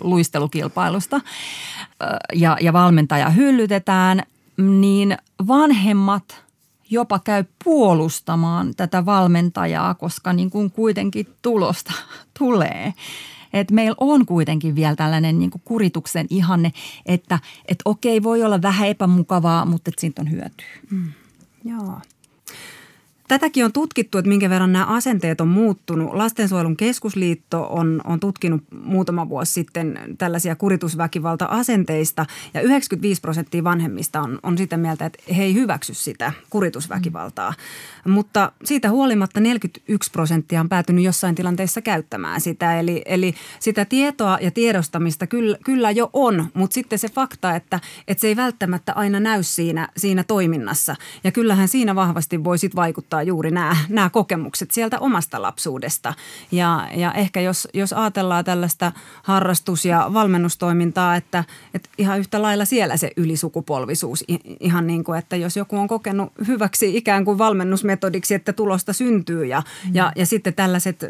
luistelukilpailusta 0.00 1.20
ja, 2.32 2.56
ja 2.60 2.72
valmentaja 2.72 3.30
hyllytetään, 3.30 4.22
niin 4.56 5.16
vanhemmat 5.46 6.42
jopa 6.90 7.18
käy 7.18 7.44
puolustamaan 7.64 8.74
tätä 8.76 9.06
valmentajaa, 9.06 9.94
koska 9.94 10.32
niin 10.32 10.50
kuin 10.50 10.70
kuitenkin 10.70 11.26
tulosta 11.42 11.92
tulee 12.38 12.94
että 13.52 13.74
meillä 13.74 13.96
on 14.00 14.26
kuitenkin 14.26 14.74
vielä 14.74 14.96
tällainen 14.96 15.38
niin 15.38 15.50
kuin 15.50 15.62
kurituksen 15.64 16.26
ihanne, 16.30 16.72
että 17.06 17.38
et 17.68 17.78
okei, 17.84 18.22
voi 18.22 18.42
olla 18.42 18.62
vähän 18.62 18.88
epämukavaa, 18.88 19.64
mutta 19.64 19.88
että 19.88 20.00
siitä 20.00 20.22
on 20.22 20.30
hyötyä. 20.30 20.66
Mm. 20.90 21.12
Joo. 21.64 22.00
Tätäkin 23.28 23.64
on 23.64 23.72
tutkittu, 23.72 24.18
että 24.18 24.28
minkä 24.28 24.50
verran 24.50 24.72
nämä 24.72 24.84
asenteet 24.84 25.40
on 25.40 25.48
muuttunut. 25.48 26.14
Lastensuojelun 26.14 26.76
keskusliitto 26.76 27.66
on, 27.70 28.00
on 28.04 28.20
tutkinut 28.20 28.62
muutama 28.84 29.28
vuosi 29.28 29.52
sitten 29.52 29.98
tällaisia 30.18 30.56
kuritusväkivalta-asenteista 30.56 32.26
ja 32.54 32.60
95 32.60 33.20
prosenttia 33.20 33.64
vanhemmista 33.64 34.20
on, 34.20 34.38
on 34.42 34.58
sitä 34.58 34.76
mieltä, 34.76 35.06
että 35.06 35.34
he 35.36 35.42
ei 35.42 35.54
hyväksy 35.54 35.94
sitä 35.94 36.32
kuritusväkivaltaa. 36.50 37.54
Mm. 38.04 38.12
Mutta 38.12 38.52
siitä 38.64 38.90
huolimatta 38.90 39.40
41 39.40 40.10
prosenttia 40.10 40.60
on 40.60 40.68
päätynyt 40.68 41.04
jossain 41.04 41.34
tilanteessa 41.34 41.82
käyttämään 41.82 42.40
sitä. 42.40 42.80
Eli, 42.80 43.02
eli 43.04 43.34
sitä 43.60 43.84
tietoa 43.84 44.38
ja 44.40 44.50
tiedostamista 44.50 45.26
kyllä, 45.26 45.58
kyllä 45.64 45.90
jo 45.90 46.10
on, 46.12 46.46
mutta 46.54 46.74
sitten 46.74 46.98
se 46.98 47.08
fakta, 47.08 47.56
että, 47.56 47.80
että 48.08 48.20
se 48.20 48.28
ei 48.28 48.36
välttämättä 48.36 48.92
aina 48.92 49.20
näy 49.20 49.42
siinä, 49.42 49.88
siinä 49.96 50.24
toiminnassa. 50.24 50.96
Ja 51.24 51.32
kyllähän 51.32 51.68
siinä 51.68 51.94
vahvasti 51.94 52.44
voi 52.44 52.58
sitten 52.58 52.76
vaikuttaa 52.76 53.11
juuri 53.20 53.50
nämä, 53.50 53.76
nämä 53.88 54.10
kokemukset 54.10 54.70
sieltä 54.70 54.98
omasta 54.98 55.42
lapsuudesta. 55.42 56.14
Ja, 56.52 56.88
ja 56.94 57.12
ehkä 57.12 57.40
jos, 57.40 57.68
jos 57.74 57.92
ajatellaan 57.92 58.44
tällaista 58.44 58.92
harrastus- 59.22 59.84
ja 59.84 60.10
valmennustoimintaa, 60.12 61.16
että, 61.16 61.44
että 61.74 61.88
ihan 61.98 62.18
yhtä 62.18 62.42
lailla 62.42 62.64
siellä 62.64 62.96
se 62.96 63.10
ylisukupolvisuus 63.16 64.24
ihan 64.60 64.86
niin 64.86 65.04
kuin, 65.04 65.18
että 65.18 65.36
jos 65.36 65.56
joku 65.56 65.76
on 65.78 65.88
kokenut 65.88 66.32
hyväksi 66.46 66.96
ikään 66.96 67.24
kuin 67.24 67.38
valmennusmetodiksi, 67.38 68.34
että 68.34 68.52
tulosta 68.52 68.92
syntyy 68.92 69.44
ja, 69.44 69.62
mm. 69.84 69.94
ja, 69.94 70.12
ja 70.16 70.26
sitten 70.26 70.54
tällaiset 70.54 71.02
ö, 71.02 71.08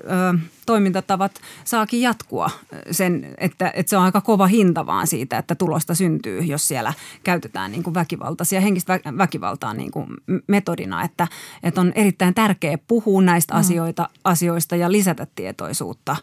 toimintatavat 0.66 1.32
saakin 1.64 2.02
jatkua 2.02 2.50
sen, 2.90 3.34
että, 3.38 3.70
että 3.74 3.90
se 3.90 3.96
on 3.96 4.04
aika 4.04 4.20
kova 4.20 4.46
hinta 4.46 4.86
vaan 4.86 5.06
siitä, 5.06 5.38
että 5.38 5.54
tulosta 5.54 5.94
syntyy, 5.94 6.40
jos 6.40 6.68
siellä 6.68 6.92
käytetään 7.24 7.72
niin 7.72 7.82
kuin 7.82 7.94
väkivaltaisia, 7.94 8.60
henkistä 8.60 9.00
väkivaltaa 9.18 9.74
niin 9.74 9.90
kuin 9.90 10.06
metodina, 10.46 11.02
että, 11.02 11.28
että 11.62 11.80
on 11.80 11.91
erittäin 11.94 12.34
tärkeää 12.34 12.78
puhua 12.88 13.22
näistä 13.22 13.54
mm. 13.54 13.60
asioita, 13.60 14.08
asioista 14.24 14.76
ja 14.76 14.92
lisätä 14.92 15.26
tietoisuutta 15.34 16.16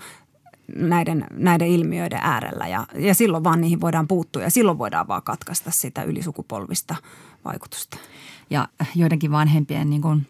näiden, 0.75 1.25
näiden 1.31 1.67
ilmiöiden 1.67 2.19
äärellä 2.21 2.67
ja, 2.67 2.87
ja 2.95 3.13
silloin 3.13 3.43
vaan 3.43 3.61
niihin 3.61 3.81
voidaan 3.81 4.07
puuttua 4.07 4.41
ja 4.41 4.49
silloin 4.49 4.77
voidaan 4.77 5.07
vaan 5.07 5.23
katkaista 5.23 5.71
sitä 5.71 6.03
ylisukupolvista 6.03 6.95
vaikutusta. 7.45 7.97
Ja 8.49 8.67
joidenkin 8.95 9.31
vanhempien 9.31 9.89
niin 9.89 10.01
kuin 10.01 10.27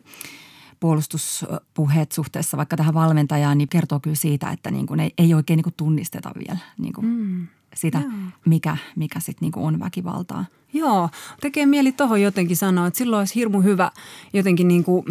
puolustuspuheet 0.80 2.12
suhteessa 2.12 2.58
vaikka 2.58 2.78
tähän 2.78 2.94
valmentajaan, 2.94 3.58
niin 3.58 3.70
kertoo 3.70 4.00
kyllä 4.00 4.16
siitä, 4.16 4.50
että 4.50 4.72
niin 4.72 4.88
kuin 4.88 5.00
ei, 5.00 5.14
ei 5.18 5.34
oikein 5.34 5.58
niin 5.58 5.64
kuin 5.64 5.74
tunnisteta 5.78 6.32
vielä 6.36 6.60
niin 6.78 6.94
kuin 6.94 7.08
mm. 7.08 7.48
Sitä, 7.80 8.00
Joo. 8.00 8.12
mikä, 8.46 8.78
mikä 8.96 9.20
sitten 9.20 9.42
niin 9.42 9.52
kuin 9.52 9.66
on 9.66 9.80
väkivaltaa. 9.80 10.46
Joo, 10.74 11.10
tekee 11.42 11.66
mieli 11.66 11.92
tuohon 11.92 12.22
jotenkin 12.22 12.58
sanoa, 12.58 12.88
että 12.88 12.98
silloin 12.98 13.20
olisi 13.20 13.36
hirmu 13.36 13.62
hyvä 13.62 13.92
jotenkin 14.34 14.68
niin 14.68 14.84
kuin 14.84 15.06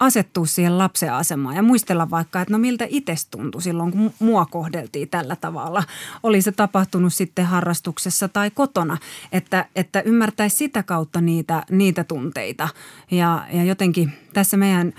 asettua 0.00 0.46
siihen 0.46 0.78
lapsen 0.78 1.12
asemaan 1.12 1.56
ja 1.56 1.62
muistella 1.62 2.10
vaikka, 2.10 2.40
että 2.40 2.54
no 2.54 2.58
miltä 2.58 2.86
itse 2.88 3.14
tuntui 3.30 3.62
silloin, 3.62 3.92
kun 3.92 4.12
mua 4.18 4.46
kohdeltiin 4.46 5.08
tällä 5.08 5.36
tavalla. 5.36 5.84
Oli 6.22 6.42
se 6.42 6.52
tapahtunut 6.52 7.14
sitten 7.14 7.46
harrastuksessa 7.46 8.28
tai 8.28 8.50
kotona, 8.50 8.98
että, 9.32 9.66
että 9.76 10.00
ymmärtäisi 10.00 10.56
sitä 10.56 10.82
kautta 10.82 11.20
niitä, 11.20 11.62
niitä 11.70 12.04
tunteita. 12.04 12.68
Ja, 13.10 13.46
ja 13.52 13.64
jotenkin 13.64 14.12
tässä 14.32 14.56
meidän, 14.56 14.92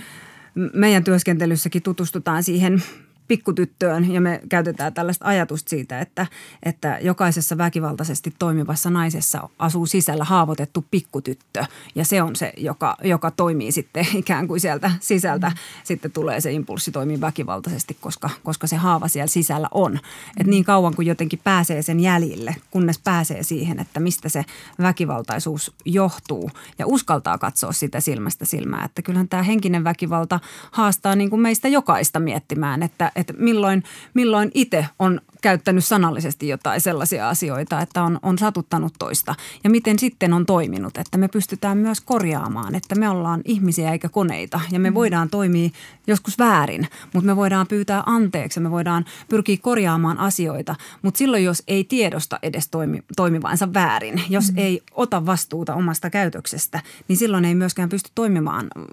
meidän 0.73 1.03
työskentelyssäkin 1.03 1.81
tutustutaan 1.81 2.43
siihen 2.43 2.83
pikkutyttöön 3.29 4.11
ja 4.11 4.21
me 4.21 4.41
käytetään 4.49 4.93
tällaista 4.93 5.25
ajatusta 5.25 5.69
siitä, 5.69 5.99
että, 5.99 6.27
että 6.63 6.97
jokaisessa 7.01 7.57
väkivaltaisesti 7.57 8.33
toimivassa 8.39 8.89
naisessa 8.89 9.49
asuu 9.59 9.85
sisällä 9.85 10.23
haavoitettu 10.23 10.85
pikkutyttö 10.91 11.65
ja 11.95 12.05
se 12.05 12.21
on 12.21 12.35
se, 12.35 12.53
joka, 12.57 12.95
joka 13.03 13.31
toimii 13.31 13.71
sitten 13.71 14.07
ikään 14.15 14.47
kuin 14.47 14.59
sieltä 14.59 14.91
sisältä. 14.99 15.49
Mm. 15.49 15.55
Sitten 15.83 16.11
tulee 16.11 16.41
se 16.41 16.51
impulssi 16.51 16.91
toimii 16.91 17.21
väkivaltaisesti, 17.21 17.97
koska, 18.01 18.29
koska 18.43 18.67
se 18.67 18.75
haava 18.75 19.07
siellä 19.07 19.27
sisällä 19.27 19.67
on. 19.71 19.99
Et 20.39 20.47
niin 20.47 20.63
kauan 20.63 20.95
kuin 20.95 21.07
jotenkin 21.07 21.39
pääsee 21.43 21.81
sen 21.81 21.99
jäljille, 21.99 22.55
kunnes 22.71 22.99
pääsee 22.99 23.43
siihen, 23.43 23.79
että 23.79 23.99
mistä 23.99 24.29
se 24.29 24.45
väkivaltaisuus 24.81 25.73
johtuu 25.85 26.51
ja 26.79 26.87
uskaltaa 26.87 27.37
katsoa 27.37 27.71
sitä 27.71 27.99
silmästä 27.99 28.45
silmää. 28.45 28.85
Että 28.85 29.01
kyllähän 29.01 29.29
tämä 29.29 29.43
henkinen 29.43 29.83
väkivalta 29.83 30.39
haastaa 30.71 31.15
niin 31.15 31.29
kuin 31.29 31.41
meistä 31.41 31.67
jokaista 31.67 32.19
miettimään, 32.19 32.83
että, 32.83 33.11
että 33.19 33.33
milloin, 33.33 33.83
milloin 34.13 34.51
itse 34.53 34.85
on 34.99 35.21
käyttänyt 35.41 35.85
sanallisesti 35.85 36.47
jotain 36.47 36.81
sellaisia 36.81 37.29
asioita, 37.29 37.81
että 37.81 38.03
on, 38.03 38.19
on 38.21 38.37
satuttanut 38.37 38.93
toista. 38.99 39.35
Ja 39.63 39.69
miten 39.69 39.99
sitten 39.99 40.33
on 40.33 40.45
toiminut, 40.45 40.97
että 40.97 41.17
me 41.17 41.27
pystytään 41.27 41.77
myös 41.77 42.01
korjaamaan, 42.01 42.75
että 42.75 42.95
me 42.95 43.09
ollaan 43.09 43.41
ihmisiä 43.45 43.91
eikä 43.91 44.09
koneita. 44.09 44.59
Ja 44.71 44.79
me 44.79 44.89
mm. 44.89 44.93
voidaan 44.93 45.29
toimia 45.29 45.69
joskus 46.07 46.39
väärin, 46.39 46.87
mutta 47.13 47.25
me 47.25 47.35
voidaan 47.35 47.67
pyytää 47.67 48.03
anteeksi, 48.05 48.59
me 48.59 48.71
voidaan 48.71 49.05
pyrkiä 49.29 49.57
korjaamaan 49.61 50.17
asioita. 50.17 50.75
Mutta 51.01 51.17
silloin, 51.17 51.43
jos 51.43 51.63
ei 51.67 51.83
tiedosta 51.83 52.39
edes 52.43 52.69
toimi, 52.69 53.03
toimivansa 53.15 53.73
väärin, 53.73 54.21
jos 54.29 54.51
mm. 54.51 54.57
ei 54.57 54.81
ota 54.91 55.25
vastuuta 55.25 55.75
omasta 55.75 56.09
käytöksestä, 56.09 56.79
niin 57.07 57.17
silloin 57.17 57.45
ei 57.45 57.55
myöskään 57.55 57.89
pysty 57.89 58.11
toimimaan 58.15 58.67
mm, 58.75 58.85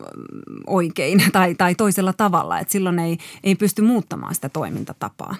oikein 0.66 1.22
tai, 1.32 1.54
tai 1.54 1.74
toisella 1.74 2.12
tavalla. 2.12 2.58
Että 2.58 2.72
silloin 2.72 2.98
ei, 2.98 3.18
ei 3.44 3.54
pysty 3.54 3.82
muuttamaan 3.82 4.34
sitä 4.34 4.48
toimintatapaa. 4.48 5.36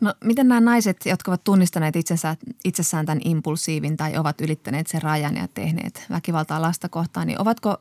No 0.00 0.14
miten 0.24 0.48
nämä 0.48 0.60
naiset, 0.60 1.06
jotka 1.06 1.30
ovat 1.30 1.44
tunnistaneet 1.44 1.96
itsensä, 1.96 2.36
itsessään 2.64 3.06
tämän 3.06 3.20
impulsiivin 3.24 3.96
tai 3.96 4.16
ovat 4.16 4.40
ylittäneet 4.40 4.86
sen 4.86 5.02
rajan 5.02 5.36
ja 5.36 5.48
tehneet 5.54 6.06
väkivaltaa 6.10 6.62
lasta 6.62 6.88
kohtaan, 6.88 7.26
niin 7.26 7.40
ovatko, 7.40 7.76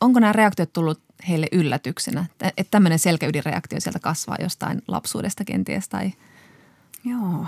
onko 0.00 0.20
nämä 0.20 0.32
reaktiot 0.32 0.72
tullut 0.72 1.00
heille 1.28 1.46
yllätyksenä? 1.52 2.26
Että 2.40 2.70
tämmöinen 2.70 2.98
selkäydinreaktio 2.98 3.80
sieltä 3.80 3.98
kasvaa 3.98 4.36
jostain 4.40 4.82
lapsuudesta 4.88 5.44
kenties 5.44 5.88
tai? 5.88 6.12
Joo. 7.04 7.46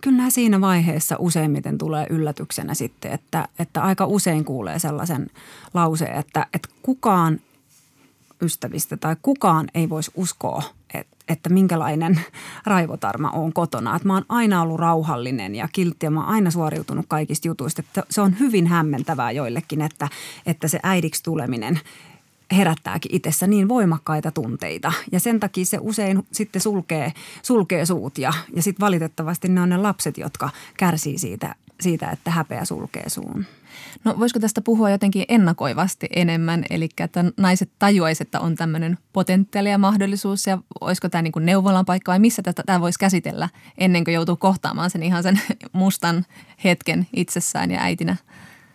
Kyllä 0.00 0.30
siinä 0.30 0.60
vaiheessa 0.60 1.16
useimmiten 1.18 1.78
tulee 1.78 2.06
yllätyksenä 2.10 2.74
sitten, 2.74 3.12
että, 3.12 3.48
että 3.58 3.82
aika 3.82 4.06
usein 4.06 4.44
kuulee 4.44 4.78
sellaisen 4.78 5.30
lauseen, 5.74 6.16
että, 6.16 6.46
että 6.52 6.68
kukaan 6.82 7.40
ystävistä 8.42 8.96
tai 8.96 9.16
kukaan 9.22 9.66
ei 9.74 9.88
voisi 9.88 10.10
uskoa, 10.14 10.62
että, 11.28 11.48
minkälainen 11.48 12.20
raivotarma 12.66 13.30
on 13.30 13.52
kotona. 13.52 13.96
Että 13.96 14.08
mä 14.08 14.14
oon 14.14 14.24
aina 14.28 14.62
ollut 14.62 14.80
rauhallinen 14.80 15.54
ja 15.54 15.68
kiltti 15.72 16.06
ja 16.06 16.10
mä 16.10 16.20
oon 16.20 16.28
aina 16.28 16.50
suoriutunut 16.50 17.06
kaikista 17.08 17.48
jutuista. 17.48 17.82
Että 17.82 18.02
se 18.10 18.20
on 18.20 18.38
hyvin 18.38 18.66
hämmentävää 18.66 19.30
joillekin, 19.30 19.82
että, 19.82 20.08
että 20.46 20.68
se 20.68 20.80
äidiksi 20.82 21.22
tuleminen 21.22 21.80
herättääkin 22.52 23.14
itsessä 23.14 23.46
niin 23.46 23.68
voimakkaita 23.68 24.30
tunteita. 24.30 24.92
Ja 25.12 25.20
sen 25.20 25.40
takia 25.40 25.64
se 25.64 25.78
usein 25.80 26.26
sitten 26.32 26.62
sulkee, 26.62 27.12
sulkee 27.42 27.86
suut 27.86 28.18
ja, 28.18 28.32
ja 28.56 28.62
sitten 28.62 28.84
valitettavasti 28.84 29.48
ne 29.48 29.60
on 29.60 29.68
ne 29.68 29.76
lapset, 29.76 30.18
jotka 30.18 30.50
kärsii 30.78 31.18
siitä, 31.18 31.54
siitä, 31.80 32.10
että 32.10 32.30
häpeä 32.30 32.64
sulkee 32.64 33.08
suun. 33.08 33.44
No 34.04 34.18
voisiko 34.18 34.40
tästä 34.40 34.60
puhua 34.60 34.90
jotenkin 34.90 35.24
ennakoivasti 35.28 36.06
enemmän, 36.16 36.64
eli 36.70 36.88
että 36.98 37.24
naiset 37.36 37.70
tajuaisivat, 37.78 38.26
että 38.26 38.40
on 38.40 38.54
tämmöinen 38.54 38.98
potentiaali 39.12 39.70
ja 39.70 39.78
mahdollisuus 39.78 40.46
ja 40.46 40.58
olisiko 40.80 41.08
tämä 41.08 41.22
niin 41.22 41.32
neuvolan 41.38 41.84
paikka 41.84 42.12
vai 42.12 42.18
missä 42.18 42.42
tätä, 42.42 42.62
tämä 42.66 42.80
voisi 42.80 42.98
käsitellä 42.98 43.48
ennen 43.78 44.04
kuin 44.04 44.14
joutuu 44.14 44.36
kohtaamaan 44.36 44.90
sen 44.90 45.02
ihan 45.02 45.22
sen 45.22 45.40
mustan 45.72 46.24
hetken 46.64 47.06
itsessään 47.16 47.70
ja 47.70 47.80
äitinä– 47.80 48.16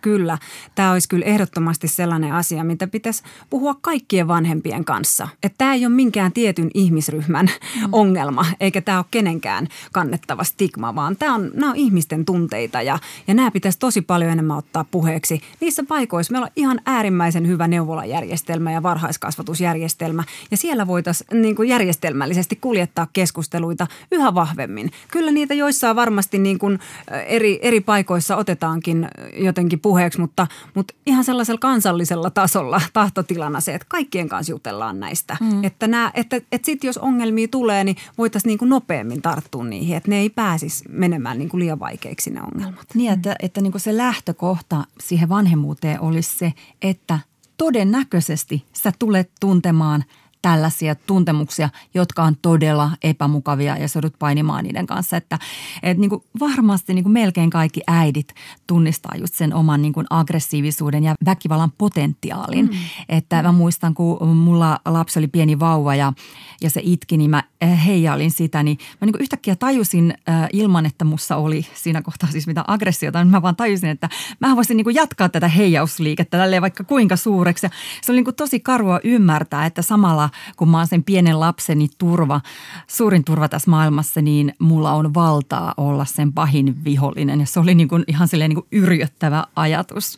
Kyllä, 0.01 0.37
tämä 0.75 0.91
olisi 0.91 1.09
kyllä 1.09 1.25
ehdottomasti 1.25 1.87
sellainen 1.87 2.33
asia, 2.33 2.63
mitä 2.63 2.87
pitäisi 2.87 3.23
puhua 3.49 3.75
kaikkien 3.81 4.27
vanhempien 4.27 4.85
kanssa. 4.85 5.27
Että 5.43 5.55
tämä 5.57 5.73
ei 5.73 5.85
ole 5.85 5.93
minkään 5.95 6.31
tietyn 6.31 6.71
ihmisryhmän 6.73 7.45
mm. 7.45 7.89
ongelma, 7.91 8.45
eikä 8.59 8.81
tämä 8.81 8.97
ole 8.97 9.05
kenenkään 9.11 9.67
kannettava 9.91 10.43
stigma, 10.43 10.95
vaan 10.95 11.15
tämä 11.15 11.35
on, 11.35 11.51
nämä 11.53 11.71
on 11.71 11.75
ihmisten 11.75 12.25
tunteita 12.25 12.81
ja, 12.81 12.99
ja 13.27 13.33
nämä 13.33 13.51
pitäisi 13.51 13.79
tosi 13.79 14.01
paljon 14.01 14.31
enemmän 14.31 14.57
ottaa 14.57 14.85
puheeksi. 14.91 15.41
Niissä 15.59 15.83
paikoissa 15.83 16.31
meillä 16.31 16.45
on 16.45 16.51
ihan 16.55 16.81
äärimmäisen 16.85 17.47
hyvä 17.47 17.67
neuvolajärjestelmä 17.67 18.71
ja 18.71 18.83
varhaiskasvatusjärjestelmä 18.83 20.23
ja 20.51 20.57
siellä 20.57 20.87
voitaisiin 20.87 21.41
niin 21.41 21.55
kuin 21.55 21.69
järjestelmällisesti 21.69 22.55
kuljettaa 22.55 23.07
keskusteluita 23.13 23.87
yhä 24.11 24.35
vahvemmin. 24.35 24.91
Kyllä 25.11 25.31
niitä 25.31 25.53
joissain 25.53 25.95
varmasti 25.95 26.39
niin 26.39 26.59
kuin 26.59 26.79
eri, 27.25 27.59
eri 27.61 27.81
paikoissa 27.81 28.35
otetaankin 28.35 29.07
jotenkin 29.33 29.79
puheeksi, 29.89 30.19
mutta, 30.19 30.47
mutta 30.75 30.93
ihan 31.05 31.23
sellaisella 31.23 31.59
kansallisella 31.59 32.29
tasolla 32.29 32.81
tahtotilana 32.93 33.61
se, 33.61 33.73
että 33.73 33.85
kaikkien 33.89 34.29
kanssa 34.29 34.51
jutellaan 34.51 34.99
näistä. 34.99 35.37
Mm. 35.41 35.63
Että, 35.63 35.87
nämä, 35.87 36.11
että, 36.13 36.35
että 36.35 36.65
sitten 36.65 36.87
jos 36.87 36.97
ongelmia 36.97 37.47
tulee, 37.47 37.83
niin 37.83 37.95
voitaisiin 38.17 38.49
niin 38.49 38.57
kuin 38.57 38.69
nopeammin 38.69 39.21
tarttua 39.21 39.63
niihin, 39.63 39.97
että 39.97 40.09
ne 40.09 40.19
ei 40.19 40.29
pääsisi 40.29 40.83
menemään 40.89 41.37
niin 41.37 41.49
kuin 41.49 41.59
liian 41.59 41.79
vaikeiksi 41.79 42.29
ne 42.29 42.41
ongelmat. 42.41 42.85
Niin, 42.93 43.11
että, 43.11 43.35
että 43.39 43.61
niin 43.61 43.71
kuin 43.71 43.81
se 43.81 43.97
lähtökohta 43.97 44.83
siihen 44.99 45.29
vanhemmuuteen 45.29 46.01
olisi 46.01 46.37
se, 46.37 46.53
että 46.81 47.19
todennäköisesti 47.57 48.65
sä 48.73 48.91
tulet 48.99 49.31
tuntemaan– 49.39 50.03
tällaisia 50.41 50.95
tuntemuksia, 50.95 51.69
jotka 51.93 52.23
on 52.23 52.35
todella 52.41 52.91
epämukavia 53.03 53.77
ja 53.77 53.87
sä 53.87 53.99
painimaan 54.19 54.63
niiden 54.63 54.87
kanssa. 54.87 55.17
Että, 55.17 55.39
että 55.83 56.01
niin 56.01 56.09
kuin 56.09 56.23
varmasti 56.39 56.93
niin 56.93 57.03
kuin 57.03 57.13
melkein 57.13 57.49
kaikki 57.49 57.81
äidit 57.87 58.33
tunnistaa 58.67 59.11
just 59.19 59.33
sen 59.33 59.53
oman 59.53 59.81
niin 59.81 59.93
kuin 59.93 60.05
aggressiivisuuden 60.09 61.03
ja 61.03 61.15
väkivallan 61.25 61.71
potentiaalin. 61.77 62.65
Mm. 62.65 62.77
Että 63.09 63.43
mä 63.43 63.51
muistan, 63.51 63.93
kun 63.93 64.27
mulla 64.27 64.79
lapsi 64.85 65.19
oli 65.19 65.27
pieni 65.27 65.59
vauva 65.59 65.95
ja, 65.95 66.13
ja 66.61 66.69
se 66.69 66.81
itki, 66.83 67.17
niin 67.17 67.29
mä 67.29 67.43
eh, 67.61 67.85
heijailin 67.85 68.31
sitä, 68.31 68.63
niin 68.63 68.77
mä 69.01 69.05
niin 69.05 69.13
kuin 69.13 69.21
yhtäkkiä 69.21 69.55
tajusin 69.55 70.13
äh, 70.29 70.47
ilman, 70.53 70.85
että 70.85 71.05
mussa 71.05 71.35
oli 71.35 71.67
siinä 71.73 72.01
kohtaa 72.01 72.31
siis 72.31 72.47
mitä 72.47 72.63
aggressiota, 72.67 73.23
niin 73.23 73.31
mä 73.31 73.41
vaan 73.41 73.55
tajusin, 73.55 73.89
että 73.89 74.09
mä 74.39 74.55
voisin 74.55 74.77
niin 74.77 74.85
kuin 74.85 74.95
jatkaa 74.95 75.29
tätä 75.29 75.47
heijausliikettä 75.47 76.37
tälleen 76.37 76.61
vaikka 76.61 76.83
kuinka 76.83 77.15
suureksi. 77.15 77.65
Ja 77.65 77.69
se 78.01 78.11
oli 78.11 78.17
niin 78.17 78.25
kuin 78.25 78.35
tosi 78.35 78.59
karua 78.59 78.99
ymmärtää, 79.03 79.65
että 79.65 79.81
samalla 79.81 80.28
kun 80.55 80.69
mä 80.69 80.77
oon 80.77 80.87
sen 80.87 81.03
pienen 81.03 81.39
lapseni 81.39 81.87
turva, 81.97 82.41
suurin 82.87 83.23
turva 83.23 83.49
tässä 83.49 83.71
maailmassa, 83.71 84.21
niin 84.21 84.53
mulla 84.59 84.91
on 84.91 85.13
valtaa 85.13 85.73
olla 85.77 86.05
sen 86.05 86.33
pahin 86.33 86.83
vihollinen. 86.83 87.39
Ja 87.39 87.45
se 87.45 87.59
oli 87.59 87.75
niin 87.75 87.87
kuin 87.87 88.03
ihan 88.07 88.27
silleen 88.27 88.49
niin 88.49 88.61
kuin 88.61 88.67
yrjöttävä 88.71 89.43
ajatus. 89.55 90.17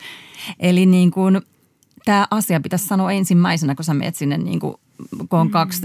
Eli 0.59 0.85
niin 0.85 1.11
kuin 1.11 1.41
tämä 2.05 2.27
asia 2.31 2.59
pitäisi 2.59 2.87
sanoa 2.87 3.11
ensimmäisenä, 3.11 3.75
kun 3.75 3.85
sä 3.85 3.93
menet 3.93 4.15
sinne 4.15 4.37
niin 4.37 4.59
kuin 4.59 4.75
kun 5.29 5.39
on 5.39 5.49
kaksi 5.49 5.81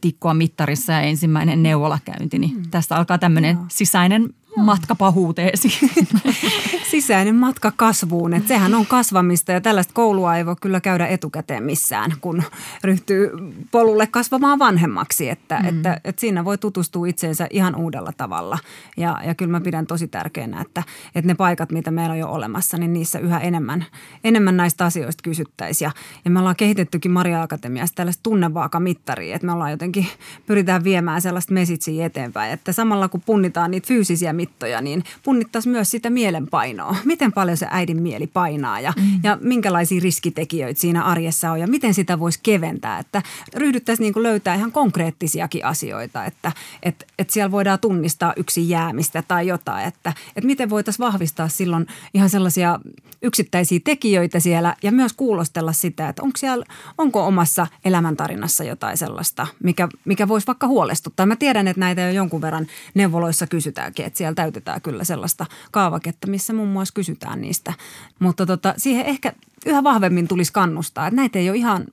tikkoa 0.00 0.34
mittarissa 0.34 0.92
ja 0.92 1.00
ensimmäinen 1.00 1.62
neuvolakäynti, 1.62 2.38
niin 2.38 2.56
mm. 2.56 2.70
tästä 2.70 2.96
alkaa 2.96 3.18
tämmöinen 3.18 3.58
sisäinen 3.68 4.34
matka 4.56 4.94
pahuuteesi. 4.94 5.68
Sisäinen 6.90 7.34
matka 7.34 7.72
kasvuun, 7.76 8.34
että 8.34 8.48
sehän 8.48 8.74
on 8.74 8.86
kasvamista 8.86 9.52
ja 9.52 9.60
tällaista 9.60 9.92
koulua 9.94 10.36
ei 10.36 10.46
voi 10.46 10.56
kyllä 10.60 10.80
käydä 10.80 11.06
etukäteen 11.06 11.62
missään, 11.62 12.12
kun 12.20 12.42
ryhtyy 12.84 13.30
polulle 13.70 14.06
kasvamaan 14.06 14.58
vanhemmaksi. 14.58 15.28
Että, 15.28 15.58
mm. 15.58 15.68
että, 15.68 16.00
että 16.04 16.20
siinä 16.20 16.44
voi 16.44 16.58
tutustua 16.58 17.06
itseensä 17.06 17.46
ihan 17.50 17.76
uudella 17.76 18.12
tavalla 18.16 18.58
ja, 18.96 19.20
ja 19.26 19.34
kyllä 19.34 19.50
mä 19.50 19.60
pidän 19.60 19.86
tosi 19.86 20.08
tärkeänä, 20.08 20.60
että, 20.60 20.82
että 21.14 21.26
ne 21.26 21.34
paikat, 21.34 21.72
mitä 21.72 21.90
meillä 21.90 22.12
on 22.12 22.18
jo 22.18 22.28
olemassa, 22.28 22.76
niin 22.76 22.92
niissä 22.92 23.18
yhä 23.18 23.38
enemmän, 23.38 23.84
enemmän 24.24 24.56
näistä 24.56 24.84
asioista 24.84 25.22
kysyttäisiin. 25.22 25.86
Ja, 25.86 25.92
ja 26.24 26.30
me 26.30 26.38
ollaan 26.38 26.56
kehitettykin 26.56 27.10
Maria 27.10 27.42
Akatemiassa 27.42 27.94
tällaista 27.94 28.22
tunnevaakamittaria, 28.22 29.34
että 29.34 29.46
me 29.46 29.52
ollaan 29.52 29.70
jotenkin, 29.70 30.06
pyritään 30.46 30.84
viemään 30.84 31.22
sellaista 31.22 31.54
mesitsiä 31.54 32.06
eteenpäin, 32.06 32.52
että 32.52 32.72
samalla 32.72 33.08
kun 33.08 33.22
punnitaan 33.26 33.70
niitä 33.70 33.88
fyysisiä 33.88 34.32
mittoja, 34.38 34.80
niin 34.80 35.04
punnittaisiin 35.22 35.72
myös 35.72 35.90
sitä 35.90 36.10
mielenpainoa. 36.10 36.96
Miten 37.04 37.32
paljon 37.32 37.56
se 37.56 37.66
äidin 37.70 38.02
mieli 38.02 38.26
painaa 38.26 38.80
ja, 38.80 38.92
mm. 38.96 39.20
ja 39.22 39.38
minkälaisia 39.40 40.00
riskitekijöitä 40.02 40.80
siinä 40.80 41.04
arjessa 41.04 41.50
on 41.50 41.60
ja 41.60 41.66
miten 41.66 41.94
sitä 41.94 42.18
voisi 42.18 42.40
keventää. 42.42 42.98
Että 42.98 43.22
ryhdyttäisiin 43.56 44.04
niin 44.04 44.12
kuin 44.12 44.22
löytää 44.22 44.54
ihan 44.54 44.72
konkreettisiakin 44.72 45.64
asioita, 45.64 46.24
että 46.24 46.52
et, 46.82 47.06
et 47.18 47.30
siellä 47.30 47.50
voidaan 47.50 47.78
tunnistaa 47.78 48.32
yksi 48.36 48.68
jäämistä 48.68 49.22
tai 49.28 49.46
jotain. 49.46 49.88
Että 49.88 50.12
et 50.36 50.44
miten 50.44 50.70
voitaisiin 50.70 51.06
vahvistaa 51.06 51.48
silloin 51.48 51.86
ihan 52.14 52.30
sellaisia 52.30 52.78
yksittäisiä 53.22 53.80
tekijöitä 53.84 54.40
siellä 54.40 54.74
ja 54.82 54.92
myös 54.92 55.12
kuulostella 55.12 55.72
sitä, 55.72 56.08
että 56.08 56.22
onko, 56.22 56.36
siellä, 56.36 56.64
onko 56.98 57.26
omassa 57.26 57.66
elämäntarinassa 57.84 58.64
jotain 58.64 58.96
sellaista, 58.96 59.46
mikä, 59.62 59.88
mikä 60.04 60.28
voisi 60.28 60.46
vaikka 60.46 60.66
huolestuttaa. 60.66 61.26
Mä 61.26 61.36
tiedän, 61.36 61.68
että 61.68 61.80
näitä 61.80 62.02
jo 62.02 62.10
jonkun 62.10 62.42
verran 62.42 62.66
neuvoloissa 62.94 63.46
kysytäänkin, 63.46 64.06
että 64.06 64.18
siellä 64.18 64.27
täytetään 64.34 64.80
kyllä 64.80 65.04
sellaista 65.04 65.46
kaavaketta, 65.70 66.26
missä 66.26 66.52
muun 66.52 66.68
muassa 66.68 66.94
kysytään 66.94 67.40
niistä. 67.40 67.72
Mutta 68.18 68.46
tota, 68.46 68.74
siihen 68.76 69.06
ehkä 69.06 69.32
yhä 69.66 69.84
vahvemmin 69.84 70.28
tulisi 70.28 70.52
kannustaa. 70.52 71.06
Että 71.06 71.16
näitä 71.16 71.38
ei 71.38 71.50
ole 71.50 71.56
ihan 71.56 71.84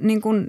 niin 0.00 0.20
kuin, 0.20 0.46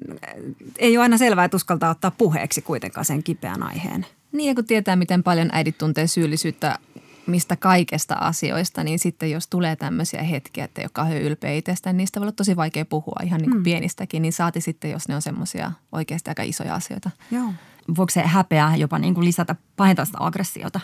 ei 0.77 0.97
ole 0.97 1.03
aina 1.03 1.17
selvää, 1.17 1.45
että 1.45 1.57
uskaltaa 1.57 1.89
ottaa 1.89 2.11
puheeksi 2.11 2.61
kuitenkaan 2.61 3.05
sen 3.05 3.23
kipeän 3.23 3.63
aiheen. 3.63 4.05
Niin 4.31 4.47
ja 4.47 4.55
kun 4.55 4.65
tietää, 4.65 4.95
miten 4.95 5.23
paljon 5.23 5.49
äidit 5.51 5.77
tuntee 5.77 6.07
syyllisyyttä 6.07 6.79
mistä 7.27 7.55
kaikesta 7.55 8.15
asioista, 8.15 8.83
niin 8.83 8.99
sitten 8.99 9.31
jos 9.31 9.47
tulee 9.47 9.75
tämmöisiä 9.75 10.23
hetkiä, 10.23 10.63
että 10.63 10.81
ei 10.81 10.85
ole 10.85 10.91
kauhean 10.93 11.21
ylpeä 11.21 11.53
itsestään, 11.53 11.93
niin 11.93 11.97
niistä 11.97 12.19
voi 12.19 12.25
olla 12.25 12.31
tosi 12.31 12.55
vaikea 12.55 12.85
puhua 12.85 13.19
ihan 13.23 13.41
niin 13.41 13.49
kuin 13.49 13.59
mm. 13.59 13.63
pienistäkin, 13.63 14.21
niin 14.21 14.33
saati 14.33 14.61
sitten, 14.61 14.91
jos 14.91 15.07
ne 15.07 15.15
on 15.15 15.21
semmoisia 15.21 15.71
oikeasti 15.91 16.29
aika 16.29 16.43
isoja 16.43 16.75
asioita. 16.75 17.11
Joo. 17.31 17.53
Voiko 17.97 18.09
se 18.09 18.21
häpeä 18.21 18.75
jopa 18.75 18.99
niin 18.99 19.13
kuin 19.13 19.25
lisätä 19.25 19.55
pahentaa 19.77 20.05
sitä 20.05 20.17
aggressiota? 20.21 20.79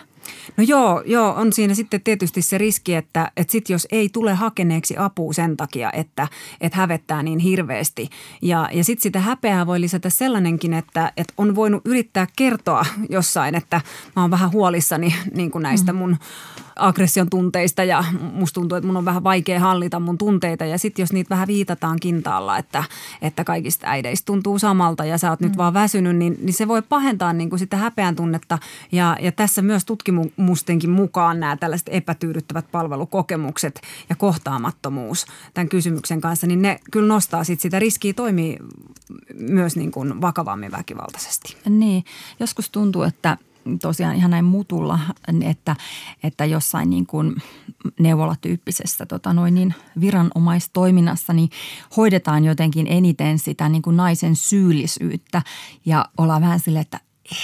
No 0.56 0.64
joo, 0.66 1.02
joo, 1.06 1.34
on 1.34 1.52
siinä 1.52 1.74
sitten 1.74 2.00
tietysti 2.00 2.42
se 2.42 2.58
riski, 2.58 2.94
että, 2.94 3.32
että 3.36 3.52
sit 3.52 3.70
jos 3.70 3.88
ei 3.92 4.08
tule 4.08 4.34
hakeneeksi 4.34 4.94
apua 4.98 5.32
sen 5.32 5.56
takia, 5.56 5.92
että, 5.92 6.28
että 6.60 6.78
hävettää 6.78 7.22
niin 7.22 7.38
hirveästi. 7.38 8.08
Ja, 8.42 8.68
ja 8.72 8.84
sitten 8.84 9.02
sitä 9.02 9.20
häpeää 9.20 9.66
voi 9.66 9.80
lisätä 9.80 10.10
sellainenkin, 10.10 10.74
että, 10.74 11.12
että 11.16 11.34
on 11.36 11.54
voinut 11.54 11.82
yrittää 11.84 12.26
kertoa 12.36 12.86
jossain, 13.08 13.54
että 13.54 13.80
mä 14.16 14.22
oon 14.22 14.30
vähän 14.30 14.52
huolissani 14.52 15.14
niin 15.34 15.50
kuin 15.50 15.62
näistä 15.62 15.92
mm. 15.92 15.98
mun 15.98 16.16
aggression 16.76 17.30
tunteista 17.30 17.84
ja 17.84 18.04
musta 18.32 18.54
tuntuu, 18.54 18.76
että 18.76 18.86
mun 18.86 18.96
on 18.96 19.04
vähän 19.04 19.24
vaikea 19.24 19.60
hallita 19.60 20.00
mun 20.00 20.18
tunteita. 20.18 20.64
Ja 20.64 20.78
sitten 20.78 21.02
jos 21.02 21.12
niitä 21.12 21.30
vähän 21.30 21.48
viitataan 21.48 22.00
kintaalla, 22.00 22.58
että, 22.58 22.84
että 23.22 23.44
kaikista 23.44 23.86
äideistä 23.86 24.26
tuntuu 24.26 24.58
samalta 24.58 25.04
ja 25.04 25.18
sä 25.18 25.30
oot 25.30 25.40
mm. 25.40 25.46
nyt 25.46 25.56
vaan 25.56 25.74
väsynyt, 25.74 26.16
niin, 26.16 26.36
niin 26.42 26.54
se 26.54 26.68
voi 26.68 26.82
pahentaa 26.82 27.32
niin 27.32 27.50
kuin 27.50 27.58
sitä 27.58 27.76
häpeän 27.76 28.16
tunnetta. 28.16 28.58
Ja, 28.92 29.16
ja 29.20 29.32
tässä 29.32 29.62
myös 29.62 29.84
tutkimustenkin 29.84 30.90
mukaan 30.90 31.40
nämä 31.40 31.56
tällaiset 31.56 31.88
epätyydyttävät 31.90 32.70
palvelukokemukset 32.72 33.80
ja 34.08 34.16
kohtaamattomuus 34.16 35.26
tämän 35.54 35.68
kysymyksen 35.68 36.20
kanssa, 36.20 36.46
niin 36.46 36.62
ne 36.62 36.80
kyllä 36.90 37.08
nostaa 37.08 37.44
sit 37.44 37.60
sitä 37.60 37.78
riskiä 37.78 38.12
toimii 38.12 38.56
myös 39.38 39.76
niin 39.76 39.90
kuin 39.90 40.20
vakavammin 40.20 40.72
väkivaltaisesti. 40.72 41.56
Niin, 41.68 42.04
joskus 42.40 42.70
tuntuu, 42.70 43.02
että 43.02 43.38
tosiaan 43.82 44.16
ihan 44.16 44.30
näin 44.30 44.44
mutulla, 44.44 44.98
että, 45.44 45.76
että 46.22 46.44
jossain 46.44 46.90
niin 46.90 47.06
kuin 47.06 47.36
neuvolatyyppisessä 48.00 49.06
tota 49.06 49.32
noin 49.32 49.54
niin 49.54 49.74
viranomaistoiminnassa 50.00 51.32
niin 51.32 51.50
hoidetaan 51.96 52.44
jotenkin 52.44 52.86
eniten 52.86 53.38
sitä 53.38 53.68
niin 53.68 53.82
kuin 53.82 53.96
naisen 53.96 54.36
syyllisyyttä 54.36 55.42
ja 55.86 56.04
ollaan 56.18 56.42
vähän 56.42 56.60
sille, 56.60 56.80
että 56.80 57.00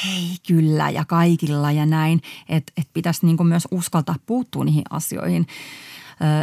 ei 0.07 0.37
kyllä 0.47 0.91
ja 0.91 1.05
kaikilla 1.05 1.73
ja 1.73 1.87
näin, 1.87 2.23
että, 2.49 2.73
että 2.77 2.91
pitäisi 2.95 3.27
niin 3.27 3.37
kuin 3.37 3.47
myös 3.47 3.69
uskaltaa 3.71 4.17
puuttua 4.27 4.65
niihin 4.65 4.85
asioihin. 4.91 5.47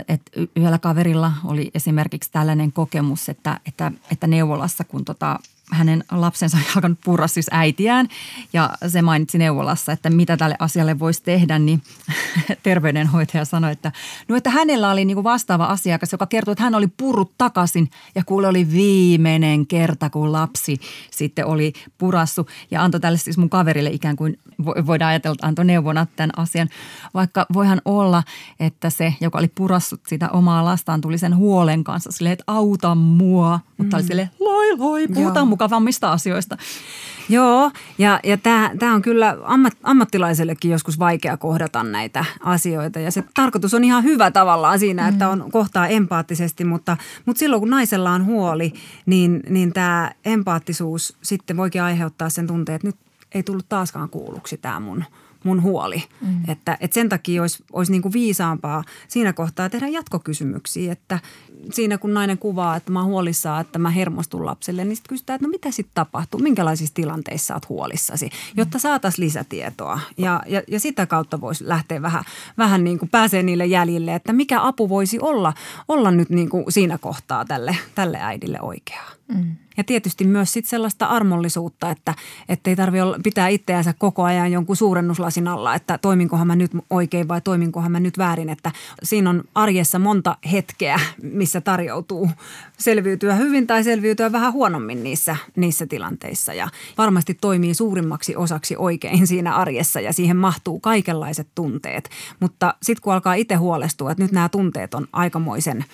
että 0.08 0.32
yhdellä 0.56 0.80
kaverilla 0.80 1.34
oli 1.44 1.72
esimerkiksi 1.74 2.32
tällainen 2.32 2.72
kokemus, 2.72 3.30
että, 3.30 3.60
että, 3.66 3.92
että 4.12 4.28
neuvolassa 4.28 4.84
kun 4.84 5.06
tota 5.06 5.40
hänen 5.72 6.04
lapsensa 6.12 6.58
oli 6.58 6.66
alkanut 6.76 6.98
purra 7.04 7.28
siis 7.28 7.48
äitiään 7.52 8.08
ja 8.54 8.70
se 8.88 9.02
mainitsi 9.02 9.38
neuvolassa, 9.38 9.92
että 9.92 10.10
mitä 10.10 10.38
tälle 10.38 10.56
asialle 10.60 11.00
voisi 11.00 11.24
tehdä, 11.24 11.60
niin 11.60 11.82
terveydenhoitaja 12.64 13.46
sanoi, 13.46 13.72
että 13.72 13.92
no 14.28 14.36
että 14.36 14.50
hänellä 14.50 14.92
oli 14.92 15.06
niin 15.06 15.24
vastaava 15.24 15.66
asiakas, 15.66 16.12
joka 16.12 16.26
kertoi, 16.26 16.52
että 16.52 16.64
hän 16.64 16.76
oli 16.76 16.88
purrut 16.88 17.32
takaisin 17.38 17.90
ja 18.16 18.24
kuule 18.26 18.48
oli 18.48 18.72
viimeinen 18.72 19.68
kerta, 19.68 20.10
kun 20.10 20.32
lapsi 20.32 20.78
sitten 21.12 21.46
oli 21.46 21.74
purassu 21.98 22.48
ja 22.72 22.84
antoi 22.84 23.00
tälle 23.00 23.18
siis 23.18 23.38
mun 23.38 23.50
kaverille 23.50 23.90
ikään 23.90 24.16
kuin 24.16 24.40
voidaan 24.66 25.10
ajatella, 25.10 25.34
että 25.34 25.48
antoi 25.48 25.66
neuvona 25.66 26.08
tämän 26.16 26.32
asian, 26.38 26.70
vaikka 27.14 27.46
voihan 27.54 27.82
olla, 27.86 28.24
että 28.60 28.90
se, 28.90 29.14
joka 29.22 29.38
oli 29.38 29.48
purassut 29.48 30.02
sitä 30.08 30.30
omaa 30.30 30.66
lastaan, 30.66 31.02
tuli 31.02 31.18
sen 31.18 31.36
huolen 31.36 31.84
kanssa 31.84 32.12
silleen, 32.12 32.34
että 32.34 32.44
auta 32.48 32.96
mua, 32.96 33.60
mutta 33.78 33.98
mm. 33.98 34.00
oli 34.00 34.08
silleen, 34.08 34.30
loi 34.40 34.78
loi, 34.78 35.08
puhutaan 35.08 35.48
mukavammista 35.58 36.12
asioista. 36.12 36.58
Joo, 37.30 37.72
ja, 37.98 38.20
ja 38.24 38.38
tämä 38.80 38.94
on 38.94 39.02
kyllä 39.02 39.38
ammat, 39.44 39.74
ammattilaisellekin 39.84 40.72
joskus 40.72 41.00
vaikea 41.00 41.38
kohdata 41.38 41.84
näitä 41.84 42.26
asioita. 42.44 43.00
Ja 43.00 43.12
se 43.12 43.24
tarkoitus 43.34 43.74
on 43.74 43.84
ihan 43.84 44.04
hyvä 44.04 44.32
tavallaan 44.32 44.80
siinä, 44.80 45.04
mm. 45.04 45.10
että 45.10 45.30
on 45.30 45.52
kohtaa 45.52 45.88
empaattisesti, 45.88 46.64
mutta, 46.64 46.98
mutta 47.26 47.40
silloin 47.40 47.60
kun 47.60 47.70
naisella 47.70 48.12
on 48.12 48.26
huoli, 48.26 48.74
niin, 49.06 49.44
niin 49.50 49.74
tämä 49.74 50.12
empaattisuus 50.26 51.18
sitten 51.22 51.58
voikin 51.58 51.82
aiheuttaa 51.82 52.30
sen 52.30 52.48
tunteen, 52.48 52.76
että 52.76 52.88
nyt 52.88 52.98
ei 53.32 53.44
tullut 53.44 53.70
taaskaan 53.70 54.10
kuulluksi 54.10 54.58
tämä 54.58 54.80
mun– 54.80 55.04
mun 55.48 55.62
huoli. 55.62 56.04
Mm. 56.22 56.50
Että, 56.50 56.78
että 56.80 56.94
sen 56.94 57.10
takia 57.10 57.42
olisi, 57.42 57.64
olisi 57.74 57.92
niin 57.92 58.02
kuin 58.02 58.14
viisaampaa 58.14 58.84
siinä 59.08 59.34
kohtaa 59.34 59.70
tehdä 59.70 59.88
jatkokysymyksiä, 59.88 60.92
että 60.92 61.20
siinä 61.72 61.98
kun 61.98 62.14
nainen 62.14 62.38
kuvaa, 62.38 62.76
että 62.76 62.92
mä 62.92 63.00
oon 63.00 63.10
huolissaan, 63.10 63.62
että 63.62 63.80
mä 63.80 63.90
hermostun 63.90 64.46
lapselle, 64.46 64.86
niin 64.86 64.96
sitten 64.96 65.10
kysytään, 65.10 65.36
että 65.36 65.48
no 65.48 65.52
mitä 65.52 65.72
sitten 65.72 65.96
tapahtuu, 65.96 66.40
minkälaisissa 66.40 66.94
tilanteissa 66.94 67.54
oot 67.54 67.70
huolissasi, 67.70 68.30
jotta 68.58 68.80
saataisiin 68.80 69.26
lisätietoa. 69.26 70.00
Ja, 70.18 70.44
ja, 70.46 70.62
ja 70.68 70.80
sitä 70.80 71.06
kautta 71.06 71.42
voisi 71.42 71.68
lähteä 71.68 72.02
vähän, 72.02 72.24
vähän 72.58 72.84
niin 72.84 73.00
kuin 73.00 73.10
pääsee 73.10 73.44
niille 73.44 73.66
jäljille, 73.66 74.16
että 74.16 74.34
mikä 74.34 74.68
apu 74.68 74.90
voisi 74.90 75.20
olla, 75.20 75.54
olla 75.88 76.12
nyt 76.12 76.30
niin 76.30 76.50
kuin 76.50 76.66
siinä 76.70 76.98
kohtaa 76.98 77.46
tälle, 77.46 77.78
tälle 77.96 78.18
äidille 78.22 78.62
oikeaa. 78.62 79.17
Mm. 79.28 79.56
Ja 79.78 79.84
tietysti 79.84 80.24
myös 80.26 80.54
sit 80.54 80.66
sellaista 80.66 81.06
armollisuutta, 81.06 81.92
että 81.92 82.16
ei 82.70 82.76
tarvitse 82.76 83.06
pitää 83.24 83.48
itseänsä 83.48 83.94
koko 83.98 84.24
ajan 84.24 84.52
jonkun 84.52 84.76
suurennuslasin 84.76 85.48
alla, 85.48 85.76
että 85.76 85.98
toiminkohan 85.98 86.48
mä 86.48 86.56
nyt 86.56 86.72
oikein 86.90 87.28
vai 87.28 87.42
toiminkohan 87.42 87.92
mä 87.92 88.00
nyt 88.00 88.18
väärin. 88.18 88.50
Että 88.50 88.72
siinä 89.04 89.30
on 89.30 89.44
arjessa 89.56 90.00
monta 90.00 90.38
hetkeä, 90.52 91.00
missä 91.22 91.62
tarjoutuu 91.62 92.30
selviytyä 92.78 93.36
hyvin 93.36 93.68
tai 93.68 93.84
selviytyä 93.84 94.32
vähän 94.32 94.54
huonommin 94.54 95.04
niissä, 95.04 95.36
niissä 95.56 95.86
tilanteissa. 95.88 96.54
Ja 96.54 96.70
varmasti 96.98 97.38
toimii 97.42 97.74
suurimmaksi 97.74 98.36
osaksi 98.36 98.76
oikein 98.78 99.28
siinä 99.28 99.56
arjessa 99.56 100.00
ja 100.00 100.14
siihen 100.14 100.38
mahtuu 100.38 100.80
kaikenlaiset 100.80 101.48
tunteet. 101.56 102.10
Mutta 102.40 102.74
sitten 102.82 103.02
kun 103.02 103.14
alkaa 103.14 103.34
itse 103.34 103.56
huolestua, 103.56 104.12
että 104.12 104.24
nyt 104.24 104.32
nämä 104.32 104.50
tunteet 104.50 104.94
on 104.94 105.08
aikamoisen– 105.14 105.86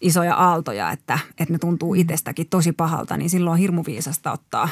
isoja 0.00 0.34
aaltoja, 0.34 0.90
että, 0.90 1.18
että 1.38 1.54
ne 1.54 1.58
tuntuu 1.58 1.94
mm. 1.94 2.00
itsestäkin 2.00 2.46
tosi 2.48 2.72
pahalta, 2.72 3.16
niin 3.16 3.30
silloin 3.30 3.52
on 3.52 3.58
hirmu 3.58 3.82
viisasta 3.86 4.32
ottaa 4.32 4.68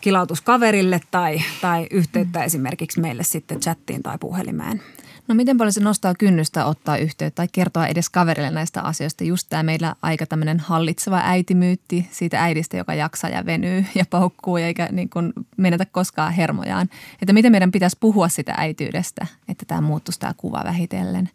kilautus 0.00 0.40
kaverille 0.40 1.00
tai, 1.10 1.42
tai 1.60 1.86
yhteyttä 1.90 2.38
mm. 2.38 2.44
esimerkiksi 2.44 3.00
meille 3.00 3.24
sitten 3.24 3.60
chattiin 3.60 4.02
tai 4.02 4.18
puhelimeen. 4.18 4.82
No 5.28 5.34
miten 5.34 5.58
paljon 5.58 5.72
se 5.72 5.80
nostaa 5.80 6.14
kynnystä 6.14 6.64
ottaa 6.64 6.96
yhteyttä 6.96 7.36
tai 7.36 7.48
kertoa 7.52 7.86
edes 7.86 8.10
kaverille 8.10 8.50
näistä 8.50 8.82
asioista? 8.82 9.24
Just 9.24 9.46
tämä 9.50 9.62
meillä 9.62 9.94
aika 10.02 10.26
tämmöinen 10.26 10.60
hallitseva 10.60 11.20
äitimyytti 11.24 12.08
siitä 12.10 12.42
äidistä, 12.42 12.76
joka 12.76 12.94
jaksaa 12.94 13.30
ja 13.30 13.46
venyy 13.46 13.84
ja 13.94 14.04
paukkuu 14.10 14.56
eikä 14.56 14.88
niin 14.92 15.10
kuin 15.10 15.32
menetä 15.56 15.86
koskaan 15.86 16.32
hermojaan. 16.32 16.88
Että 17.22 17.32
miten 17.32 17.52
meidän 17.52 17.72
pitäisi 17.72 17.96
puhua 18.00 18.28
sitä 18.28 18.54
äityydestä, 18.56 19.26
että 19.48 19.64
tämä 19.66 19.80
muuttuisi 19.80 20.20
tämä 20.20 20.34
kuva 20.36 20.62
vähitellen? 20.64 21.30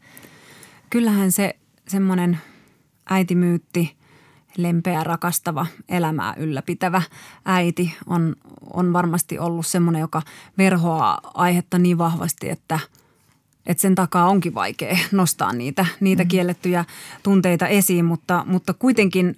Kyllähän 0.89 1.32
se 1.32 1.56
semmoinen– 1.88 2.38
äitimyytti, 3.10 3.96
lempeä, 4.58 5.04
rakastava, 5.04 5.66
elämää 5.89 6.34
ylläpitävä 6.38 7.02
äiti 7.46 7.96
on, 8.06 8.36
on 8.74 8.94
varmasti 8.94 9.39
ollut 9.39 9.68
semmoinen, 9.68 10.00
joka 10.00 10.22
verhoaa 10.58 11.20
aihetta 11.34 11.78
niin 11.78 11.98
vahvasti, 11.98 12.50
että, 12.50 12.80
että 13.66 13.82
sen 13.82 13.96
takaa 13.96 14.30
onkin 14.30 14.54
vaikea 14.54 14.98
nostaa 15.12 15.54
niitä, 15.54 15.86
niitä 16.00 16.24
mm. 16.24 16.28
kiellettyjä 16.28 16.86
tunteita 17.24 17.68
esiin, 17.68 18.06
mutta, 18.06 18.44
mutta 18.48 18.74
kuitenkin 18.74 19.38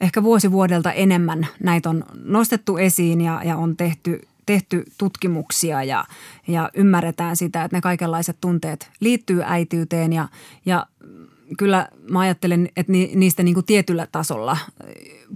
ehkä 0.00 0.22
vuosi 0.22 0.52
vuodelta 0.52 0.92
enemmän 0.92 1.46
näitä 1.62 1.90
on 1.90 2.04
nostettu 2.24 2.76
esiin 2.76 3.20
ja, 3.20 3.42
ja 3.44 3.56
on 3.56 3.76
tehty, 3.76 4.20
tehty 4.46 4.84
tutkimuksia 4.98 5.84
ja, 5.84 6.04
ja 6.48 6.70
ymmärretään 6.74 7.36
sitä, 7.36 7.64
että 7.64 7.76
ne 7.76 7.80
kaikenlaiset 7.80 8.36
tunteet 8.40 8.90
liittyy 9.00 9.42
äityyteen 9.44 10.12
ja, 10.12 10.28
ja 10.66 10.86
kyllä 11.58 11.88
mä 12.10 12.20
ajattelen, 12.20 12.68
että 12.76 12.92
niistä 12.92 13.42
niin 13.42 13.54
kuin 13.54 13.66
tietyllä 13.66 14.06
tasolla 14.12 14.56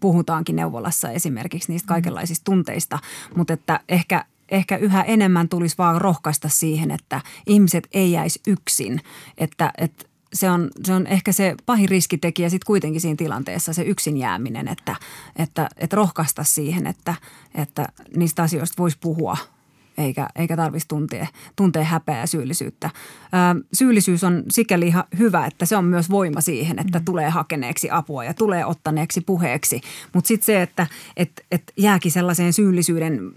puhutaankin 0.01 0.57
neuvolassa 0.57 1.11
esimerkiksi 1.11 1.73
niistä 1.73 1.89
kaikenlaisista 1.89 2.45
tunteista, 2.45 2.99
mutta 3.37 3.53
että 3.53 3.81
ehkä 3.89 4.25
ehkä 4.49 4.77
yhä 4.77 5.03
enemmän 5.03 5.49
tulisi 5.49 5.79
vaan 5.79 6.01
rohkaista 6.01 6.49
siihen, 6.49 6.91
että 6.91 7.21
ihmiset 7.47 7.89
ei 7.93 8.13
jäisi 8.13 8.41
yksin, 8.47 9.01
että, 9.39 9.73
että 9.79 10.05
se 10.33 10.51
on, 10.51 10.71
se 10.85 10.93
on 10.93 11.07
ehkä 11.07 11.33
se 11.33 11.55
pahin 11.67 11.89
riskitekijä 11.89 12.49
sitten 12.49 12.67
kuitenkin 12.67 13.01
siinä 13.01 13.17
tilanteessa, 13.17 13.73
se 13.73 13.83
yksin 13.83 14.17
jääminen, 14.17 14.69
että, 14.69 14.97
että, 15.37 15.69
että 15.77 15.97
rohkaista 15.97 16.45
siihen, 16.45 16.87
että, 16.87 17.15
että 17.55 17.89
niistä 18.17 18.43
asioista 18.43 18.75
voisi 18.79 18.99
puhua– 19.01 19.37
eikä, 19.99 20.29
eikä 20.37 20.57
tarvitsisi 20.57 20.89
tuntea, 20.89 21.27
tuntea 21.57 21.85
häpeää 21.85 22.21
ja 22.21 22.27
syyllisyyttä. 22.27 22.91
Ö, 23.25 23.65
syyllisyys 23.73 24.25
on 24.25 24.43
sikäli 24.51 24.87
ihan 24.87 25.05
hyvä, 25.19 25.47
että 25.47 25.67
se 25.67 25.77
on 25.77 25.85
myös 25.85 26.11
voima 26.11 26.41
siihen, 26.41 26.79
että 26.79 26.99
mm. 26.99 27.05
tulee 27.05 27.29
hakeneeksi 27.29 27.91
apua 27.91 28.25
ja 28.25 28.35
tulee 28.35 28.65
ottaneeksi 28.65 29.21
puheeksi. 29.21 29.81
Mutta 30.15 30.29
sitten 30.29 30.47
se, 30.47 30.63
että 30.63 30.87
et, 31.17 31.45
et 31.51 31.73
jääkin 31.77 32.13
sellaiseen 32.13 32.53
syyllisyyden 32.53 33.33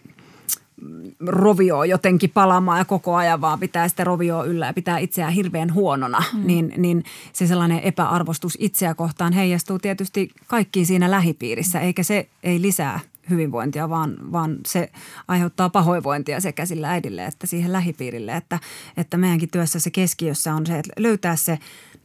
rovio 1.19 1.83
jotenkin 1.83 2.29
palaamaan 2.29 2.79
ja 2.79 2.85
koko 2.85 3.15
ajan 3.15 3.41
vaan 3.41 3.59
pitää 3.59 3.87
sitä 3.87 4.03
rovioa 4.03 4.43
yllä 4.43 4.65
ja 4.65 4.73
pitää 4.73 4.97
itseään 4.97 5.33
hirveän 5.33 5.73
huonona, 5.73 6.23
mm. 6.33 6.47
niin, 6.47 6.73
niin 6.77 7.03
se 7.33 7.47
sellainen 7.47 7.79
epäarvostus 7.79 8.57
itseä 8.59 8.93
kohtaan 8.93 9.33
heijastuu 9.33 9.79
tietysti 9.79 10.29
kaikkiin 10.47 10.85
siinä 10.85 11.11
lähipiirissä, 11.11 11.79
eikä 11.79 12.03
se 12.03 12.27
ei 12.43 12.61
lisää 12.61 12.99
hyvinvointia, 13.29 13.89
vaan, 13.89 14.17
vaan 14.31 14.57
se 14.67 14.91
aiheuttaa 15.27 15.69
pahoinvointia 15.69 16.39
sekä 16.39 16.65
sillä 16.65 16.89
äidille 16.89 17.25
että 17.25 17.47
siihen 17.47 17.73
lähipiirille. 17.73 18.35
Että, 18.35 18.59
että 18.97 19.17
meidänkin 19.17 19.49
työssä 19.49 19.79
se 19.79 19.91
keskiössä 19.91 20.53
on 20.53 20.65
se, 20.65 20.79
että 20.79 20.93
löytää 20.97 21.35
se 21.35 21.59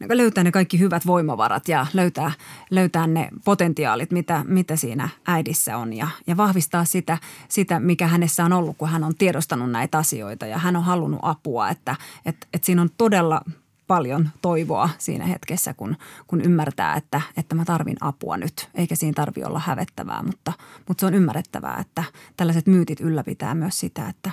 löytää 0.09 0.43
ne 0.43 0.51
kaikki 0.51 0.79
hyvät 0.79 1.07
voimavarat 1.07 1.67
ja 1.67 1.85
löytää, 1.93 2.31
löytää 2.69 3.07
ne 3.07 3.29
potentiaalit, 3.45 4.11
mitä, 4.11 4.45
mitä 4.47 4.75
siinä 4.75 5.09
äidissä 5.27 5.77
on 5.77 5.93
ja, 5.93 6.07
ja 6.27 6.37
vahvistaa 6.37 6.85
sitä, 6.85 7.17
sitä, 7.49 7.79
mikä 7.79 8.07
hänessä 8.07 8.45
on 8.45 8.53
ollut, 8.53 8.77
kun 8.77 8.89
hän 8.89 9.03
on 9.03 9.15
tiedostanut 9.15 9.71
näitä 9.71 9.97
asioita 9.97 10.45
ja 10.45 10.57
hän 10.57 10.75
on 10.75 10.83
halunnut 10.83 11.19
apua, 11.23 11.69
että, 11.69 11.95
että, 12.25 12.47
että 12.53 12.65
siinä 12.65 12.81
on 12.81 12.89
todella 12.97 13.41
paljon 13.87 14.29
toivoa 14.41 14.89
siinä 14.97 15.25
hetkessä, 15.25 15.73
kun, 15.73 15.97
kun 16.27 16.41
ymmärtää, 16.41 16.95
että, 16.95 17.21
että 17.37 17.55
mä 17.55 17.65
tarvin 17.65 17.97
apua 18.01 18.37
nyt. 18.37 18.69
Eikä 18.75 18.95
siinä 18.95 19.13
tarvi 19.15 19.43
olla 19.43 19.61
hävettävää, 19.65 20.23
mutta, 20.23 20.53
mutta 20.87 21.01
se 21.01 21.05
on 21.05 21.13
ymmärrettävää, 21.13 21.77
että 21.79 22.03
tällaiset 22.37 22.67
myytit 22.67 22.99
ylläpitää 22.99 23.55
myös 23.55 23.79
sitä, 23.79 24.09
että 24.09 24.31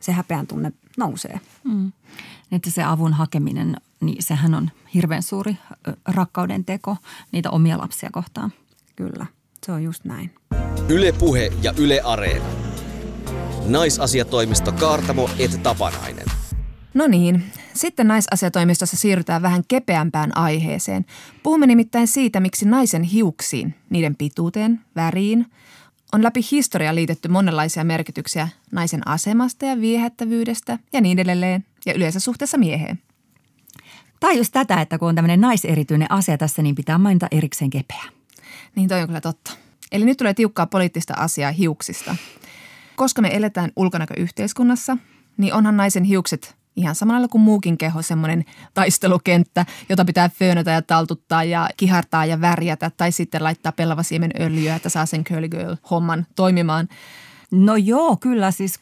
se 0.00 0.12
häpeän 0.12 0.46
tunne 0.46 0.72
nousee. 0.96 1.40
Mm. 1.64 1.92
Että 2.52 2.70
se 2.70 2.82
avun 2.82 3.12
hakeminen, 3.12 3.76
niin 4.00 4.22
sehän 4.22 4.54
on 4.54 4.70
hirveän 4.94 5.22
suuri 5.22 5.58
rakkauden 6.04 6.64
teko 6.64 6.96
niitä 7.32 7.50
omia 7.50 7.78
lapsia 7.78 8.10
kohtaan. 8.12 8.52
Kyllä, 8.96 9.26
se 9.66 9.72
on 9.72 9.82
just 9.82 10.04
näin. 10.04 10.34
Yle 10.88 11.12
Puhe 11.12 11.52
ja 11.62 11.74
Yle 11.78 12.00
Areena. 12.04 12.46
Naisasiatoimisto 13.66 14.72
Kaartamo 14.72 15.30
et 15.38 15.62
Tapanainen. 15.62 16.26
No 16.96 17.06
niin, 17.06 17.44
sitten 17.74 18.08
naisasiatoimistossa 18.08 18.96
siirrytään 18.96 19.42
vähän 19.42 19.62
kepeämpään 19.68 20.36
aiheeseen. 20.36 21.06
Puhumme 21.42 21.66
nimittäin 21.66 22.06
siitä, 22.06 22.40
miksi 22.40 22.68
naisen 22.68 23.02
hiuksiin, 23.02 23.74
niiden 23.90 24.16
pituuteen, 24.16 24.80
väriin, 24.96 25.46
on 26.12 26.22
läpi 26.22 26.40
historia 26.50 26.94
liitetty 26.94 27.28
monenlaisia 27.28 27.84
merkityksiä 27.84 28.48
naisen 28.72 29.08
asemasta 29.08 29.66
ja 29.66 29.80
viehättävyydestä 29.80 30.78
ja 30.92 31.00
niin 31.00 31.18
edelleen, 31.18 31.64
ja 31.86 31.94
yleensä 31.94 32.20
suhteessa 32.20 32.58
mieheen. 32.58 32.98
Tai 34.20 34.38
just 34.38 34.52
tätä, 34.52 34.80
että 34.80 34.98
kun 34.98 35.08
on 35.08 35.14
tämmöinen 35.14 35.40
naiserityinen 35.40 36.10
asia 36.10 36.38
tässä, 36.38 36.62
niin 36.62 36.74
pitää 36.74 36.98
mainita 36.98 37.28
erikseen 37.30 37.70
kepeä. 37.70 38.04
Niin 38.76 38.88
toi 38.88 39.00
on 39.00 39.06
kyllä 39.06 39.20
totta. 39.20 39.52
Eli 39.92 40.04
nyt 40.04 40.18
tulee 40.18 40.34
tiukkaa 40.34 40.66
poliittista 40.66 41.14
asiaa 41.14 41.52
hiuksista. 41.52 42.16
Koska 42.96 43.22
me 43.22 43.28
eletään 43.32 43.70
ulkonäköyhteiskunnassa, 43.76 44.96
niin 45.36 45.54
onhan 45.54 45.76
naisen 45.76 46.04
hiukset 46.04 46.56
ihan 46.76 46.94
samalla 46.94 47.28
kuin 47.28 47.42
muukin 47.42 47.78
keho 47.78 48.02
semmoinen 48.02 48.44
taistelukenttä, 48.74 49.66
jota 49.88 50.04
pitää 50.04 50.28
föönätä 50.28 50.70
ja 50.70 50.82
taltuttaa 50.82 51.44
ja 51.44 51.68
kihartaa 51.76 52.24
ja 52.24 52.40
värjätä 52.40 52.90
tai 52.96 53.12
sitten 53.12 53.44
laittaa 53.44 53.72
pellavasiemen 53.72 54.30
öljyä, 54.40 54.76
että 54.76 54.88
saa 54.88 55.06
sen 55.06 55.24
curly 55.24 55.48
girl 55.48 55.74
homman 55.90 56.26
toimimaan. 56.36 56.88
No 57.50 57.76
joo, 57.76 58.16
kyllä 58.16 58.50
siis 58.50 58.80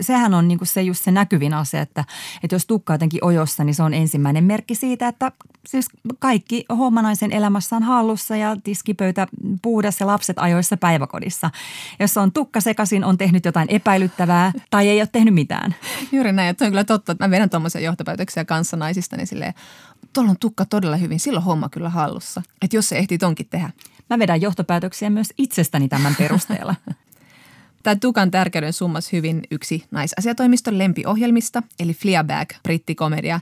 sehän 0.00 0.34
on 0.34 0.48
niinku 0.48 0.64
se 0.64 0.82
just 0.82 1.04
se 1.04 1.10
näkyvin 1.10 1.54
asia, 1.54 1.80
että, 1.80 2.04
että 2.42 2.54
jos 2.54 2.66
tukka 2.66 2.94
jotenkin 2.94 3.24
ojossa, 3.24 3.64
niin 3.64 3.74
se 3.74 3.82
on 3.82 3.94
ensimmäinen 3.94 4.44
merkki 4.44 4.74
siitä, 4.74 5.08
että 5.08 5.32
siis 5.66 5.86
kaikki 6.18 6.64
hommanaisen 6.68 7.32
elämässä 7.32 7.76
on 7.76 7.82
hallussa 7.82 8.36
ja 8.36 8.56
tiskipöytä 8.64 9.26
puhdas 9.62 10.00
ja 10.00 10.06
lapset 10.06 10.38
ajoissa 10.38 10.76
päiväkodissa. 10.76 11.50
Jos 12.00 12.16
on 12.16 12.32
tukka 12.32 12.60
sekaisin, 12.60 13.04
on 13.04 13.18
tehnyt 13.18 13.44
jotain 13.44 13.68
epäilyttävää 13.70 14.52
tai 14.70 14.88
ei 14.88 15.00
ole 15.00 15.08
tehnyt 15.12 15.34
mitään. 15.34 15.74
Juuri 16.12 16.32
näin, 16.32 16.48
että 16.48 16.64
on 16.64 16.70
kyllä 16.70 16.84
totta, 16.84 17.12
että 17.12 17.24
mä 17.24 17.30
vedän 17.30 17.50
tuommoisia 17.50 17.80
johtopäätöksiä 17.80 18.44
kanssa 18.44 18.76
naisista, 18.76 19.16
niin 19.16 19.26
silleen, 19.26 19.54
tuolla 20.12 20.30
on 20.30 20.36
tukka 20.40 20.64
todella 20.64 20.96
hyvin, 20.96 21.20
silloin 21.20 21.44
homma 21.44 21.68
kyllä 21.68 21.88
hallussa. 21.88 22.42
Että 22.62 22.76
jos 22.76 22.88
se 22.88 22.98
ehtii 22.98 23.18
tonkin 23.18 23.46
tehdä. 23.50 23.70
Mä 24.10 24.18
vedän 24.18 24.40
johtopäätöksiä 24.40 25.10
myös 25.10 25.32
itsestäni 25.38 25.88
tämän 25.88 26.14
perusteella. 26.18 26.74
Tämä 27.84 27.96
Tukan 27.96 28.30
tärkeyden 28.30 28.72
summas 28.72 29.12
hyvin 29.12 29.42
yksi 29.50 29.84
naisasiatoimiston 29.90 30.78
lempiohjelmista, 30.78 31.62
eli 31.78 31.94
Fleabag, 31.94 32.48
brittikomedia. 32.62 33.40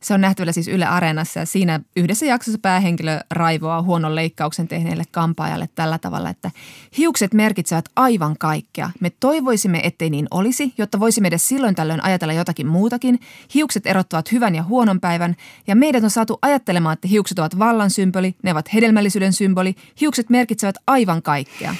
Se 0.00 0.14
on 0.14 0.20
nähtävillä 0.20 0.52
siis 0.52 0.68
Yle 0.68 0.86
Areenassa 0.86 1.40
ja 1.40 1.46
siinä 1.46 1.80
yhdessä 1.96 2.26
jaksossa 2.26 2.58
päähenkilö 2.62 3.20
raivoaa 3.30 3.82
huonon 3.82 4.14
leikkauksen 4.14 4.68
tehneelle 4.68 5.04
kampaajalle 5.10 5.68
tällä 5.74 5.98
tavalla, 5.98 6.30
että 6.30 6.50
hiukset 6.98 7.34
merkitsevät 7.34 7.84
aivan 7.96 8.36
kaikkea. 8.38 8.90
Me 9.00 9.10
toivoisimme, 9.20 9.80
ettei 9.84 10.10
niin 10.10 10.26
olisi, 10.30 10.74
jotta 10.78 11.00
voisimme 11.00 11.28
edes 11.28 11.48
silloin 11.48 11.74
tällöin 11.74 12.04
ajatella 12.04 12.32
jotakin 12.34 12.66
muutakin. 12.66 13.20
Hiukset 13.54 13.86
erottavat 13.86 14.32
hyvän 14.32 14.54
ja 14.54 14.62
huonon 14.62 15.00
päivän 15.00 15.36
ja 15.66 15.76
meidät 15.76 16.04
on 16.04 16.10
saatu 16.10 16.38
ajattelemaan, 16.42 16.92
että 16.92 17.08
hiukset 17.08 17.38
ovat 17.38 17.58
vallan 17.58 17.90
symboli, 17.90 18.34
ne 18.42 18.52
ovat 18.52 18.74
hedelmällisyyden 18.74 19.32
symboli. 19.32 19.74
Hiukset 20.00 20.30
merkitsevät 20.30 20.76
aivan 20.86 21.22
kaikkea. 21.22 21.74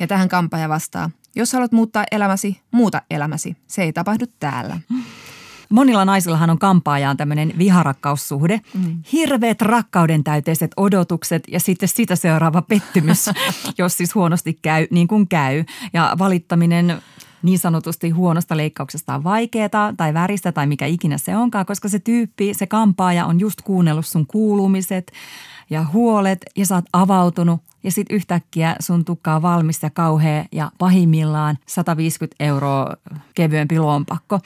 Ja 0.00 0.06
tähän 0.06 0.28
kampaaja 0.28 0.68
vastaa, 0.68 1.10
jos 1.36 1.52
haluat 1.52 1.72
muuttaa 1.72 2.04
elämäsi, 2.10 2.60
muuta 2.70 3.02
elämäsi. 3.10 3.56
Se 3.66 3.82
ei 3.82 3.92
tapahdu 3.92 4.24
täällä. 4.40 4.80
Monilla 5.68 6.04
naisillahan 6.04 6.50
on 6.50 6.58
kampaajaan 6.58 7.16
tämmöinen 7.16 7.52
viharakkaussuhde. 7.58 8.60
Mm. 8.74 9.02
Hirveät 9.12 9.62
rakkauden 9.62 10.24
täyteiset 10.24 10.70
odotukset 10.76 11.42
ja 11.48 11.60
sitten 11.60 11.88
sitä 11.88 12.16
seuraava 12.16 12.62
pettymys, 12.62 13.30
jos 13.78 13.96
siis 13.96 14.14
huonosti 14.14 14.58
käy 14.62 14.86
niin 14.90 15.08
kuin 15.08 15.28
käy. 15.28 15.64
Ja 15.92 16.16
valittaminen 16.18 17.02
niin 17.42 17.58
sanotusti 17.58 18.10
huonosta 18.10 18.56
leikkauksesta 18.56 19.14
on 19.14 19.24
vaikeaa 19.24 19.92
tai 19.96 20.14
väristä 20.14 20.52
tai 20.52 20.66
mikä 20.66 20.86
ikinä 20.86 21.18
se 21.18 21.36
onkaan, 21.36 21.66
koska 21.66 21.88
se 21.88 21.98
tyyppi, 21.98 22.54
se 22.54 22.66
kampaaja 22.66 23.26
on 23.26 23.40
just 23.40 23.62
kuunnellut 23.62 24.06
sun 24.06 24.26
kuulumiset 24.26 25.12
ja 25.70 25.84
huolet 25.92 26.38
ja 26.56 26.66
sä 26.66 26.74
oot 26.74 26.84
avautunut 26.92 27.60
ja 27.84 27.92
sitten 27.92 28.16
yhtäkkiä 28.16 28.76
sun 28.80 29.04
tukka 29.04 29.34
on 29.34 29.42
valmis 29.42 29.82
ja 29.82 29.90
kauhea 29.90 30.44
ja 30.52 30.70
pahimmillaan 30.78 31.58
150 31.66 32.44
euroa 32.44 32.96
kevyempi 33.34 33.78
lompakko. 33.78 34.40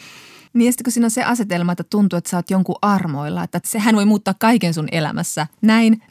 Niin 0.55 0.67
ja 0.67 0.73
sitten 0.73 0.85
kun 0.85 0.93
siinä 0.93 1.07
on 1.07 1.11
se 1.11 1.25
asetelma, 1.25 1.73
että 1.73 1.85
tuntuu, 1.85 2.17
että 2.17 2.31
sä 2.31 2.37
oot 2.37 2.51
jonkun 2.51 2.77
armoilla, 2.83 3.45
että 3.45 3.61
sehän 3.65 3.97
voi 3.97 4.05
muuttaa 4.05 4.35
kaiken 4.39 4.75
sun 4.75 4.89
elämässä 4.93 5.47
näin 5.63 6.03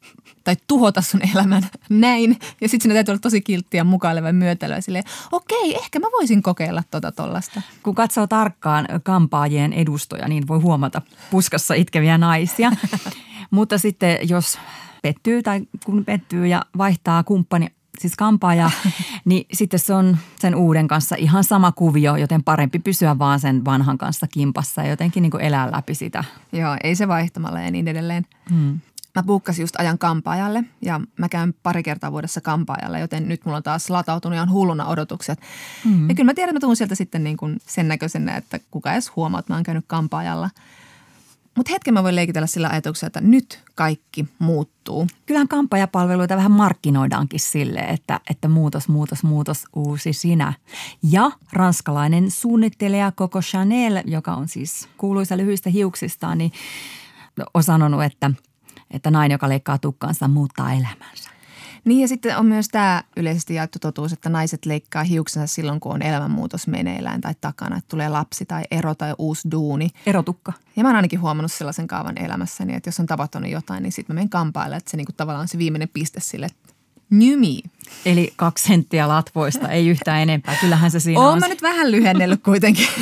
tai 0.44 0.56
tuhota 0.68 1.02
sun 1.02 1.22
elämän 1.34 1.64
näin. 1.90 2.40
Ja 2.62 2.70
sitten 2.70 2.82
siinä 2.82 2.94
täytyy 2.94 3.12
olla 3.12 3.20
tosi 3.20 3.42
kilttiä 3.42 3.84
mukaileva 3.84 4.28
ja 4.28 4.34
myötäilyä 4.34 4.82
silleen, 4.82 5.04
okei, 5.32 5.76
ehkä 5.76 6.00
mä 6.00 6.08
voisin 6.12 6.42
kokeilla 6.44 6.84
tota 6.92 7.12
tollasta. 7.12 7.62
Kun 7.84 7.96
katsoo 7.96 8.28
tarkkaan 8.28 8.88
kampaajien 9.04 9.74
edustoja, 9.74 10.28
niin 10.28 10.48
voi 10.48 10.60
huomata 10.60 11.02
puskassa 11.32 11.74
itkeviä 11.74 12.18
naisia. 12.18 12.72
Mutta 13.52 13.78
sitten 13.78 14.30
jos 14.30 14.60
pettyy 15.02 15.44
tai 15.44 15.62
kun 15.86 16.06
pettyy 16.06 16.48
ja 16.48 16.66
vaihtaa 16.78 17.24
kumppani, 17.24 17.68
siis 18.00 18.16
kampaaja, 18.16 18.72
niin 19.26 19.46
sitten 19.54 19.80
se 19.80 19.94
on 19.94 20.18
sen 20.40 20.56
uuden 20.56 20.88
kanssa 20.88 21.16
ihan 21.16 21.44
sama 21.44 21.72
kuvio, 21.72 22.16
joten 22.16 22.44
parempi 22.44 22.80
pysyä 22.80 23.20
vaan 23.20 23.40
sen 23.40 23.66
vanhan 23.66 23.98
kanssa 23.98 24.28
kimpassa 24.28 24.82
ja 24.82 24.90
jotenkin 24.90 25.22
niin 25.22 25.32
kuin 25.32 25.44
elää 25.44 25.72
läpi 25.72 25.96
sitä. 25.96 26.24
Joo, 26.52 26.78
ei 26.84 26.96
se 26.96 27.08
vaihtamalla 27.08 27.62
ja 27.62 27.72
niin 27.72 27.88
edelleen. 27.88 28.26
Hmm. 28.50 28.80
Mä 29.16 29.24
buukkasin 29.24 29.64
just 29.64 29.76
ajan 29.80 29.98
kampaajalle 29.98 30.64
ja 30.82 31.02
mä 31.18 31.30
käyn 31.30 31.54
pari 31.64 31.84
kertaa 31.84 32.12
vuodessa 32.12 32.42
kampaajalle, 32.42 33.00
joten 33.00 33.28
nyt 33.28 33.46
mulla 33.46 33.58
on 33.58 33.64
taas 33.64 33.90
latautunut 33.90 34.36
ihan 34.36 34.52
hulluna 34.52 34.86
odotukset. 34.86 35.40
Mm. 35.86 36.10
Ja 36.10 36.16
kyllä 36.16 36.30
mä 36.30 36.34
tiedän, 36.34 36.50
että 36.50 36.56
mä 36.56 36.68
tuun 36.68 36.76
sieltä 36.76 36.96
sitten 36.96 37.24
niin 37.24 37.38
kuin 37.38 37.58
sen 37.66 37.88
näköisenä, 37.88 38.38
että 38.38 38.60
kuka 38.72 38.94
edes 38.94 39.16
huomaa, 39.16 39.40
että 39.40 39.54
mä 39.54 39.58
oon 39.58 39.64
käynyt 39.64 39.86
kampaajalla– 39.88 40.50
mutta 41.58 41.72
hetken 41.72 41.94
mä 41.94 42.04
voin 42.04 42.16
leikitellä 42.16 42.48
sillä 42.48 42.70
ajatuksella, 42.70 43.08
että 43.08 43.22
nyt 43.22 43.64
kaikki 43.76 44.26
muuttuu. 44.40 45.08
Kyllähän 45.26 45.48
kampajapalveluita 45.48 46.36
vähän 46.36 46.52
markkinoidaankin 46.52 47.40
sille, 47.40 47.80
että, 47.80 48.20
että 48.30 48.48
muutos, 48.48 48.88
muutos, 48.88 49.24
muutos, 49.24 49.66
uusi 49.76 50.14
sinä. 50.14 50.54
Ja 51.04 51.32
ranskalainen 51.54 52.32
suunnittelija 52.32 53.12
Coco 53.12 53.42
Chanel, 53.42 54.04
joka 54.06 54.34
on 54.34 54.48
siis 54.48 54.90
kuuluisa 54.98 55.38
lyhyistä 55.38 55.70
hiuksistaan, 55.70 56.38
niin 56.38 56.52
on 57.54 57.64
sanonut, 57.64 58.04
että, 58.04 58.32
että 58.92 59.12
nainen, 59.12 59.36
joka 59.36 59.50
leikkaa 59.50 59.78
tukkaansa, 59.78 60.28
muuttaa 60.28 60.74
elämänsä. 60.74 61.31
Niin 61.86 62.02
ja 62.02 62.08
sitten 62.08 62.38
on 62.38 62.46
myös 62.46 62.68
tämä 62.68 63.04
yleisesti 63.18 63.54
jaettu 63.54 63.80
totuus, 63.80 64.14
että 64.14 64.30
naiset 64.30 64.66
leikkaa 64.66 65.04
hiuksensa 65.04 65.54
silloin, 65.54 65.80
kun 65.80 65.92
on 65.92 66.02
elämänmuutos 66.02 66.68
meneillään 66.68 67.22
tai 67.22 67.36
takana, 67.42 67.78
että 67.78 67.90
tulee 67.90 68.10
lapsi 68.10 68.46
tai 68.46 68.64
ero 68.72 68.96
tai 68.96 69.14
uusi 69.18 69.52
duuni. 69.52 69.90
Erotukka. 70.06 70.54
Ja 70.76 70.84
mä 70.84 70.90
oon 70.90 70.96
ainakin 70.96 71.22
huomannut 71.22 71.52
sellaisen 71.52 71.88
kaavan 71.88 72.18
elämässäni, 72.18 72.76
että 72.76 72.88
jos 72.88 73.00
on 73.00 73.06
tapahtunut 73.06 73.52
jotain, 73.52 73.84
niin 73.84 73.92
sitten 73.92 74.16
mä 74.16 74.18
menen 74.18 74.30
kampaille, 74.30 74.76
että 74.76 74.92
se 74.92 74.98
niinku 74.98 75.14
tavallaan 75.18 75.42
on 75.42 75.48
se 75.48 75.58
viimeinen 75.58 75.90
piste 75.94 76.20
sille, 76.20 76.48
me. 77.12 77.70
Eli 78.06 78.34
kaksi 78.36 78.68
senttiä 78.68 79.08
latvoista, 79.08 79.70
ei 79.70 79.88
yhtään 79.88 80.22
enempää. 80.22 80.56
Kyllähän 80.62 80.92
se 80.92 81.00
siinä 81.00 81.22
on. 81.22 81.28
Oon 81.28 81.40
mä 81.40 81.48
nyt 81.48 81.62
vähän 81.62 81.92
lyhennellyt 81.92 82.44
kuitenkin. 82.44 82.88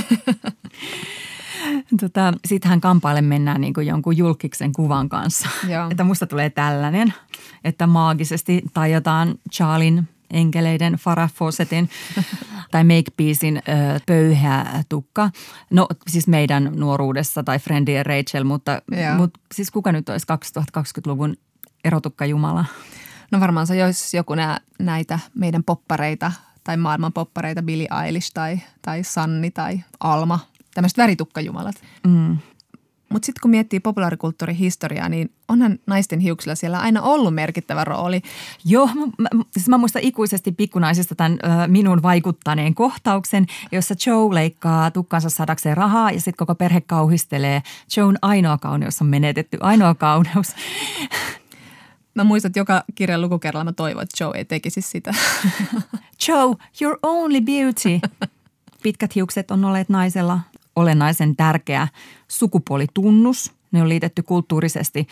Tota, 2.02 2.34
Sittenhän 2.46 2.82
kampaille 2.82 3.22
mennään 3.22 3.62
niin 3.62 3.74
kuin 3.74 3.88
jonkun 3.88 4.18
julkiksen 4.18 4.74
kuvan 4.74 5.10
kanssa. 5.10 5.50
Joo. 5.68 5.90
Että 5.92 6.04
musta 6.04 6.28
tulee 6.28 6.50
tällainen, 6.50 7.14
että 7.64 7.88
maagisesti 7.88 8.64
tajotaan 8.74 9.36
Charlin 9.54 10.08
enkeleiden 10.34 10.94
Farah 10.94 11.34
Fawcettin 11.34 11.90
tai 12.72 12.84
Makepeacein 12.84 13.62
pöyhä 14.06 14.84
tukka. 14.90 15.30
No 15.70 15.88
siis 16.08 16.28
meidän 16.28 16.72
nuoruudessa 16.76 17.44
tai 17.44 17.60
Friendly 17.60 17.94
ja 17.94 18.04
Rachel, 18.04 18.44
mutta, 18.44 18.82
Joo. 18.92 19.16
mutta 19.18 19.40
siis 19.56 19.72
kuka 19.72 19.92
nyt 19.92 20.10
olisi 20.10 20.28
2020-luvun 20.78 21.36
erotukka 21.84 22.26
Jumala? 22.26 22.66
No 23.32 23.40
varmaan 23.40 23.68
se 23.68 23.76
jos 23.76 24.14
joku 24.14 24.36
nää, 24.36 24.60
näitä 24.80 25.20
meidän 25.36 25.64
poppareita 25.64 26.32
tai 26.64 26.78
maailman 26.78 27.14
poppareita, 27.14 27.62
Billie 27.62 27.88
Eilish 28.06 28.32
tai, 28.34 28.60
tai 28.82 29.04
Sanni 29.04 29.52
tai 29.52 29.80
Alma, 30.00 30.40
tämmöiset 30.80 30.98
väritukkajumalat. 30.98 31.76
Mm. 32.08 32.38
Mutta 33.10 33.26
sitten 33.26 33.42
kun 33.42 33.52
miettii 33.52 33.80
populaarikulttuurin 33.80 34.56
historiaa, 34.56 35.10
niin 35.10 35.32
onhan 35.48 35.80
naisten 35.88 36.20
hiuksilla 36.20 36.56
siellä 36.56 36.80
aina 36.80 37.02
ollut 37.02 37.36
merkittävä 37.36 37.84
rooli. 37.84 38.22
Joo, 38.66 38.90
mä, 39.18 39.30
siis 39.52 39.70
mä 39.70 39.78
muistan 39.78 40.02
ikuisesti 40.02 40.52
pikkunaisista 40.52 41.16
tämän 41.16 41.32
ö, 41.32 41.68
minun 41.68 42.02
vaikuttaneen 42.04 42.76
kohtauksen, 42.76 43.46
jossa 43.72 43.96
Joe 44.06 44.36
leikkaa 44.36 44.92
tukkansa 44.92 45.30
sadakseen 45.30 45.78
rahaa 45.78 46.12
ja 46.12 46.20
sitten 46.20 46.38
koko 46.38 46.56
perhe 46.56 46.82
kauhistelee. 46.82 47.62
Joan 47.98 48.18
ainoa 48.22 48.58
kauneus 48.58 49.02
on 49.02 49.08
menetetty, 49.08 49.58
ainoa 49.62 49.96
kauneus. 49.96 50.48
Mä 52.16 52.24
muistan, 52.24 52.50
että 52.50 52.60
joka 52.60 52.84
kirjan 52.96 53.22
lukukerralla 53.22 53.64
mä 53.64 53.74
toivon, 53.74 54.04
että 54.04 54.24
Joe 54.24 54.38
ei 54.38 54.46
tekisi 54.46 54.82
sitä. 54.82 55.14
Joe, 56.28 56.56
your 56.82 57.00
only 57.04 57.42
beauty. 57.42 58.00
Pitkät 58.84 59.16
hiukset 59.16 59.52
on 59.52 59.66
olleet 59.66 59.90
naisella 59.90 60.40
olennaisen 60.80 61.36
tärkeä 61.36 61.88
sukupuolitunnus. 62.28 63.54
Ne 63.72 63.82
on 63.82 63.90
liitetty 63.90 64.24
kulttuurisesti 64.24 65.08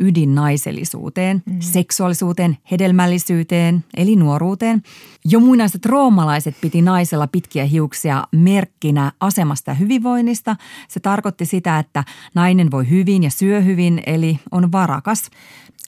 ydinnaisellisuuteen, 0.00 1.42
mm. 1.46 1.56
seksuaalisuuteen, 1.60 2.58
hedelmällisyyteen 2.70 3.84
eli 3.96 4.16
nuoruuteen. 4.16 4.82
Jo 5.24 5.40
muinaiset 5.40 5.86
roomalaiset 5.86 6.56
piti 6.60 6.82
naisella 6.82 7.26
pitkiä 7.26 7.64
hiuksia 7.64 8.24
merkkinä 8.32 9.12
asemasta 9.20 9.70
ja 9.70 9.74
hyvinvoinnista. 9.74 10.56
Se 10.88 11.00
tarkoitti 11.00 11.46
sitä, 11.46 11.78
että 11.78 12.04
nainen 12.34 12.70
voi 12.70 12.90
hyvin 12.90 13.22
ja 13.22 13.30
syö 13.30 13.60
hyvin, 13.60 14.02
eli 14.06 14.40
on 14.50 14.72
varakas. 14.72 15.30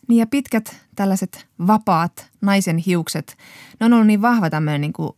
Niin 0.09 0.19
ja 0.19 0.27
pitkät 0.27 0.77
tällaiset 0.97 1.47
vapaat 1.67 2.31
naisen 2.41 2.79
hiukset, 2.79 3.37
ne 3.81 3.87
on 3.87 3.93
ollut 3.93 4.07
niin 4.07 4.23
vahva 4.23 4.51
tämmöinen 4.51 4.81
niin 4.81 4.93
kuin 4.93 5.13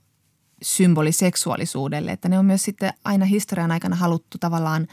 symboli 0.62 1.12
seksuaalisuudelle, 1.12 2.12
että 2.12 2.28
ne 2.28 2.38
on 2.38 2.44
myös 2.44 2.62
sitten 2.62 2.92
aina 3.04 3.24
historian 3.24 3.72
aikana 3.72 3.96
haluttu 3.96 4.38
tavallaan 4.38 4.86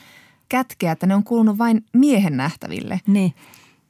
kätkeä, 0.50 0.92
että 0.92 1.06
ne 1.06 1.16
on 1.16 1.24
kuulunut 1.24 1.58
vain 1.58 1.86
miehen 1.94 2.38
nähtäville. 2.38 3.02
Niin. 3.08 3.34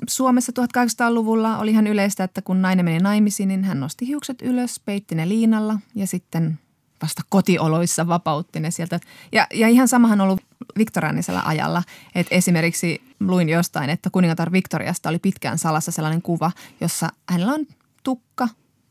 Suomessa 0.10 0.52
1800-luvulla 0.60 1.58
oli 1.58 1.72
ihan 1.72 1.88
yleistä, 1.88 2.24
että 2.24 2.42
kun 2.42 2.62
nainen 2.62 2.86
meni 2.86 3.00
naimisiin, 3.00 3.48
niin 3.48 3.64
hän 3.64 3.80
nosti 3.80 4.08
hiukset 4.08 4.42
ylös, 4.42 4.80
peitti 4.86 5.16
ne 5.16 5.30
liinalla 5.30 5.80
ja 5.96 6.08
sitten 6.08 6.60
vasta 7.02 7.22
kotioloissa 7.30 8.08
vapautti 8.08 8.60
ne 8.60 8.72
sieltä. 8.72 9.00
Ja, 9.32 9.48
ja 9.54 9.68
ihan 9.68 9.88
samahan 9.88 10.22
on 10.22 10.26
ollut 10.28 10.44
viktoriaanisella 10.78 11.42
ajalla, 11.46 11.84
että 12.16 12.36
esimerkiksi 12.36 13.02
luin 13.20 13.50
jostain, 13.50 13.90
että 13.90 14.10
kuningatar 14.10 14.52
Victoriasta 14.52 15.10
oli 15.10 15.20
pitkään 15.20 15.58
salassa 15.58 15.92
sellainen 15.92 16.22
kuva, 16.22 16.52
jossa 16.82 17.10
hänellä 17.30 17.54
on 17.54 17.66
tukka 18.04 18.48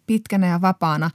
pitkänä 0.07 0.47
ja 0.47 0.61
vapaana. 0.61 1.11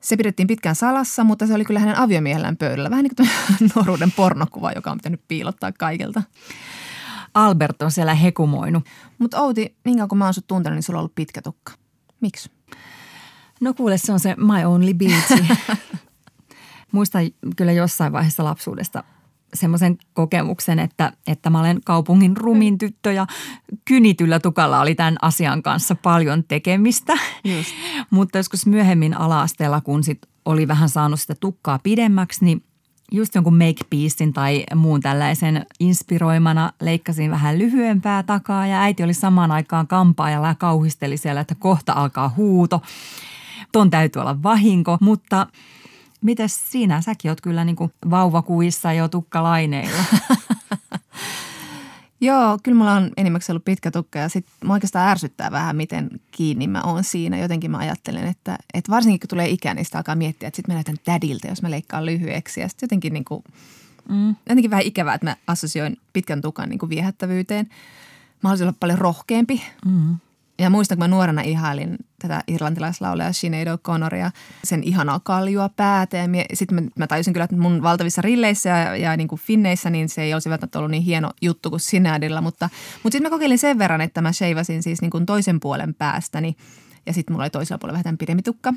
Se 0.00 0.16
pidettiin 0.16 0.46
pitkään 0.46 0.74
salassa, 0.74 1.24
mutta 1.24 1.46
se 1.46 1.54
oli 1.54 1.64
kyllä 1.64 1.80
hänen 1.80 1.98
aviomiehellään 1.98 2.56
pöydällä. 2.56 2.90
Vähän 2.90 3.02
niin 3.02 3.16
kuin 3.16 3.28
nuoruuden 3.74 4.12
pornokuva, 4.12 4.72
joka 4.72 4.90
on 4.90 4.98
pitänyt 4.98 5.20
piilottaa 5.28 5.72
kaikilta. 5.72 6.22
Albert 7.34 7.82
on 7.82 7.90
siellä 7.90 8.14
hekumoinut. 8.14 8.84
Mutta 9.18 9.40
Outi, 9.40 9.76
niin 9.84 9.96
kauan 9.96 10.08
kun 10.08 10.18
mä 10.18 10.24
oon 10.24 10.34
sut 10.34 10.46
tuntenut, 10.46 10.74
niin 10.74 10.82
sulla 10.82 10.98
on 10.98 11.00
ollut 11.00 11.14
pitkä 11.14 11.42
tukka. 11.42 11.72
Miksi? 12.20 12.50
No 13.60 13.74
kuule, 13.74 13.98
se 13.98 14.12
on 14.12 14.20
se 14.20 14.34
my 14.36 14.64
only 14.64 14.94
beauty. 14.94 15.54
Muistan 16.92 17.24
kyllä 17.56 17.72
jossain 17.72 18.12
vaiheessa 18.12 18.44
lapsuudesta 18.44 19.04
semmoisen 19.54 19.98
kokemuksen, 20.12 20.78
että, 20.78 21.12
että 21.26 21.50
mä 21.50 21.60
olen 21.60 21.80
kaupungin 21.84 22.36
rumin 22.36 22.78
tyttö 22.78 23.12
ja 23.12 23.26
kynityllä 23.84 24.40
tukalla 24.40 24.80
oli 24.80 24.94
tämän 24.94 25.16
asian 25.22 25.62
kanssa 25.62 25.94
paljon 25.94 26.44
tekemistä. 26.44 27.12
Just. 27.44 27.70
Mutta 28.10 28.38
joskus 28.38 28.66
myöhemmin 28.66 29.16
ala-asteella, 29.16 29.80
kun 29.80 30.04
sit 30.04 30.18
oli 30.44 30.68
vähän 30.68 30.88
saanut 30.88 31.20
sitä 31.20 31.34
tukkaa 31.40 31.78
pidemmäksi, 31.82 32.44
niin 32.44 32.62
just 33.12 33.34
jonkun 33.34 33.58
Makepeacin 33.58 34.32
tai 34.32 34.64
muun 34.74 35.00
tällaisen 35.00 35.66
inspiroimana 35.80 36.72
leikkasin 36.80 37.30
vähän 37.30 37.58
lyhyempää 37.58 38.22
takaa 38.22 38.66
ja 38.66 38.80
äiti 38.80 39.02
oli 39.02 39.14
samaan 39.14 39.50
aikaan 39.50 39.86
kampaajalla 39.86 40.48
ja 40.48 40.54
kauhisteli 40.54 41.16
siellä, 41.16 41.40
että 41.40 41.54
kohta 41.54 41.92
alkaa 41.92 42.34
huuto. 42.36 42.82
Ton 43.72 43.90
täytyy 43.90 44.20
olla 44.20 44.42
vahinko, 44.42 44.98
mutta 45.00 45.46
mites 46.20 46.70
siinä? 46.70 47.00
Säkin 47.00 47.30
oot 47.30 47.40
kyllä 47.40 47.64
niinku 47.64 47.90
vauvakuissa 48.10 48.92
jo 48.92 49.08
tukkalaineilla. 49.08 50.04
Joo, 52.20 52.58
kyllä 52.62 52.78
mulla 52.78 52.92
on 52.92 53.10
enimmäkseen 53.16 53.54
ollut 53.54 53.64
pitkä 53.64 53.90
tukka 53.90 54.18
ja 54.18 54.28
sitten 54.28 54.52
mua 54.64 54.74
oikeastaan 54.74 55.08
ärsyttää 55.08 55.50
vähän, 55.50 55.76
miten 55.76 56.10
kiinni 56.30 56.66
mä 56.66 56.82
oon 56.82 57.04
siinä. 57.04 57.38
Jotenkin 57.38 57.70
mä 57.70 57.78
ajattelen, 57.78 58.26
että, 58.26 58.58
että 58.74 58.92
varsinkin 58.92 59.20
kun 59.20 59.28
tulee 59.28 59.48
ikä, 59.48 59.74
niin 59.74 59.84
sitä 59.84 59.98
alkaa 59.98 60.14
miettiä, 60.14 60.48
että 60.48 60.56
sitten 60.56 60.72
mä 60.72 60.76
näytän 60.76 60.96
tädiltä, 61.04 61.48
jos 61.48 61.62
mä 61.62 61.70
leikkaan 61.70 62.06
lyhyeksi. 62.06 62.60
Ja 62.60 62.68
sitten 62.68 62.86
jotenkin, 62.86 63.12
niin 63.12 63.24
kuin, 63.24 63.44
mm. 64.08 64.36
jotenkin 64.48 64.70
vähän 64.70 64.84
ikävää, 64.84 65.14
että 65.14 65.26
mä 65.26 65.36
assosioin 65.46 65.96
pitkän 66.12 66.40
tukan 66.40 66.68
niin 66.68 66.78
kuin 66.78 66.90
viehättävyyteen. 66.90 67.66
Mä 68.42 68.48
haluaisin 68.48 68.66
olla 68.66 68.76
paljon 68.80 68.98
rohkeampi. 68.98 69.62
Mm. 69.86 70.16
Ja 70.58 70.70
muistan, 70.70 70.98
kun 70.98 71.04
mä 71.04 71.08
nuorena 71.08 71.42
ihailin 71.42 71.96
tätä 72.18 72.42
irlantilaislaulajaa 72.46 73.32
Sinead 73.32 73.68
O'Connoria, 73.68 74.30
sen 74.64 74.82
ihanaa 74.82 75.20
kaljua 75.20 75.68
päätä. 75.68 76.16
Ja 76.16 76.26
sitten 76.54 76.84
mä, 76.84 76.90
mä 76.98 77.06
tajusin 77.06 77.32
kyllä, 77.32 77.44
että 77.44 77.56
mun 77.56 77.82
valtavissa 77.82 78.22
rilleissä 78.22 78.68
ja, 78.68 78.96
ja 78.96 79.16
niin 79.16 79.28
kuin 79.28 79.40
finneissä, 79.40 79.90
niin 79.90 80.08
se 80.08 80.22
ei 80.22 80.34
olisi 80.34 80.50
välttämättä 80.50 80.78
ollut 80.78 80.90
niin 80.90 81.02
hieno 81.02 81.30
juttu 81.42 81.70
kuin 81.70 81.80
Sineadilla. 81.80 82.40
Mutta, 82.40 82.70
mutta 83.02 83.14
sitten 83.14 83.22
mä 83.22 83.34
kokeilin 83.36 83.58
sen 83.58 83.78
verran, 83.78 84.00
että 84.00 84.20
mä 84.20 84.32
sheivasin 84.32 84.82
siis 84.82 85.00
niin 85.00 85.10
kuin 85.10 85.26
toisen 85.26 85.60
puolen 85.60 85.94
päästäni. 85.94 86.56
Ja 87.06 87.12
sitten 87.12 87.34
mulla 87.34 87.44
oli 87.44 87.50
toisella 87.50 87.78
puolella 87.78 88.02
vähän 88.04 88.18
pidempi 88.18 88.42
tukka. 88.42 88.74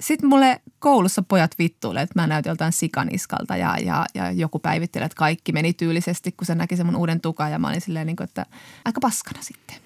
Sitten 0.00 0.28
mulle 0.28 0.60
koulussa 0.78 1.22
pojat 1.22 1.54
vittuilee, 1.58 2.02
että 2.02 2.20
mä 2.20 2.26
näytin 2.26 2.50
joltain 2.50 2.72
sikaniskalta 2.72 3.56
ja, 3.56 3.76
ja, 3.78 4.06
ja 4.14 4.30
joku 4.30 4.58
päivitteli, 4.58 5.04
että 5.04 5.16
kaikki 5.16 5.52
meni 5.52 5.72
tyylisesti, 5.72 6.32
kun 6.32 6.46
se 6.46 6.54
näki 6.54 6.76
sen 6.76 6.86
mun 6.86 6.96
uuden 6.96 7.20
tukan 7.20 7.52
ja 7.52 7.58
mä 7.58 7.68
olin 7.68 7.80
silleen, 7.80 8.06
niin 8.06 8.16
kuin, 8.16 8.24
että 8.24 8.46
aika 8.84 9.00
paskana 9.00 9.42
sitten. 9.42 9.76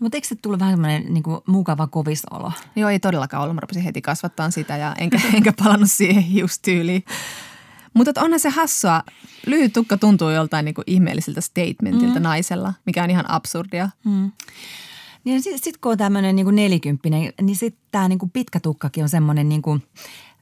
No, 0.00 0.04
mutta 0.04 0.16
eikö 0.16 0.28
se 0.28 0.34
tullut 0.34 0.60
vähän 0.60 0.72
semmoinen 0.72 1.14
niin 1.14 1.24
mukava 1.46 1.86
kovisolo? 1.86 2.52
Joo, 2.76 2.90
ei 2.90 3.00
todellakaan 3.00 3.42
ollut. 3.42 3.54
Mä 3.54 3.60
rupesin 3.60 3.82
heti 3.82 4.02
kasvattaa 4.02 4.50
sitä 4.50 4.76
ja 4.76 4.94
enkä, 4.98 5.20
enkä 5.36 5.52
palannut 5.52 5.90
siihen 5.90 6.22
hiustyyliin. 6.22 7.04
Mutta 7.94 8.22
onhan 8.22 8.40
se 8.40 8.48
hassua. 8.48 9.02
Lyhyt 9.46 9.72
tukka 9.72 9.96
tuntuu 9.96 10.30
joltain 10.30 10.64
niin 10.64 10.74
kuin 10.74 10.84
ihmeelliseltä 10.86 11.40
statementiltä 11.40 12.18
mm. 12.18 12.22
naisella, 12.22 12.74
mikä 12.86 13.04
on 13.04 13.10
ihan 13.10 13.30
absurdia. 13.30 13.88
Mm. 14.04 14.32
Niin 15.24 15.42
sitten 15.42 15.62
sit 15.62 15.78
kun 15.78 15.92
on 15.92 15.98
tämmöinen 15.98 16.36
niin 16.36 16.54
nelikymppinen, 16.56 17.32
niin 17.42 17.56
sitten 17.56 17.82
tämä 17.92 18.08
niin 18.08 18.30
pitkä 18.32 18.60
tukkakin 18.60 19.02
on 19.02 19.08
semmoinen 19.08 19.48
niin 19.48 19.62
kuin, 19.62 19.82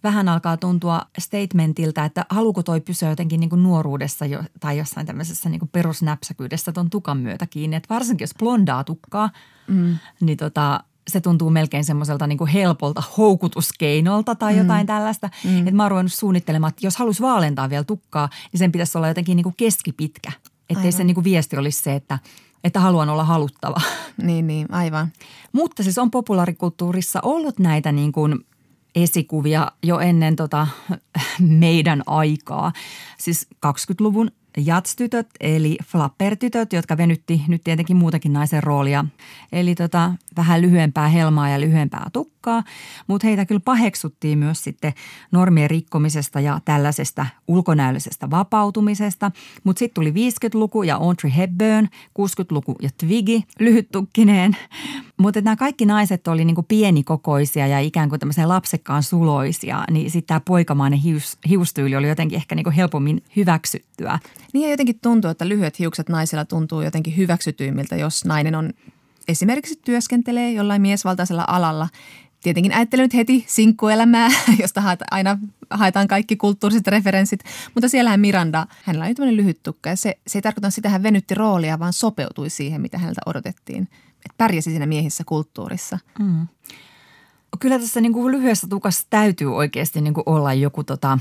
vähän 0.05 0.29
alkaa 0.29 0.57
tuntua 0.57 1.03
statementiltä, 1.19 2.05
että 2.05 2.27
haluuko 2.29 2.63
toi 2.63 2.81
pysyä 2.81 3.09
jotenkin 3.09 3.41
niin 3.41 3.51
kuin 3.51 3.63
nuoruudessa 3.63 4.27
jo, 4.27 4.43
tai 4.61 4.79
jossain 4.79 5.07
tämmöisessä 5.07 5.49
niin 5.49 5.59
kuin 5.59 5.69
perusnäpsäkyydessä 5.69 6.73
ton 6.73 6.91
tukan 6.91 7.19
myötä 7.19 7.47
kiinni. 7.47 7.77
Että 7.77 7.95
varsinkin 7.95 8.25
jos 8.25 8.35
blondaa 8.39 8.85
tukkaa, 8.85 9.31
mm. 9.69 9.97
niin 10.21 10.39
tota, 10.39 10.81
se 11.09 11.21
tuntuu 11.21 11.51
melkein 11.51 11.85
semmoiselta 11.85 12.27
niin 12.27 12.47
helpolta 12.47 13.03
houkutuskeinolta 13.17 14.35
tai 14.35 14.59
jotain 14.59 14.85
mm. 14.85 14.87
tällaista. 14.87 15.31
Mm. 15.45 15.59
Että 15.59 15.71
mä 15.71 15.83
oon 15.83 15.91
ruvennut 15.91 16.13
suunnittelemaan, 16.13 16.69
että 16.69 16.87
jos 16.87 16.97
haluaisi 16.97 17.23
vaalentaa 17.23 17.71
vielä 17.71 17.85
tukkaa, 17.85 18.29
niin 18.53 18.59
sen 18.59 18.73
pitäisi 18.73 18.99
olla 18.99 19.09
jotenkin 19.09 19.37
niin 19.37 19.45
kuin 19.45 19.55
keskipitkä. 19.57 20.33
Että 20.71 20.91
se 20.91 21.05
niin 21.05 21.15
kuin 21.15 21.25
viesti 21.25 21.57
olisi 21.57 21.83
se, 21.83 21.95
että 21.95 22.19
että 22.65 22.81
haluan 22.81 23.09
olla 23.09 23.25
haluttava. 23.25 23.81
Niin, 24.23 24.47
niin, 24.47 24.73
aivan. 24.75 25.13
Mutta 25.53 25.83
siis 25.83 25.99
on 25.99 26.11
populaarikulttuurissa 26.11 27.21
ollut 27.23 27.59
näitä 27.59 27.93
niin 27.93 28.13
kuin 28.13 28.47
esikuvia 28.95 29.73
jo 29.83 29.99
ennen 29.99 30.37
tota 30.37 30.67
meidän 31.41 32.03
aikaa. 32.07 32.73
Siis 33.19 33.49
20-luvun 33.67 34.31
jatstytöt 34.57 35.29
eli 35.41 35.79
flappertytöt, 35.85 36.73
jotka 36.73 36.97
venytti 36.97 37.43
nyt 37.49 37.65
tietenkin 37.65 37.97
muutakin 37.97 38.33
naisen 38.33 38.63
roolia. 38.63 39.05
Eli 39.53 39.75
tota, 39.75 40.13
vähän 40.37 40.63
lyhyempää 40.63 41.09
helmaa 41.09 41.49
ja 41.49 41.61
lyhyempää 41.61 42.07
tukkaa, 42.13 42.34
mutta 43.07 43.27
heitä 43.27 43.47
kyllä 43.47 43.61
paheksuttiin 43.61 44.39
myös 44.39 44.65
sitten 44.65 44.93
normien 45.33 45.71
rikkomisesta 45.71 46.41
ja 46.41 46.61
tällaisesta 46.65 47.27
ulkonäöllisestä 47.49 48.31
vapautumisesta. 48.31 49.31
Mutta 49.65 49.79
sitten 49.79 49.95
tuli 49.95 50.11
50-luku 50.11 50.83
ja 50.83 50.97
Audrey 50.97 51.33
Hepburn, 51.37 51.89
60-luku 52.19 52.77
ja 52.83 52.91
Twiggy 52.99 53.41
lyhyttukkineen. 53.61 54.57
Mutta 55.17 55.41
nämä 55.41 55.57
kaikki 55.57 55.87
naiset 55.87 56.29
oli 56.29 56.45
niinku 56.45 56.63
pienikokoisia 56.63 57.67
ja 57.67 57.81
ikään 57.81 58.09
kuin 58.09 58.21
tämmöisiä 58.21 58.49
lapsekkaan 58.49 59.03
suloisia, 59.03 59.85
niin 59.91 60.11
sitten 60.11 60.27
tämä 60.27 60.41
poikamainen 60.41 60.99
hius, 60.99 61.39
hiustyyli 61.49 61.97
oli 61.97 62.09
jotenkin 62.09 62.37
ehkä 62.37 62.55
niinku 62.55 62.73
helpommin 62.77 63.23
hyväksyttyä. 63.37 64.19
Niin 64.53 64.65
ja 64.65 64.71
jotenkin 64.71 64.99
tuntuu, 65.03 65.31
että 65.31 65.49
lyhyet 65.49 65.79
hiukset 65.79 66.09
naisilla 66.09 66.45
tuntuu 66.45 66.83
jotenkin 66.83 67.17
hyväksytyimmiltä, 67.17 67.97
jos 67.97 68.25
nainen 68.25 68.55
on 68.55 68.71
esimerkiksi 69.29 69.81
työskentelee 69.85 70.53
jollain 70.53 70.83
miesvaltaisella 70.83 71.45
alalla. 71.49 71.89
Tietenkin 72.45 72.75
ajattelen 72.75 73.05
nyt 73.05 73.15
heti 73.15 73.45
sinkkuelämää, 73.49 74.29
josta 74.63 74.97
aina 75.11 75.39
haetaan 75.71 76.09
kaikki 76.09 76.37
kulttuuriset 76.37 76.87
referenssit. 76.87 77.41
Mutta 77.75 77.89
siellähän 77.89 78.21
Miranda, 78.21 78.67
hänellä 78.83 79.05
oli 79.05 79.15
tämmöinen 79.15 79.37
lyhyt 79.37 79.63
tukka 79.63 79.91
ja 79.91 79.97
se, 79.97 80.19
se 80.27 80.39
ei 80.39 80.43
tarkoita 80.43 80.71
sitä, 80.71 80.89
että 80.89 80.93
hän 80.93 81.03
venytti 81.03 81.35
roolia, 81.35 81.79
vaan 81.79 81.93
sopeutui 81.93 82.51
siihen, 82.51 82.81
mitä 82.81 82.99
häneltä 82.99 83.21
odotettiin. 83.27 83.83
Että 84.17 84.35
pärjäsi 84.39 84.71
siinä 84.71 84.87
miehissä 84.87 85.25
kulttuurissa. 85.27 85.99
Mm. 86.19 86.49
Kyllä 87.61 87.79
tässä 87.79 88.01
niin 88.01 88.13
kuin 88.13 88.33
lyhyessä 88.33 88.67
tukassa 88.67 89.07
täytyy 89.11 89.57
oikeasti 89.57 90.01
niin 90.01 90.15
kuin 90.15 90.25
olla 90.27 90.55
joku 90.55 90.85
tota, 90.85 91.19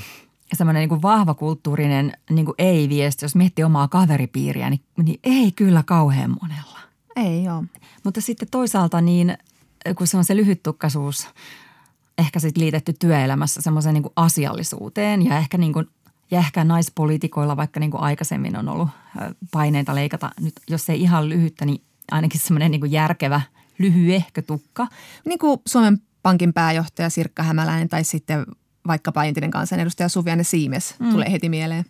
semmoinen 0.53 0.81
niin 0.81 0.89
kuin 0.89 1.01
vahva 1.01 1.33
kulttuurinen 1.33 2.13
niin 2.29 2.45
kuin 2.45 2.55
ei-viesti. 2.57 3.25
Jos 3.25 3.35
miettii 3.35 3.65
omaa 3.65 3.87
kaveripiiriä, 3.87 4.69
niin, 4.69 4.81
niin 5.03 5.19
ei 5.23 5.51
kyllä 5.51 5.83
kauhean 5.85 6.37
monella. 6.41 6.79
Ei 7.15 7.43
joo. 7.43 7.63
Mutta 8.03 8.21
sitten 8.21 8.47
toisaalta 8.51 9.01
niin, 9.01 9.37
kun 9.97 10.07
se 10.07 10.17
on 10.17 10.25
se 10.25 10.35
lyhyttukkaisuus 10.35 11.27
ehkä 12.17 12.39
sitten 12.39 12.63
liitetty 12.63 12.93
työelämässä 12.93 13.61
semmoiseen 13.61 13.93
niin 13.93 14.03
asiallisuuteen 14.15 15.25
ja 15.25 15.37
ehkä 15.37 15.57
niin 15.57 15.73
kuin, 15.73 15.87
ja 16.31 16.39
ehkä 16.39 16.63
naispoliitikoilla 16.63 17.57
vaikka 17.57 17.79
niin 17.79 17.91
kuin 17.91 18.01
aikaisemmin 18.01 18.57
on 18.57 18.69
ollut 18.69 18.89
paineita 19.51 19.95
leikata 19.95 20.31
nyt, 20.41 20.53
jos 20.69 20.89
ei 20.89 21.01
ihan 21.01 21.29
lyhyttä, 21.29 21.65
niin 21.65 21.81
ainakin 22.11 22.41
semmoinen 22.41 22.71
niin 22.71 22.91
järkevä 22.91 23.41
lyhyehkö 23.77 24.41
tukka. 24.41 24.87
Niin 25.25 25.39
kuin 25.39 25.59
Suomen 25.67 26.01
Pankin 26.21 26.53
pääjohtaja 26.53 27.09
Sirkka 27.09 27.43
Hämäläinen 27.43 27.89
tai 27.89 28.03
sitten 28.03 28.45
vaikkapa 28.87 29.23
entinen 29.23 29.51
kansanedustaja 29.51 30.09
Suvianne 30.09 30.43
Siimes 30.43 30.95
mm. 30.99 31.11
tulee 31.11 31.31
heti 31.31 31.49
mieleen. 31.49 31.85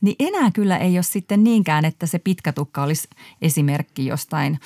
Niin 0.00 0.16
enää 0.18 0.50
kyllä 0.50 0.76
ei 0.76 0.96
ole 0.96 1.02
sitten 1.02 1.44
niinkään, 1.44 1.84
että 1.84 2.06
se 2.06 2.18
pitkä 2.18 2.52
tukka 2.52 2.82
olisi 2.82 3.08
esimerkki 3.42 4.06
jostain 4.06 4.58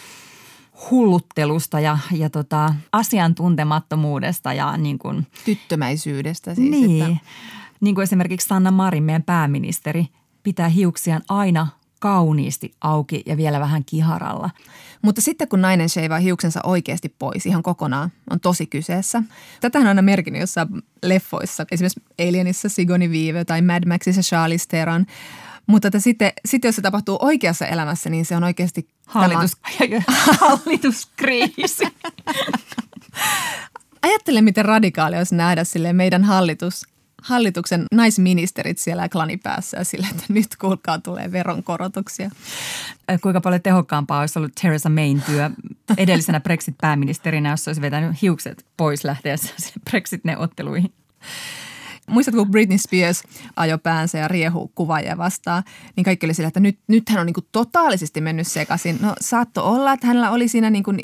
hulluttelusta 0.90 1.80
ja, 1.80 1.98
ja 2.12 2.30
tota, 2.30 2.74
asiantuntemattomuudesta 2.92 4.52
ja 4.52 4.76
niin 4.76 4.98
kuin, 4.98 5.26
Tyttömäisyydestä 5.44 6.54
siis. 6.54 6.70
Niin, 6.70 7.02
että... 7.02 7.16
niin 7.80 7.94
kuin 7.94 8.02
esimerkiksi 8.02 8.48
Sanna 8.48 8.70
Marin, 8.70 9.02
meidän 9.02 9.22
pääministeri, 9.22 10.06
pitää 10.42 10.68
hiuksiaan 10.68 11.22
aina 11.28 11.66
kauniisti 12.00 12.74
auki 12.80 13.22
ja 13.26 13.36
vielä 13.36 13.60
vähän 13.60 13.84
kiharalla. 13.84 14.50
Mutta 15.02 15.20
sitten 15.20 15.48
kun 15.48 15.60
nainen 15.60 15.88
sheivaa 15.88 16.18
hiuksensa 16.18 16.60
oikeasti 16.64 17.08
pois 17.18 17.46
ihan 17.46 17.62
kokonaan, 17.62 18.12
on 18.30 18.40
tosi 18.40 18.66
kyseessä. 18.66 19.22
Tätä 19.60 19.78
on 19.78 19.86
aina 19.86 20.02
merkinnyt 20.02 20.40
jossain 20.40 20.68
leffoissa, 21.02 21.66
esimerkiksi 21.70 22.02
Alienissa 22.28 22.68
Sigourney 22.68 23.08
Weaver 23.08 23.44
tai 23.44 23.62
Mad 23.62 23.88
Maxissa 23.88 24.22
Charlize 24.22 24.68
Theron. 24.68 25.06
Mutta 25.66 25.88
että 25.88 26.00
sitten, 26.00 26.32
sitten 26.44 26.68
jos 26.68 26.76
se 26.76 26.82
tapahtuu 26.82 27.18
oikeassa 27.20 27.66
elämässä, 27.66 28.10
niin 28.10 28.24
se 28.24 28.36
on 28.36 28.44
oikeasti 28.44 28.88
Hallitus, 29.06 29.56
hallituskriisi. 30.40 31.84
Ajattele, 34.02 34.40
miten 34.40 34.64
radikaali 34.64 35.16
olisi 35.16 35.34
nähdä 35.34 35.64
sille 35.64 35.92
meidän 35.92 36.24
hallitus 36.24 36.86
hallituksen 37.24 37.86
naisministerit 37.92 38.78
siellä 38.78 39.08
klanipäässä 39.08 39.76
ja 39.76 39.84
sillä, 39.84 40.06
että 40.10 40.24
nyt 40.28 40.56
kuulkaa 40.60 40.98
tulee 40.98 41.32
veronkorotuksia. 41.32 42.30
Kuinka 43.22 43.40
paljon 43.40 43.62
tehokkaampaa 43.62 44.20
olisi 44.20 44.38
ollut 44.38 44.54
Theresa 44.60 44.88
Mayn 44.88 45.22
työ 45.22 45.50
edellisenä 45.96 46.40
Brexit-pääministerinä, 46.40 47.50
jos 47.50 47.68
olisi 47.68 47.80
vetänyt 47.80 48.22
hiukset 48.22 48.66
pois 48.76 49.04
lähteessä 49.04 49.50
Brexit-neuvotteluihin. 49.90 50.92
Muistatko, 52.06 52.40
kun 52.40 52.50
Britney 52.50 52.78
Spears 52.78 53.22
ajoi 53.56 53.78
päänsä 53.78 54.18
ja 54.18 54.28
riehu 54.28 54.72
kuvaajia 54.74 55.18
vastaan, 55.18 55.62
niin 55.96 56.04
kaikki 56.04 56.26
oli 56.26 56.34
sillä, 56.34 56.48
että 56.48 56.60
nyt, 56.60 56.78
nyt 56.88 57.08
hän 57.08 57.20
on 57.20 57.26
niin 57.26 57.34
kuin 57.34 57.46
totaalisesti 57.52 58.20
mennyt 58.20 58.46
sekaisin. 58.46 58.98
No 59.00 59.14
saatto 59.20 59.70
olla, 59.70 59.92
että 59.92 60.06
hänellä 60.06 60.30
oli 60.30 60.48
siinä 60.48 60.70
niin 60.70 60.84
kuin 60.84 60.98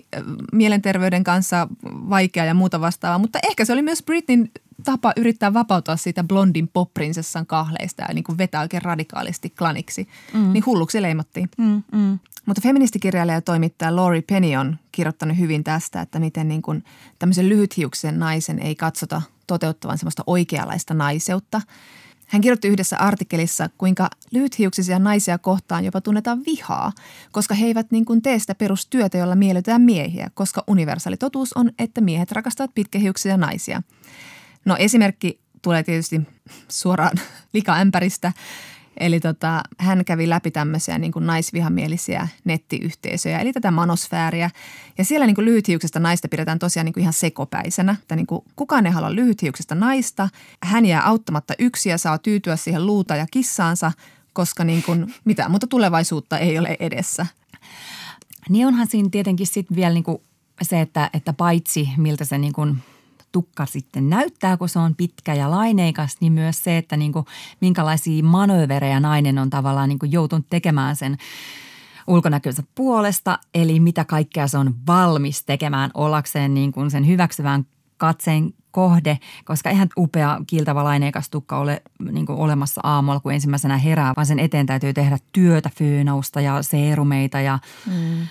mielenterveyden 0.53 1.25
kanssa 1.25 1.69
vaikea 1.85 2.45
ja 2.45 2.55
muuta 2.55 2.81
vastaavaa, 2.81 3.19
mutta 3.19 3.39
ehkä 3.49 3.65
se 3.65 3.73
oli 3.73 3.83
myös 3.83 4.03
Britneyn 4.03 4.51
tapa 4.85 5.13
yrittää 5.17 5.55
vapautua 5.55 5.97
siitä 5.97 6.25
blondin 6.25 6.69
popprinsessan 6.69 7.47
kahleista 7.47 8.03
ja 8.09 8.15
niin 8.15 8.25
kuin 8.25 8.39
vetää 8.39 8.61
oikein 8.61 8.83
radikaalisti 8.83 9.51
klaniksi. 9.51 10.09
Mm. 10.35 10.53
Niin 10.53 10.67
hulluksi 10.67 11.03
leimattiin. 11.03 11.49
Mm, 11.59 11.83
mm. 11.93 12.19
Mutta 12.47 12.63
feministikirjailija 12.63 13.37
ja 13.37 13.41
toimittaja 13.41 13.97
Lori 13.97 14.23
Penny 14.23 14.57
on 14.57 14.77
kirjoittanut 14.93 15.39
hyvin 15.39 15.65
tästä, 15.65 16.01
että 16.01 16.19
miten 16.19 16.49
niin 16.49 16.63
kuin 16.63 16.85
tämmöisen 17.19 17.49
lyhythiuksen 17.49 18.19
naisen 18.19 18.59
ei 18.59 18.75
katsota 18.75 19.23
toteuttavan 19.59 19.99
semmoista 19.99 20.23
oikeanlaista 20.27 20.95
naiseutta. 20.95 21.61
Hän 22.27 22.41
kirjoitti 22.41 22.69
yhdessä 22.69 22.97
artikkelissa, 22.97 23.71
kuinka 23.79 24.11
lyhythiuksisia 24.31 24.99
naisia 24.99 25.39
kohtaan 25.39 25.85
jopa 25.85 26.01
tunnetaan 26.01 26.43
vihaa, 26.47 26.93
koska 27.33 27.55
he 27.55 27.67
eivät 27.67 27.91
niin 27.91 28.05
kuin 28.05 28.23
tee 28.23 28.39
sitä 28.39 28.55
perustyötä, 28.55 29.19
jolla 29.19 29.35
miellytään 29.35 29.83
miehiä, 29.83 30.31
koska 30.35 30.65
universaali 30.67 31.17
totuus 31.17 31.53
on, 31.53 31.71
että 31.79 32.01
miehet 32.01 32.33
rakastavat 32.33 32.75
pitkähiuksisia 32.75 33.37
naisia. 33.37 33.83
No 34.65 34.77
esimerkki 34.79 35.41
tulee 35.63 35.83
tietysti 35.83 36.21
suoraan 36.69 37.17
likaämpäristä. 37.55 38.33
Eli 39.01 39.21
tota, 39.21 39.63
hän 39.79 40.05
kävi 40.05 40.29
läpi 40.29 40.51
tämmöisiä 40.51 40.99
niin 40.99 41.13
kuin 41.13 41.27
naisvihamielisiä 41.27 42.29
nettiyhteisöjä, 42.45 43.39
eli 43.39 43.53
tätä 43.53 43.71
manosfääriä. 43.71 44.51
Ja 44.99 45.05
siellä 45.05 45.27
niin 45.27 45.35
kuin 45.35 45.45
lyhythiuksesta 45.45 46.01
naista 46.01 46.29
pidetään 46.29 46.59
tosiaan 46.59 46.85
niin 46.85 46.93
kuin 46.93 47.03
ihan 47.03 47.13
sekopäisenä. 47.13 47.97
Että 48.03 48.17
niin 48.17 48.27
kuin 48.27 48.45
kukaan 48.57 48.87
ei 48.87 48.93
halua 48.93 49.15
lyhythiuksesta 49.15 49.75
naista. 49.75 50.29
Hän 50.63 50.87
jää 50.87 51.07
auttamatta 51.07 51.55
yksi 51.59 51.89
ja 51.89 51.99
saa 51.99 52.19
tyytyä 52.19 52.57
siihen 52.57 52.87
luuta 52.87 53.17
ja 53.17 53.27
kissaansa, 53.31 53.93
koska 54.33 54.65
niin 54.65 54.83
kuin 54.83 55.15
mitään 55.25 55.51
muuta 55.51 55.67
tulevaisuutta 55.67 56.39
ei 56.39 56.59
ole 56.59 56.77
edessä. 56.81 57.27
Niin 58.49 58.67
onhan 58.67 58.87
siinä 58.87 59.09
tietenkin 59.13 59.47
sitten 59.47 59.77
vielä 59.77 59.95
niin 59.95 60.05
kuin 60.05 60.19
se, 60.63 60.81
että, 60.81 61.11
että 61.13 61.33
paitsi 61.33 61.89
miltä 61.97 62.25
se 62.25 62.39
niin 62.39 62.53
kuin– 62.53 62.77
tukka 63.33 63.67
sitten 63.67 64.11
näyttää, 64.11 64.57
kun 64.57 64.69
se 64.69 64.79
on 64.79 64.95
pitkä 64.97 65.35
ja 65.35 65.51
laineikas, 65.51 66.17
niin 66.21 66.33
myös 66.33 66.65
se, 66.65 66.79
että 66.79 66.97
niin 66.97 67.13
kuin, 67.13 67.25
minkälaisia 67.61 68.25
manööverejä 68.25 69.01
nainen 69.01 69.39
on 69.39 69.51
tavallaan 69.51 69.89
niin 69.89 69.99
kuin 69.99 70.13
joutunut 70.13 70.47
tekemään 70.51 70.97
sen 70.97 71.17
ulkonäkönsä 72.07 72.63
puolesta, 72.75 73.39
eli 73.55 73.81
mitä 73.81 74.05
kaikkea 74.05 74.49
se 74.49 74.59
on 74.59 74.75
valmis 74.87 75.45
tekemään 75.45 75.91
ollakseen 75.95 76.55
niin 76.55 76.73
kuin 76.73 76.91
sen 76.91 77.07
hyväksyvän 77.07 77.67
katseen 77.97 78.55
kohde, 78.71 79.19
koska 79.45 79.71
eihän 79.71 79.89
upea 79.97 80.41
kiiltävä 80.47 80.85
laineikas 80.85 81.31
tukka 81.31 81.59
ole 81.59 81.83
niin 82.13 82.27
kuin 82.27 82.39
olemassa 82.39 82.81
aamulla, 82.85 83.21
kun 83.21 83.33
ensimmäisenä 83.33 83.79
herää, 83.79 84.13
vaan 84.17 84.27
sen 84.27 84.39
eteen 84.39 84.67
täytyy 84.67 84.93
tehdä 84.93 85.19
työtä, 85.33 85.71
föönausta 85.79 86.41
ja 86.41 86.63
seerumeita 86.63 87.41
ja 87.41 87.59
mm. 87.87 88.27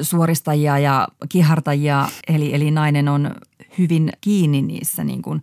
suoristajia 0.00 0.78
ja 0.78 1.08
kihartajia. 1.28 2.08
Eli, 2.28 2.54
eli 2.54 2.70
nainen 2.70 3.08
on 3.08 3.34
hyvin 3.78 4.12
kiinni 4.20 4.62
niissä 4.62 5.04
niin 5.04 5.22
kuin 5.22 5.42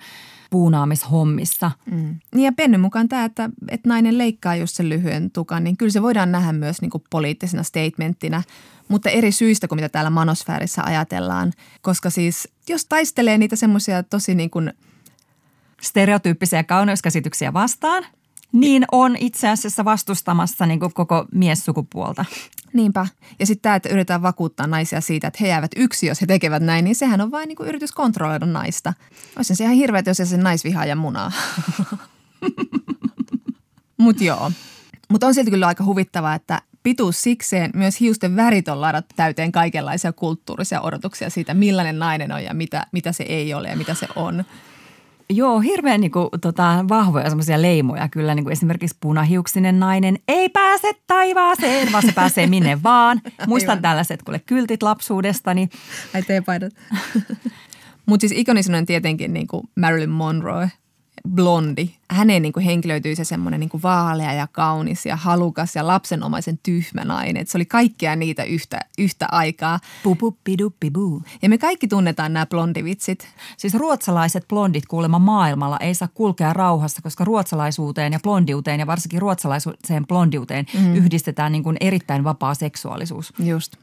puunaamishommissa. 0.49 1.71
Mm. 1.91 2.19
Niin 2.35 2.45
ja 2.45 2.51
Penny 2.51 2.77
mukaan 2.77 3.09
tämä, 3.09 3.25
että, 3.25 3.49
että 3.69 3.89
nainen 3.89 4.17
leikkaa 4.17 4.55
just 4.55 4.75
sen 4.75 4.89
lyhyen 4.89 5.31
tukan, 5.31 5.63
niin 5.63 5.77
kyllä 5.77 5.91
se 5.91 6.01
voidaan 6.01 6.31
nähdä 6.31 6.53
myös 6.53 6.81
niin 6.81 6.91
kuin 6.91 7.03
poliittisena 7.09 7.63
statementtina, 7.63 8.43
mutta 8.87 9.09
eri 9.09 9.31
syistä 9.31 9.67
kuin 9.67 9.77
mitä 9.77 9.89
täällä 9.89 10.09
manosfäärissä 10.09 10.83
ajatellaan. 10.83 11.51
Koska 11.81 12.09
siis 12.09 12.47
jos 12.69 12.85
taistelee 12.85 13.37
niitä 13.37 13.55
semmoisia 13.55 14.03
tosi 14.03 14.35
niin 14.35 14.49
kuin 14.49 14.73
stereotyyppisiä 15.81 16.63
kauneuskäsityksiä 16.63 17.53
vastaan, 17.53 18.05
niin 18.53 18.85
on 18.91 19.15
itse 19.19 19.49
asiassa 19.49 19.85
vastustamassa 19.85 20.65
niin 20.65 20.79
kuin 20.79 20.93
koko 20.93 21.25
miessukupuolta. 21.31 22.25
Niinpä. 22.73 23.07
Ja 23.39 23.45
sitten 23.45 23.61
tämä, 23.61 23.75
että 23.75 23.89
yritetään 23.89 24.21
vakuuttaa 24.21 24.67
naisia 24.67 25.01
siitä, 25.01 25.27
että 25.27 25.37
he 25.41 25.47
jäävät 25.47 25.71
yksi, 25.75 26.07
jos 26.07 26.21
he 26.21 26.25
tekevät 26.25 26.63
näin, 26.63 26.85
niin 26.85 26.95
sehän 26.95 27.21
on 27.21 27.31
vain 27.31 27.47
niin 27.47 27.55
kuin 27.55 27.69
yritys 27.69 27.91
kontrolloida 27.91 28.45
naista. 28.45 28.93
Olisi 29.35 29.55
se 29.55 29.63
ihan 29.63 29.75
hirveä, 29.75 30.03
jos 30.05 30.17
se 30.17 30.25
sen 30.25 30.43
ja 30.87 30.95
munaa. 30.95 31.31
Mutta 33.97 34.23
joo. 34.23 34.51
Mutta 35.09 35.27
on 35.27 35.33
silti 35.33 35.51
kyllä 35.51 35.67
aika 35.67 35.83
huvittavaa, 35.83 36.35
että 36.35 36.61
pituus 36.83 37.21
sikseen 37.21 37.71
myös 37.73 37.99
hiusten 37.99 38.35
värit 38.35 38.67
on 38.67 38.81
ladattu 38.81 39.15
täyteen 39.15 39.51
kaikenlaisia 39.51 40.13
kulttuurisia 40.13 40.81
odotuksia 40.81 41.29
siitä, 41.29 41.53
millainen 41.53 41.99
nainen 41.99 42.31
on 42.31 42.43
ja 42.43 42.53
mitä, 42.53 42.87
mitä 42.91 43.11
se 43.11 43.23
ei 43.23 43.53
ole 43.53 43.69
ja 43.69 43.77
mitä 43.77 43.93
se 43.93 44.07
on. 44.15 44.43
Joo, 45.29 45.59
hirveän 45.59 46.01
niin 46.01 46.11
kuin, 46.11 46.29
tota, 46.41 46.85
vahvoja 46.89 47.29
semmoisia 47.29 47.61
leimoja 47.61 48.09
kyllä. 48.09 48.35
Niin 48.35 48.43
kuin 48.43 48.51
esimerkiksi 48.51 48.97
punahiuksinen 49.01 49.79
nainen 49.79 50.19
ei 50.27 50.49
pääse 50.49 50.91
taivaaseen, 51.07 51.91
vaan 51.91 52.03
se 52.05 52.11
pääsee 52.11 52.47
minne 52.47 52.79
vaan. 52.83 53.21
Muistan 53.47 53.81
tällaiset 53.81 54.23
kuule 54.23 54.39
kyltit 54.39 54.83
lapsuudestani. 54.83 55.69
Ai 56.13 56.23
teepaidat. 56.23 56.73
Mutta 58.05 58.21
siis 58.21 58.39
ikonisin 58.39 58.75
on 58.75 58.85
tietenkin 58.85 59.33
niin 59.33 59.47
kuin 59.47 59.63
Marilyn 59.75 60.09
Monroe– 60.09 60.71
blondi. 61.29 61.89
Hänen 62.13 62.41
niin 62.41 62.53
kuin 62.53 62.63
henkilöityi 62.63 63.15
se 63.15 63.23
semmoinen 63.23 63.59
niin 63.59 63.69
vaalea 63.83 64.33
ja 64.33 64.47
kaunis 64.47 65.05
ja 65.05 65.15
halukas 65.15 65.75
ja 65.75 65.87
lapsenomaisen 65.87 66.59
tyhmä 66.63 67.05
nainen. 67.05 67.37
Et 67.37 67.47
se 67.47 67.57
oli 67.57 67.65
kaikkea 67.65 68.15
niitä 68.15 68.43
yhtä, 68.43 68.79
yhtä 68.97 69.27
aikaa. 69.31 69.79
Pupuppiduppibuu. 70.03 71.23
Ja 71.41 71.49
me 71.49 71.57
kaikki 71.57 71.87
tunnetaan 71.87 72.33
nämä 72.33 72.45
blondivitsit. 72.45 73.27
Siis 73.57 73.73
ruotsalaiset 73.73 74.47
blondit 74.47 74.85
kuulemma 74.85 75.19
maailmalla 75.19 75.77
ei 75.77 75.95
saa 75.95 76.07
kulkea 76.13 76.53
rauhassa, 76.53 77.01
koska 77.01 77.25
ruotsalaisuuteen 77.25 78.13
ja 78.13 78.19
blondiuteen 78.23 78.79
ja 78.79 78.87
varsinkin 78.87 79.21
ruotsalaiseen 79.21 80.07
blondiuteen 80.07 80.65
mm. 80.79 80.95
yhdistetään 80.95 81.51
niin 81.51 81.63
kuin 81.63 81.77
erittäin 81.79 82.23
vapaa 82.23 82.53
seksuaalisuus. 82.53 83.33
Just. 83.39 83.75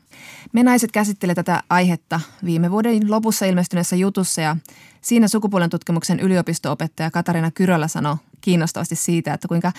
Me 0.52 0.62
naiset 0.62 0.92
käsittelemme 0.92 1.34
tätä 1.34 1.62
aihetta 1.70 2.20
viime 2.44 2.70
vuoden 2.70 3.10
lopussa 3.10 3.46
ilmestyneessä 3.46 3.96
jutussa 3.96 4.40
ja 4.40 4.56
siinä 5.00 5.28
sukupuolen 5.28 5.70
tutkimuksen 5.70 6.20
yliopistoopettaja 6.20 7.10
Katarina 7.10 7.50
Kyrölä 7.50 7.88
sanoi 7.88 8.16
kiinnostavasti 8.40 8.96
siitä, 8.96 9.34
että 9.34 9.48
kuinka 9.48 9.72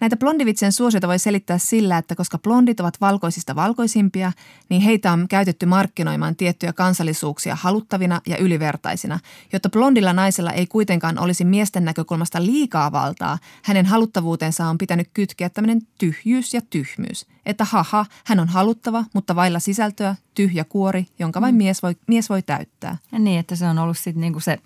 näitä 0.00 0.16
blondivitsien 0.16 0.72
suosiota 0.72 1.08
voi 1.08 1.18
selittää 1.18 1.58
sillä, 1.58 1.98
että 1.98 2.14
koska 2.14 2.38
blondit 2.38 2.80
ovat 2.80 3.00
valkoisista 3.00 3.56
valkoisimpia, 3.56 4.32
niin 4.68 4.82
heitä 4.82 5.12
on 5.12 5.28
käytetty 5.28 5.66
markkinoimaan 5.66 6.36
tiettyjä 6.36 6.72
kansallisuuksia 6.72 7.54
haluttavina 7.60 8.20
ja 8.26 8.36
ylivertaisina, 8.36 9.20
jotta 9.52 9.68
blondilla 9.68 10.12
naisella 10.12 10.52
ei 10.52 10.66
kuitenkaan 10.66 11.18
olisi 11.18 11.44
miesten 11.44 11.84
näkökulmasta 11.84 12.44
liikaa 12.44 12.92
valtaa. 12.92 13.38
Hänen 13.62 13.86
haluttavuutensa 13.86 14.66
on 14.66 14.78
pitänyt 14.78 15.10
kytkeä 15.14 15.48
tämmöinen 15.48 15.82
tyhjyys 15.98 16.54
ja 16.54 16.60
tyhmyys. 16.70 17.26
Että 17.46 17.64
haha, 17.64 18.06
hän 18.24 18.40
on 18.40 18.48
haluttava, 18.48 19.04
mutta 19.12 19.36
vailla 19.36 19.58
sisältöä, 19.58 20.14
tyhjä 20.34 20.64
kuori, 20.64 21.06
jonka 21.18 21.40
vain 21.40 21.54
mm. 21.54 21.58
mies, 21.58 21.82
voi, 21.82 21.96
mies 22.06 22.30
voi 22.30 22.42
täyttää. 22.42 22.96
Ja 23.12 23.18
niin, 23.18 23.40
että 23.40 23.56
se 23.56 23.66
on 23.66 23.78
ollut 23.78 23.98
sitten 23.98 24.20
niinku 24.20 24.40
se 24.40 24.58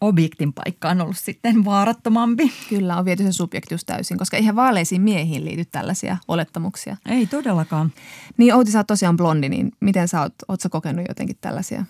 objektin 0.00 0.52
paikka 0.52 0.88
on 0.88 1.00
ollut 1.00 1.18
sitten 1.18 1.64
vaarattomampi. 1.64 2.52
Kyllä, 2.68 2.96
on 2.96 3.04
viety 3.04 3.22
se 3.22 3.32
subjektius 3.32 3.84
täysin, 3.84 4.18
koska 4.18 4.36
eihän 4.36 4.56
vaaleisiin 4.56 5.02
miehiin 5.02 5.44
liity 5.44 5.64
tällaisia 5.64 6.16
olettamuksia. 6.28 6.96
Ei 7.06 7.26
todellakaan. 7.26 7.92
Niin 8.36 8.54
Outi, 8.54 8.70
sä 8.70 8.78
oot 8.78 8.86
tosiaan 8.86 9.16
blondi, 9.16 9.48
niin 9.48 9.72
miten 9.80 10.08
sä 10.08 10.20
oot, 10.20 10.34
oot 10.48 10.60
sä 10.60 10.68
kokenut 10.68 11.04
jotenkin 11.08 11.36
tällaisia 11.40 11.84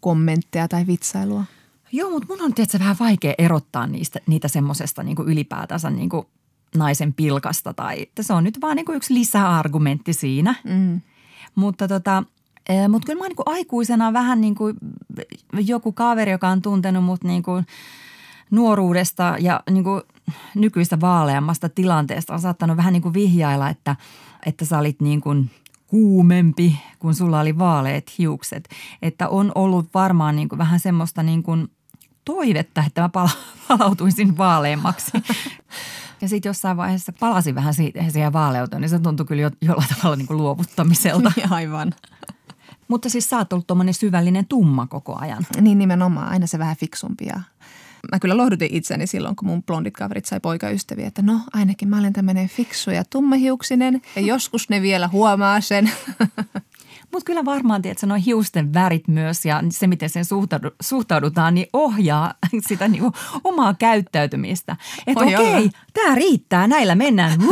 kommentteja 0.00 0.68
tai 0.68 0.86
vitsailua? 0.86 1.44
Joo, 1.92 2.10
mutta 2.10 2.28
mun 2.28 2.42
on 2.42 2.54
tietysti 2.54 2.78
vähän 2.78 2.96
vaikea 3.00 3.34
erottaa 3.38 3.86
niistä, 3.86 4.20
niitä 4.26 4.48
semmoisesta 4.48 5.02
niin 5.02 5.16
ylipäätänsä 5.26 5.90
niin 5.90 6.08
kuin 6.08 6.26
naisen 6.76 7.12
pilkasta 7.12 7.74
tai 7.74 8.02
että 8.02 8.22
se 8.22 8.32
on 8.32 8.44
nyt 8.44 8.60
vaan 8.60 8.76
niin 8.76 8.86
kuin 8.86 8.96
yksi 8.96 9.14
lisäargumentti 9.14 10.12
siinä. 10.12 10.54
Mm. 10.64 11.00
Mutta 11.54 11.88
tota, 11.88 12.22
mutta 12.88 13.06
kyllä 13.06 13.18
mä 13.18 13.28
niin 13.28 13.36
kuin 13.36 13.48
aikuisena 13.48 14.12
vähän 14.12 14.40
niin 14.40 14.54
kuin 14.54 14.76
joku 15.52 15.92
kaveri, 15.92 16.32
joka 16.32 16.48
on 16.48 16.62
tuntenut 16.62 17.04
mut 17.04 17.24
niin 17.24 17.42
kuin 17.42 17.66
nuoruudesta 18.50 19.36
ja 19.40 19.60
niin 19.70 19.84
kuin 19.84 20.02
nykyistä 20.54 21.00
vaaleammasta 21.00 21.68
tilanteesta 21.68 22.34
on 22.34 22.40
saattanut 22.40 22.76
vähän 22.76 22.92
niin 22.92 23.02
kuin 23.02 23.14
vihjailla, 23.14 23.68
että, 23.68 23.96
että 24.46 24.64
sä 24.64 24.78
olit 24.78 25.00
niin 25.00 25.20
kuin 25.20 25.50
kuumempi, 25.86 26.78
kun 26.98 27.14
sulla 27.14 27.40
oli 27.40 27.58
vaaleet 27.58 28.18
hiukset. 28.18 28.68
Että 29.02 29.28
on 29.28 29.52
ollut 29.54 29.86
varmaan 29.94 30.36
niin 30.36 30.48
kuin 30.48 30.58
vähän 30.58 30.80
semmoista 30.80 31.22
niin 31.22 31.42
kuin 31.42 31.68
toivetta, 32.24 32.84
että 32.86 33.00
mä 33.00 33.10
palautuisin 33.68 34.38
vaaleammaksi. 34.38 35.12
Ja 36.20 36.28
sitten 36.28 36.50
jossain 36.50 36.76
vaiheessa 36.76 37.12
palasin 37.20 37.54
vähän 37.54 37.74
siihen 37.74 38.32
vaaleuteen, 38.32 38.80
niin 38.80 38.88
se 38.88 38.98
tuntui 38.98 39.26
kyllä 39.26 39.42
jo, 39.42 39.50
jollain 39.60 39.88
tavalla 39.96 40.16
niin 40.16 40.26
kuin 40.26 40.36
luovuttamiselta. 40.36 41.32
Aivan. 41.50 41.94
Mutta 42.88 43.08
siis 43.08 43.30
sä 43.30 43.38
oot 43.38 43.52
ollut 43.52 43.66
tuommoinen 43.66 43.94
syvällinen 43.94 44.46
tumma 44.46 44.86
koko 44.86 45.16
ajan. 45.20 45.46
Niin 45.60 45.78
nimenomaan, 45.78 46.28
aina 46.28 46.46
se 46.46 46.58
vähän 46.58 46.76
fiksumpia. 46.76 47.40
Mä 48.12 48.18
kyllä 48.18 48.36
lohdutin 48.36 48.68
itseni 48.72 49.06
silloin, 49.06 49.36
kun 49.36 49.48
mun 49.48 49.62
blondit 49.62 49.94
kaverit 49.94 50.24
sai 50.24 50.40
poikaystäviä, 50.40 51.06
että 51.06 51.22
no 51.22 51.40
ainakin 51.52 51.88
mä 51.88 51.98
olen 51.98 52.12
tämmöinen 52.12 52.48
fiksu 52.48 52.90
ja 52.90 53.04
tummahiuksinen 53.10 54.02
ja 54.16 54.22
joskus 54.22 54.68
ne 54.68 54.82
vielä 54.82 55.08
huomaa 55.08 55.60
sen. 55.60 55.90
Mutta 57.12 57.26
kyllä 57.26 57.44
varmaan, 57.44 57.80
että 57.84 58.06
noin 58.06 58.22
hiusten 58.22 58.74
värit 58.74 59.08
myös 59.08 59.44
ja 59.44 59.62
se, 59.70 59.86
miten 59.86 60.10
sen 60.10 60.24
suhtaudutaan, 60.80 61.54
niin 61.54 61.66
ohjaa 61.72 62.34
sitä 62.68 62.88
niinku 62.88 63.12
omaa 63.44 63.74
käyttäytymistä. 63.74 64.76
Että 65.06 65.24
okei, 65.24 65.36
okay, 65.36 65.68
tämä 65.94 66.14
riittää, 66.14 66.66
näillä 66.66 66.94
mennään. 66.94 67.40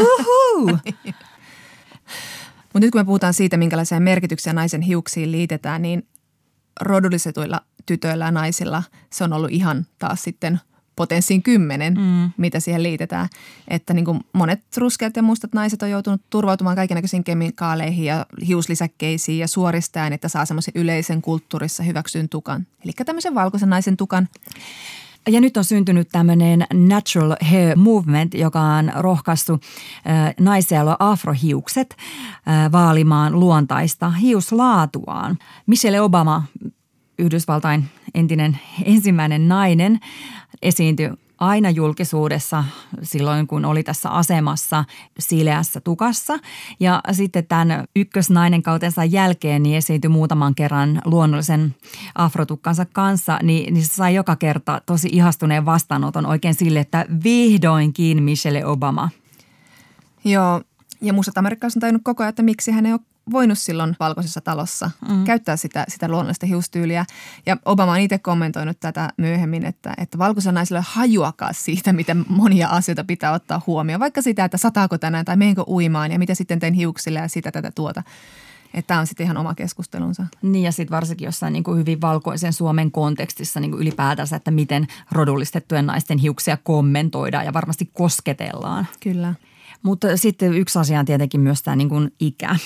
Mutta 2.74 2.86
nyt 2.86 2.90
kun 2.90 3.00
me 3.00 3.04
puhutaan 3.04 3.34
siitä, 3.34 3.56
minkälaisia 3.56 4.00
merkityksiä 4.00 4.52
naisen 4.52 4.82
hiuksiin 4.82 5.32
liitetään, 5.32 5.82
niin 5.82 6.06
rodullisetuilla 6.80 7.60
tytöillä 7.86 8.24
ja 8.24 8.30
naisilla 8.30 8.82
se 9.12 9.24
on 9.24 9.32
ollut 9.32 9.50
ihan 9.50 9.86
taas 9.98 10.22
sitten 10.22 10.60
potenssiin 10.96 11.42
kymmenen, 11.42 11.94
mm. 11.94 12.30
mitä 12.36 12.60
siihen 12.60 12.82
liitetään. 12.82 13.28
Että 13.68 13.94
niin 13.94 14.04
kuin 14.04 14.20
monet 14.32 14.60
ruskeat 14.76 15.16
ja 15.16 15.22
mustat 15.22 15.52
naiset 15.54 15.82
on 15.82 15.90
joutunut 15.90 16.22
turvautumaan 16.30 16.76
kaikenlaisiin 16.76 17.24
kemikaaleihin 17.24 18.04
ja 18.04 18.26
hiuslisäkkeisiin 18.46 19.38
ja 19.38 19.48
suoristajan, 19.48 20.12
että 20.12 20.28
saa 20.28 20.44
semmoisen 20.44 20.72
yleisen 20.76 21.22
kulttuurissa 21.22 21.82
hyväksyn 21.82 22.28
tukan. 22.28 22.66
Eli 22.84 22.92
tämmöisen 23.06 23.34
valkoisen 23.34 23.70
naisen 23.70 23.96
tukan. 23.96 24.28
Ja 25.28 25.40
nyt 25.40 25.56
on 25.56 25.64
syntynyt 25.64 26.08
tämmöinen 26.12 26.66
Natural 26.72 27.36
Hair 27.50 27.76
Movement, 27.76 28.34
joka 28.34 28.60
on 28.60 28.92
rohkaistu 28.96 29.52
äh, 29.52 30.34
naisia, 30.40 30.78
joilla 30.78 30.96
on 31.00 31.08
afrohiukset, 31.08 31.96
äh, 32.48 32.72
vaalimaan 32.72 33.40
luontaista 33.40 34.10
hiuslaatuaan. 34.10 35.38
Michelle 35.66 36.00
Obama, 36.00 36.42
Yhdysvaltain 37.18 37.84
entinen 38.14 38.58
ensimmäinen 38.84 39.48
nainen, 39.48 40.00
esiintyi 40.62 41.10
aina 41.48 41.70
julkisuudessa 41.70 42.64
silloin, 43.02 43.46
kun 43.46 43.64
oli 43.64 43.82
tässä 43.82 44.10
asemassa 44.10 44.84
sileässä 45.18 45.80
tukassa. 45.80 46.38
Ja 46.80 47.00
sitten 47.12 47.46
tämän 47.46 47.84
ykkösnainen 47.96 48.62
kautensa 48.62 49.04
jälkeen 49.04 49.62
niin 49.62 49.76
esiintyi 49.76 50.08
muutaman 50.08 50.54
kerran 50.54 51.02
luonnollisen 51.04 51.74
afrotukkansa 52.14 52.84
kanssa, 52.84 53.38
niin, 53.42 53.74
niin 53.74 53.84
se 53.84 53.94
sai 53.94 54.14
joka 54.14 54.36
kerta 54.36 54.80
tosi 54.86 55.08
ihastuneen 55.12 55.64
vastaanoton 55.64 56.26
oikein 56.26 56.54
sille, 56.54 56.80
että 56.80 57.06
vihdoinkin 57.24 58.22
Michelle 58.22 58.66
Obama. 58.66 59.08
Joo, 60.24 60.62
ja 61.00 61.12
mustat 61.12 61.38
amerikkalaiset 61.38 61.76
on 61.76 61.80
tajunnut 61.80 62.02
koko 62.04 62.22
ajan, 62.22 62.28
että 62.28 62.42
miksi 62.42 62.72
hän 62.72 62.86
ei 62.86 62.92
ole 62.92 63.00
voinut 63.30 63.58
silloin 63.58 63.96
valkoisessa 64.00 64.40
talossa 64.40 64.90
mm. 65.08 65.24
käyttää 65.24 65.56
sitä, 65.56 65.84
sitä 65.88 66.08
luonnollista 66.08 66.46
hiustyyliä. 66.46 67.04
Ja 67.46 67.56
Obama 67.64 67.92
on 67.92 67.98
itse 67.98 68.18
kommentoinut 68.18 68.80
tätä 68.80 69.08
myöhemmin, 69.16 69.66
että, 69.66 69.94
että 69.98 70.18
valkoisella 70.18 70.54
naisilla 70.54 70.78
ei 70.78 70.84
hajuakaan 70.88 71.54
siitä, 71.54 71.92
miten 71.92 72.24
monia 72.28 72.68
asioita 72.68 73.04
pitää 73.04 73.32
ottaa 73.32 73.62
huomioon. 73.66 74.00
Vaikka 74.00 74.22
sitä, 74.22 74.44
että 74.44 74.58
sataako 74.58 74.98
tänään 74.98 75.24
tai 75.24 75.36
meenkö 75.36 75.62
uimaan 75.66 76.12
ja 76.12 76.18
mitä 76.18 76.34
sitten 76.34 76.58
teen 76.60 76.74
hiuksille 76.74 77.18
ja 77.18 77.28
sitä 77.28 77.52
tätä 77.52 77.70
tuota. 77.74 78.02
Että 78.74 78.86
tämä 78.86 79.00
on 79.00 79.06
sitten 79.06 79.24
ihan 79.24 79.36
oma 79.36 79.54
keskustelunsa. 79.54 80.26
Niin 80.42 80.64
ja 80.64 80.72
sitten 80.72 80.96
varsinkin 80.96 81.26
jossain 81.26 81.52
niin 81.52 81.64
kuin 81.64 81.78
hyvin 81.78 82.00
valkoisen 82.00 82.52
Suomen 82.52 82.90
kontekstissa 82.90 83.60
niin 83.60 83.70
kuin 83.70 83.80
ylipäätänsä, 83.82 84.36
että 84.36 84.50
miten 84.50 84.86
rodullistettujen 85.12 85.86
naisten 85.86 86.18
hiuksia 86.18 86.56
kommentoidaan 86.56 87.44
ja 87.44 87.52
varmasti 87.52 87.90
kosketellaan. 87.92 88.86
Kyllä. 89.02 89.34
Mutta 89.84 90.16
sitten 90.16 90.54
yksi 90.54 90.78
asia 90.78 91.00
on 91.00 91.06
tietenkin 91.06 91.40
myös 91.40 91.62
tämä 91.62 91.76
niin 91.76 91.88
kuin 91.88 92.12
ikä 92.20 92.56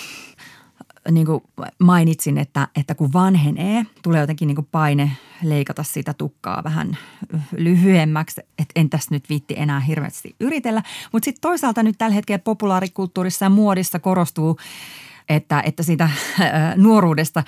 niin 1.10 1.26
kuin 1.26 1.40
mainitsin, 1.78 2.38
että, 2.38 2.68
että 2.76 2.94
kun 2.94 3.12
vanhenee, 3.12 3.86
tulee 4.02 4.20
jotenkin 4.20 4.46
niin 4.46 4.56
kuin 4.56 4.68
paine 4.72 5.10
leikata 5.42 5.82
sitä 5.82 6.14
tukkaa 6.14 6.64
vähän 6.64 6.98
lyhyemmäksi, 7.56 8.40
että 8.40 8.72
en 8.76 8.90
tässä 8.90 9.14
nyt 9.14 9.28
viitti 9.28 9.54
enää 9.56 9.80
hirveästi 9.80 10.36
yritellä. 10.40 10.82
Mutta 11.12 11.24
sitten 11.24 11.40
toisaalta 11.40 11.82
nyt 11.82 11.98
tällä 11.98 12.14
hetkellä 12.14 12.38
populaarikulttuurissa 12.38 13.44
ja 13.44 13.50
muodissa 13.50 13.98
korostuu 13.98 14.58
että, 15.28 15.62
että 15.66 15.82
siitä 15.82 16.10
nuoruudesta 16.76 17.42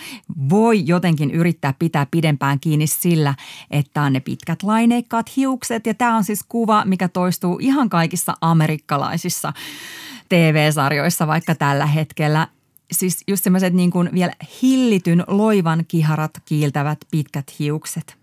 voi 0.48 0.82
jotenkin 0.86 1.30
yrittää 1.30 1.74
pitää 1.78 2.06
pidempään 2.10 2.60
kiinni 2.60 2.86
sillä, 2.86 3.34
että 3.70 4.02
on 4.02 4.12
ne 4.12 4.20
pitkät 4.20 4.62
laineikkaat 4.62 5.36
hiukset. 5.36 5.86
Ja 5.86 5.94
tämä 5.94 6.16
on 6.16 6.24
siis 6.24 6.44
kuva, 6.48 6.84
mikä 6.84 7.08
toistuu 7.08 7.58
ihan 7.60 7.88
kaikissa 7.88 8.34
amerikkalaisissa 8.40 9.52
TV-sarjoissa 10.28 11.26
vaikka 11.26 11.54
tällä 11.54 11.86
hetkellä 11.86 12.48
siis 12.92 13.24
just 13.28 13.44
semmoiset 13.44 13.74
niin 13.74 13.90
kuin 13.90 14.10
vielä 14.14 14.32
hillityn 14.62 15.24
loivan 15.26 15.84
kiharat 15.88 16.30
kiiltävät 16.44 16.98
pitkät 17.10 17.58
hiukset. 17.58 18.19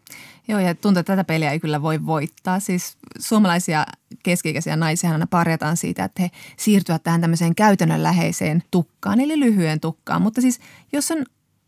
Joo, 0.47 0.59
ja 0.59 0.75
tuntuu, 0.75 0.99
että 0.99 1.13
tätä 1.13 1.23
peliä 1.23 1.51
ei 1.51 1.59
kyllä 1.59 1.81
voi 1.81 2.05
voittaa. 2.05 2.59
Siis 2.59 2.97
suomalaisia 3.19 3.85
keski-ikäisiä 4.23 4.75
naisia 4.75 5.11
aina 5.11 5.27
parjataan 5.27 5.77
siitä, 5.77 6.03
että 6.03 6.21
he 6.21 6.31
siirtyvät 6.57 7.03
tähän 7.03 7.21
tämmöiseen 7.21 7.55
käytännönläheiseen 7.55 8.63
tukkaan, 8.71 9.19
eli 9.19 9.39
lyhyen 9.39 9.79
tukkaan. 9.79 10.21
Mutta 10.21 10.41
siis 10.41 10.59
jos 10.91 11.11
on 11.11 11.25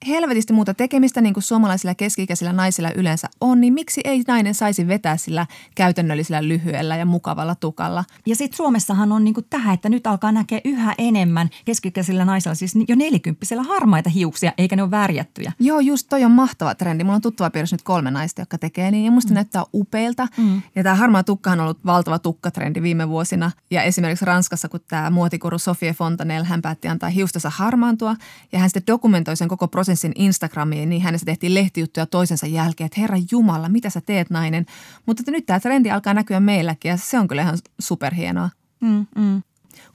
helvetisti 0.08 0.54
muuta 0.54 0.74
tekemistä, 0.74 1.22
niin 1.22 1.34
kuin 1.34 1.44
suomalaisilla 1.44 1.96
keski-ikäisillä 1.96 2.54
naisilla 2.54 2.92
yleensä 2.92 3.28
on, 3.42 3.62
niin 3.62 3.74
miksi 3.74 4.02
ei 4.04 4.24
nainen 4.28 4.56
saisi 4.56 4.88
vetää 4.88 5.18
sillä 5.18 5.46
käytännöllisellä 5.76 6.48
lyhyellä 6.48 6.96
ja 6.96 7.06
mukavalla 7.06 7.56
tukalla? 7.56 8.06
Ja 8.26 8.36
sitten 8.36 8.58
Suomessahan 8.58 9.12
on 9.12 9.24
niin 9.24 9.34
kuin 9.34 9.46
tähän, 9.50 9.74
että 9.74 9.90
nyt 9.90 10.08
alkaa 10.08 10.32
näkeä 10.32 10.62
yhä 10.66 10.94
enemmän 10.98 11.50
keski-ikäisillä 11.66 12.26
naisilla, 12.26 12.56
siis 12.56 12.74
jo 12.88 12.96
nelikymppisillä 12.96 13.64
harmaita 13.64 14.10
hiuksia, 14.10 14.54
eikä 14.58 14.76
ne 14.76 14.82
ole 14.84 14.92
värjättyjä. 14.92 15.52
Joo, 15.60 15.80
just 15.80 16.08
toi 16.10 16.24
on 16.24 16.32
mahtava 16.32 16.76
trendi. 16.76 17.04
Mulla 17.04 17.16
on 17.16 17.22
tuttava 17.22 17.50
piirissä 17.50 17.74
nyt 17.74 17.82
kolme 17.82 18.12
naista, 18.12 18.42
jotka 18.42 18.58
tekee 18.58 18.92
niin, 18.92 19.06
ja 19.06 19.12
musta 19.12 19.30
mm. 19.30 19.36
näyttää 19.36 19.64
upeilta. 19.74 20.28
Mm. 20.38 20.62
Ja 20.76 20.84
tämä 20.84 20.96
harmaa 20.96 21.24
tukka 21.24 21.52
on 21.52 21.60
ollut 21.60 21.86
valtava 21.86 22.20
tukkatrendi 22.20 22.82
viime 22.82 23.10
vuosina. 23.10 23.52
Ja 23.72 23.84
esimerkiksi 23.84 24.26
Ranskassa, 24.26 24.70
kun 24.70 24.80
tämä 24.88 25.10
muotikuru 25.10 25.60
Sofie 25.60 25.94
Fontanel, 25.94 26.44
hän 26.44 26.62
päätti 26.62 26.88
antaa 26.88 27.10
hiustensa 27.10 27.50
harmaantua, 27.50 28.16
ja 28.52 28.60
hän 28.60 28.70
sitten 28.70 28.88
dokumentoi 28.88 29.38
sen 29.38 29.48
koko 29.48 29.68
prosessin 29.68 29.89
prosessin 29.90 30.12
Instagramiin, 30.16 30.90
niin 30.90 31.02
hänessä 31.02 31.26
tehtiin 31.26 31.54
lehtijuttuja 31.54 32.06
toisensa 32.06 32.48
jälkeen, 32.48 32.86
että 32.86 33.02
herra 33.02 33.18
Jumala, 33.32 33.70
mitä 33.70 33.90
sä 33.90 34.02
teet 34.02 34.30
nainen. 34.30 34.66
Mutta 35.06 35.22
että 35.22 35.32
nyt 35.32 35.46
tämä 35.46 35.60
trendi 35.60 35.92
alkaa 35.92 36.14
näkyä 36.14 36.40
meilläkin 36.40 36.90
ja 36.90 36.98
se 36.98 37.20
on 37.20 37.28
kyllä 37.28 37.42
ihan 37.42 37.58
superhienoa. 37.80 38.50
Mm, 38.80 39.06
mm. 39.16 39.42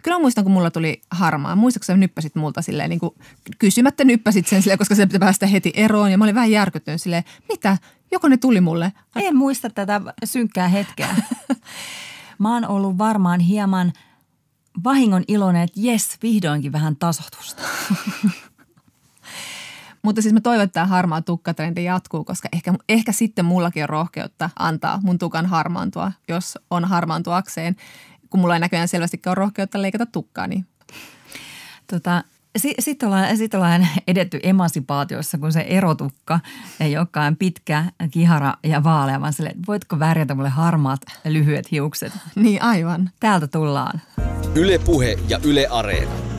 Kyllä 0.03 0.19
muistan, 0.19 0.45
kun 0.45 0.53
mulla 0.53 0.71
tuli 0.71 1.03
harmaa. 1.11 1.57
Muistatko 1.57 1.85
sä 1.85 1.97
nyppäsit 1.97 2.35
multa 2.35 2.63
silleen, 2.63 2.91
niin 2.91 3.01
kuin 3.01 3.15
kysymättä 3.59 4.05
nyppäsit 4.05 4.47
sen 4.47 4.63
silleen, 4.63 4.79
koska 4.79 4.95
se 4.95 5.07
pitää 5.07 5.21
päästä 5.21 5.47
heti 5.47 5.73
eroon. 5.75 6.11
Ja 6.11 6.19
mä 6.19 6.25
olin 6.25 6.35
vähän 6.35 6.51
järkyttynyt 6.51 7.03
silleen, 7.03 7.25
mitä? 7.49 7.79
Joko 8.13 8.29
ne 8.29 8.37
tuli 8.37 8.61
mulle? 8.61 8.93
En 9.17 9.37
muista 9.37 9.71
tätä 9.71 10.01
synkkää 10.25 10.69
hetkeä. 10.69 11.17
mä 12.39 12.55
oon 12.55 12.67
ollut 12.67 12.99
varmaan 12.99 13.41
hieman 13.41 13.93
vahingon 14.85 15.25
iloinen, 15.29 15.63
että 15.63 15.81
jes, 15.81 16.19
vihdoinkin 16.23 16.73
vähän 16.73 16.97
tasotusta. 16.97 17.63
Mutta 20.05 20.23
siis 20.23 20.35
mä 20.35 20.41
toivon, 20.41 20.65
että 20.65 20.75
tämä 20.75 20.87
harmaa 20.87 21.23
tukkatrendi 21.23 21.85
jatkuu, 21.85 22.25
koska 22.25 22.49
ehkä, 22.53 22.75
ehkä 22.89 23.13
sitten 23.13 23.45
mullakin 23.45 23.83
on 23.83 23.89
rohkeutta 23.89 24.51
antaa 24.59 25.01
mun 25.03 25.19
tukan 25.19 25.47
harmaantua, 25.47 26.13
jos 26.29 26.59
on 26.71 26.85
harmaantuakseen. 26.85 27.77
Kun 28.31 28.41
mulla 28.41 28.55
ei 28.55 28.61
näköjään 28.61 28.89
selvästi 28.89 29.21
ole 29.27 29.35
rohkeutta 29.35 29.83
leikata 29.83 30.07
tukkaa, 30.07 30.47
niin 30.47 30.67
Tota, 31.87 32.25
sitten 32.79 33.07
ollaan, 33.07 33.37
sit 33.37 33.55
ollaan 33.55 33.89
edetty 34.09 34.41
emansipaatiossa, 34.43 35.39
kun 35.39 35.53
se 35.53 35.61
erotukka 35.61 36.41
ei 36.81 36.99
olekaan 36.99 37.37
pitkä, 37.37 37.85
kihara 38.11 38.55
ja 38.63 38.85
vaalea, 38.85 39.21
vaan 39.21 39.33
sille, 39.33 39.53
voitko 39.67 39.99
värjätä 39.99 40.35
mulle 40.35 40.49
harmaat 40.49 41.01
lyhyet 41.25 41.71
hiukset. 41.71 42.13
Niin 42.35 42.63
aivan. 42.63 43.11
Täältä 43.21 43.47
tullaan. 43.47 44.01
Yle 44.55 44.79
Puhe 44.79 45.19
ja 45.29 45.39
Yle 45.45 45.67
Areena. 45.71 46.34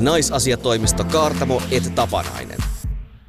Naisasiatoimisto 0.00 1.04
Kaartamo 1.04 1.62
et 1.70 1.94
Tapanainen. 1.94 2.58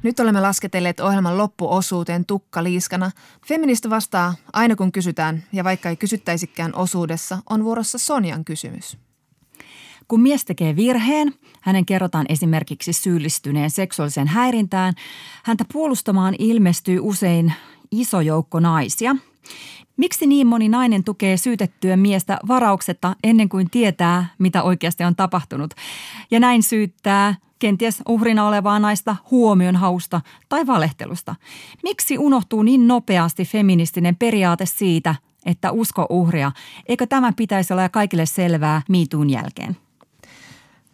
Nyt 0.02 0.20
olemme 0.20 0.40
lasketelleet 0.40 1.00
ohjelman 1.00 1.38
loppuosuuteen 1.38 2.26
tukka 2.26 2.64
liiskana. 2.64 3.10
Feministi 3.46 3.90
vastaa 3.90 4.34
aina 4.52 4.76
kun 4.76 4.92
kysytään, 4.92 5.44
ja 5.52 5.64
vaikka 5.64 5.88
ei 5.88 5.96
kysyttäisikään 5.96 6.74
osuudessa, 6.74 7.38
on 7.50 7.64
vuorossa 7.64 7.98
Sonjan 7.98 8.44
kysymys. 8.44 8.98
Kun 10.08 10.20
mies 10.20 10.44
tekee 10.44 10.76
virheen, 10.76 11.34
hänen 11.60 11.86
kerrotaan 11.86 12.26
esimerkiksi 12.28 12.92
syyllistyneen 12.92 13.70
seksuaaliseen 13.70 14.28
häirintään, 14.28 14.94
häntä 15.44 15.64
puolustamaan 15.72 16.34
ilmestyy 16.38 16.98
usein 17.00 17.52
iso 17.90 18.20
joukko 18.20 18.60
naisia. 18.60 19.16
Miksi 19.96 20.26
niin 20.26 20.46
moni 20.46 20.68
nainen 20.68 21.04
tukee 21.04 21.36
syytettyä 21.36 21.96
miestä 21.96 22.38
varauksetta 22.48 23.16
ennen 23.24 23.48
kuin 23.48 23.70
tietää, 23.70 24.26
mitä 24.38 24.62
oikeasti 24.62 25.04
on 25.04 25.16
tapahtunut? 25.16 25.74
Ja 26.30 26.40
näin 26.40 26.62
syyttää 26.62 27.34
kenties 27.58 28.02
uhrina 28.08 28.48
olevaa 28.48 28.78
naista 28.78 29.16
huomion 29.30 29.76
hausta 29.76 30.20
tai 30.48 30.66
valehtelusta. 30.66 31.34
Miksi 31.82 32.18
unohtuu 32.18 32.62
niin 32.62 32.88
nopeasti 32.88 33.44
feministinen 33.44 34.16
periaate 34.16 34.66
siitä, 34.66 35.14
että 35.46 35.70
usko 35.70 36.06
uhria? 36.10 36.52
Eikö 36.88 37.06
tämä 37.06 37.32
pitäisi 37.36 37.72
olla 37.72 37.88
kaikille 37.88 38.26
selvää 38.26 38.82
miituun 38.88 39.30
jälkeen? 39.30 39.76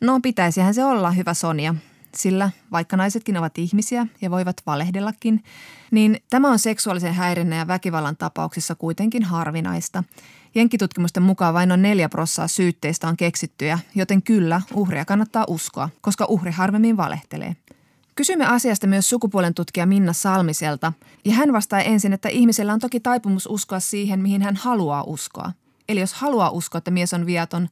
No 0.00 0.20
pitäisihän 0.22 0.74
se 0.74 0.84
olla, 0.84 1.10
hyvä 1.10 1.34
Sonja. 1.34 1.74
Sillä 2.16 2.50
vaikka 2.72 2.96
naisetkin 2.96 3.36
ovat 3.36 3.58
ihmisiä 3.58 4.06
ja 4.20 4.30
voivat 4.30 4.62
valehdellakin, 4.66 5.44
niin 5.90 6.20
tämä 6.30 6.50
on 6.50 6.58
seksuaalisen 6.58 7.14
häirinnän 7.14 7.58
ja 7.58 7.66
väkivallan 7.66 8.16
tapauksissa 8.16 8.74
kuitenkin 8.74 9.22
harvinaista. 9.22 10.04
Jenkkitutkimusten 10.54 11.22
mukaan 11.22 11.54
vain 11.54 11.68
noin 11.68 11.82
neljä 11.82 12.08
prossaa 12.08 12.48
syytteistä 12.48 13.08
on 13.08 13.16
keksittyjä, 13.16 13.78
joten 13.94 14.22
kyllä, 14.22 14.62
uhria 14.74 15.04
kannattaa 15.04 15.44
uskoa, 15.48 15.88
koska 16.00 16.24
uhri 16.24 16.50
harvemmin 16.50 16.96
valehtelee. 16.96 17.56
Kysymme 18.14 18.46
asiasta 18.46 18.86
myös 18.86 19.08
sukupuolen 19.08 19.54
tutkija 19.54 19.86
Minna 19.86 20.12
Salmiselta, 20.12 20.92
ja 21.24 21.34
hän 21.34 21.52
vastaa 21.52 21.80
ensin, 21.80 22.12
että 22.12 22.28
ihmisellä 22.28 22.72
on 22.72 22.80
toki 22.80 23.00
taipumus 23.00 23.46
uskoa 23.46 23.80
siihen, 23.80 24.20
mihin 24.20 24.42
hän 24.42 24.56
haluaa 24.56 25.02
uskoa. 25.02 25.52
Eli 25.88 26.00
jos 26.00 26.14
haluaa 26.14 26.50
uskoa, 26.50 26.78
että 26.78 26.90
mies 26.90 27.14
on 27.14 27.26
viaton, 27.26 27.68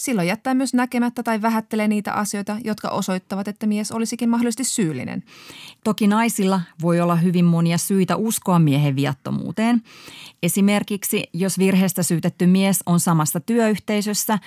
silloin 0.00 0.28
jättää 0.28 0.54
myös 0.54 0.74
näkemättä 0.74 1.22
tai 1.22 1.42
vähättelee 1.42 1.88
niitä 1.88 2.12
asioita, 2.12 2.56
jotka 2.64 2.88
osoittavat, 2.88 3.48
että 3.48 3.66
mies 3.66 3.92
olisikin 3.92 4.28
mahdollisesti 4.28 4.64
syyllinen. 4.64 5.22
Toki 5.84 6.06
naisilla 6.06 6.60
voi 6.82 7.00
olla 7.00 7.16
hyvin 7.16 7.44
monia 7.44 7.78
syitä 7.78 8.16
uskoa 8.16 8.58
miehen 8.58 8.96
viattomuuteen. 8.96 9.82
Esimerkiksi 10.42 11.24
jos 11.32 11.58
virheestä 11.58 12.02
syytetty 12.02 12.46
mies 12.46 12.82
on 12.86 13.00
samassa 13.00 13.40
työyhteisössä, 13.40 14.38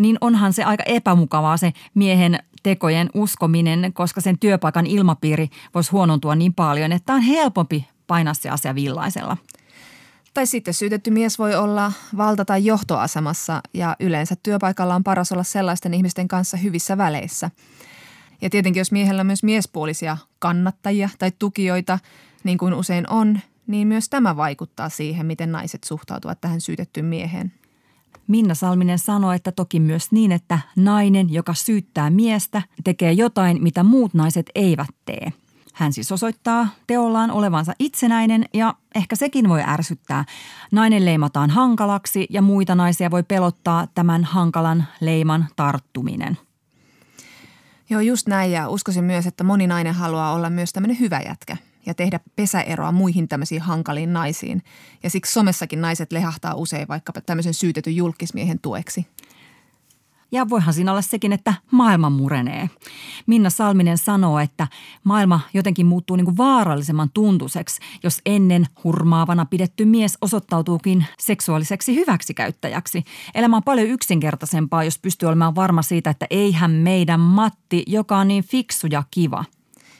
niin 0.00 0.18
onhan 0.20 0.52
se 0.52 0.64
aika 0.64 0.82
epämukavaa 0.86 1.56
se 1.56 1.72
miehen 1.94 2.38
tekojen 2.62 3.10
uskominen, 3.14 3.92
koska 3.92 4.20
sen 4.20 4.38
työpaikan 4.38 4.86
ilmapiiri 4.86 5.48
voisi 5.74 5.90
huonontua 5.90 6.34
niin 6.34 6.54
paljon, 6.54 6.92
että 6.92 7.14
on 7.14 7.20
helpompi 7.20 7.88
painaa 8.06 8.34
se 8.34 8.50
asia 8.50 8.74
villaisella– 8.74 9.36
tai 10.34 10.46
sitten 10.46 10.74
syytetty 10.74 11.10
mies 11.10 11.38
voi 11.38 11.54
olla 11.54 11.92
valta- 12.16 12.44
tai 12.44 12.64
johtoasemassa 12.64 13.62
ja 13.74 13.96
yleensä 14.00 14.36
työpaikalla 14.42 14.94
on 14.94 15.04
paras 15.04 15.32
olla 15.32 15.42
sellaisten 15.42 15.94
ihmisten 15.94 16.28
kanssa 16.28 16.56
hyvissä 16.56 16.98
väleissä. 16.98 17.50
Ja 18.42 18.50
tietenkin 18.50 18.80
jos 18.80 18.92
miehellä 18.92 19.20
on 19.20 19.26
myös 19.26 19.42
miespuolisia 19.42 20.16
kannattajia 20.38 21.08
tai 21.18 21.32
tukijoita, 21.38 21.98
niin 22.44 22.58
kuin 22.58 22.74
usein 22.74 23.10
on, 23.10 23.40
niin 23.66 23.88
myös 23.88 24.08
tämä 24.08 24.36
vaikuttaa 24.36 24.88
siihen, 24.88 25.26
miten 25.26 25.52
naiset 25.52 25.84
suhtautuvat 25.84 26.40
tähän 26.40 26.60
syytettyyn 26.60 27.06
mieheen. 27.06 27.52
Minna 28.26 28.54
Salminen 28.54 28.98
sanoi, 28.98 29.36
että 29.36 29.52
toki 29.52 29.80
myös 29.80 30.12
niin, 30.12 30.32
että 30.32 30.58
nainen, 30.76 31.32
joka 31.32 31.54
syyttää 31.54 32.10
miestä, 32.10 32.62
tekee 32.84 33.12
jotain, 33.12 33.62
mitä 33.62 33.82
muut 33.82 34.14
naiset 34.14 34.50
eivät 34.54 34.88
tee– 35.04 35.32
hän 35.72 35.92
siis 35.92 36.12
osoittaa 36.12 36.68
teollaan 36.86 37.30
olevansa 37.30 37.72
itsenäinen 37.78 38.44
ja 38.54 38.74
ehkä 38.94 39.16
sekin 39.16 39.48
voi 39.48 39.62
ärsyttää. 39.66 40.24
Nainen 40.72 41.04
leimataan 41.04 41.50
hankalaksi 41.50 42.26
ja 42.30 42.42
muita 42.42 42.74
naisia 42.74 43.10
voi 43.10 43.22
pelottaa 43.22 43.86
tämän 43.94 44.24
hankalan 44.24 44.84
leiman 45.00 45.46
tarttuminen. 45.56 46.38
Joo, 47.90 48.00
just 48.00 48.26
näin 48.26 48.52
ja 48.52 48.68
uskoisin 48.68 49.04
myös, 49.04 49.26
että 49.26 49.44
moni 49.44 49.66
nainen 49.66 49.94
haluaa 49.94 50.32
olla 50.32 50.50
myös 50.50 50.72
tämmöinen 50.72 51.00
hyvä 51.00 51.20
jätkä 51.20 51.56
ja 51.86 51.94
tehdä 51.94 52.20
pesäeroa 52.36 52.92
muihin 52.92 53.28
tämmöisiin 53.28 53.62
hankaliin 53.62 54.12
naisiin. 54.12 54.62
Ja 55.02 55.10
siksi 55.10 55.32
somessakin 55.32 55.80
naiset 55.80 56.12
lehahtaa 56.12 56.54
usein 56.54 56.88
vaikka 56.88 57.12
tämmöisen 57.26 57.54
syytetyn 57.54 57.96
julkismiehen 57.96 58.58
tueksi. 58.58 59.06
Ja 60.32 60.48
voihan 60.48 60.74
siinä 60.74 60.90
olla 60.90 61.02
sekin, 61.02 61.32
että 61.32 61.54
maailma 61.70 62.10
murenee. 62.10 62.70
Minna 63.26 63.50
Salminen 63.50 63.98
sanoo, 63.98 64.38
että 64.38 64.68
maailma 65.04 65.40
jotenkin 65.54 65.86
muuttuu 65.86 66.16
niin 66.16 66.24
kuin 66.24 66.36
vaarallisemman 66.36 67.10
tuntuseksi, 67.14 67.80
jos 68.02 68.20
ennen 68.26 68.66
hurmaavana 68.84 69.46
pidetty 69.46 69.84
mies 69.84 70.18
osoittautuukin 70.20 71.06
seksuaaliseksi 71.18 71.94
hyväksikäyttäjäksi. 71.96 73.04
Elämä 73.34 73.56
on 73.56 73.62
paljon 73.62 73.88
yksinkertaisempaa, 73.88 74.84
jos 74.84 74.98
pystyy 74.98 75.26
olemaan 75.26 75.54
varma 75.54 75.82
siitä, 75.82 76.10
että 76.10 76.26
eihän 76.30 76.70
meidän 76.70 77.20
Matti, 77.20 77.84
joka 77.86 78.16
on 78.16 78.28
niin 78.28 78.44
fiksu 78.44 78.86
ja 78.90 79.02
kiva. 79.10 79.44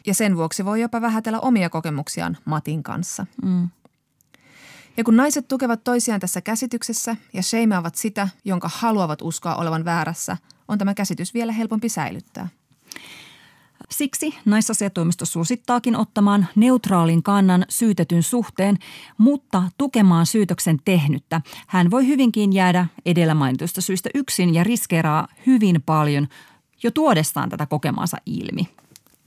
Ja 0.06 0.14
sen 0.14 0.36
vuoksi 0.36 0.64
voi 0.64 0.80
jopa 0.80 1.00
vähätellä 1.00 1.40
omia 1.40 1.70
kokemuksiaan 1.70 2.36
Matin 2.44 2.82
kanssa. 2.82 3.26
Mm. 3.42 3.68
Ja 4.96 5.04
kun 5.04 5.16
naiset 5.16 5.48
tukevat 5.48 5.84
toisiaan 5.84 6.20
tässä 6.20 6.40
käsityksessä 6.40 7.16
ja 7.32 7.42
sheimaavat 7.42 7.94
sitä, 7.94 8.28
jonka 8.44 8.70
haluavat 8.74 9.22
uskoa 9.22 9.54
olevan 9.54 9.84
väärässä, 9.84 10.36
on 10.68 10.78
tämä 10.78 10.94
käsitys 10.94 11.34
vielä 11.34 11.52
helpompi 11.52 11.88
säilyttää. 11.88 12.48
Siksi 13.90 14.34
naisasiatoimisto 14.44 15.24
suosittaakin 15.24 15.96
ottamaan 15.96 16.46
neutraalin 16.56 17.22
kannan 17.22 17.64
syytetyn 17.68 18.22
suhteen, 18.22 18.78
mutta 19.18 19.62
tukemaan 19.78 20.26
syytöksen 20.26 20.78
tehnyttä. 20.84 21.40
Hän 21.66 21.90
voi 21.90 22.06
hyvinkin 22.06 22.52
jäädä 22.52 22.86
edellä 23.06 23.34
mainitusta 23.34 23.80
syystä 23.80 24.10
yksin 24.14 24.54
ja 24.54 24.64
riskeeraa 24.64 25.28
hyvin 25.46 25.82
paljon 25.86 26.28
jo 26.82 26.90
tuodestaan 26.90 27.48
tätä 27.48 27.66
kokemansa 27.66 28.16
ilmi. 28.26 28.68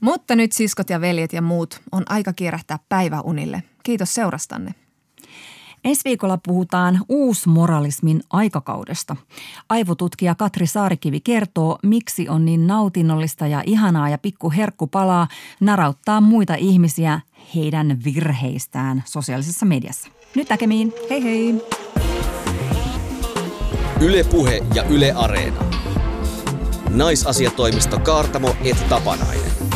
Mutta 0.00 0.36
nyt 0.36 0.52
siskot 0.52 0.90
ja 0.90 1.00
veljet 1.00 1.32
ja 1.32 1.42
muut 1.42 1.80
on 1.92 2.02
aika 2.08 2.32
kierrähtää 2.32 2.78
päiväunille. 2.88 3.62
Kiitos 3.82 4.14
seurastanne. 4.14 4.74
Ensi 5.86 6.00
viikolla 6.04 6.38
puhutaan 6.46 7.00
uusmoralismin 7.08 8.22
aikakaudesta. 8.30 9.16
Aivotutkija 9.68 10.34
Katri 10.34 10.66
Saarikivi 10.66 11.20
kertoo, 11.20 11.78
miksi 11.82 12.28
on 12.28 12.44
niin 12.44 12.66
nautinnollista 12.66 13.46
ja 13.46 13.62
ihanaa 13.66 14.08
ja 14.08 14.18
pikku 14.18 14.50
herkku 14.50 14.86
palaa 14.86 15.28
narauttaa 15.60 16.20
muita 16.20 16.54
ihmisiä 16.54 17.20
heidän 17.54 17.98
virheistään 18.04 19.02
sosiaalisessa 19.06 19.66
mediassa. 19.66 20.10
Nyt 20.34 20.48
näkemiin. 20.48 20.92
Hei 21.10 21.22
hei! 21.22 21.54
Ylepuhe 24.00 24.62
ja 24.74 24.82
Yle 24.82 25.12
Areena. 25.12 25.64
Naisasiatoimisto 26.90 27.98
Kaartamo 27.98 28.56
et 28.64 28.88
Tapanainen. 28.88 29.75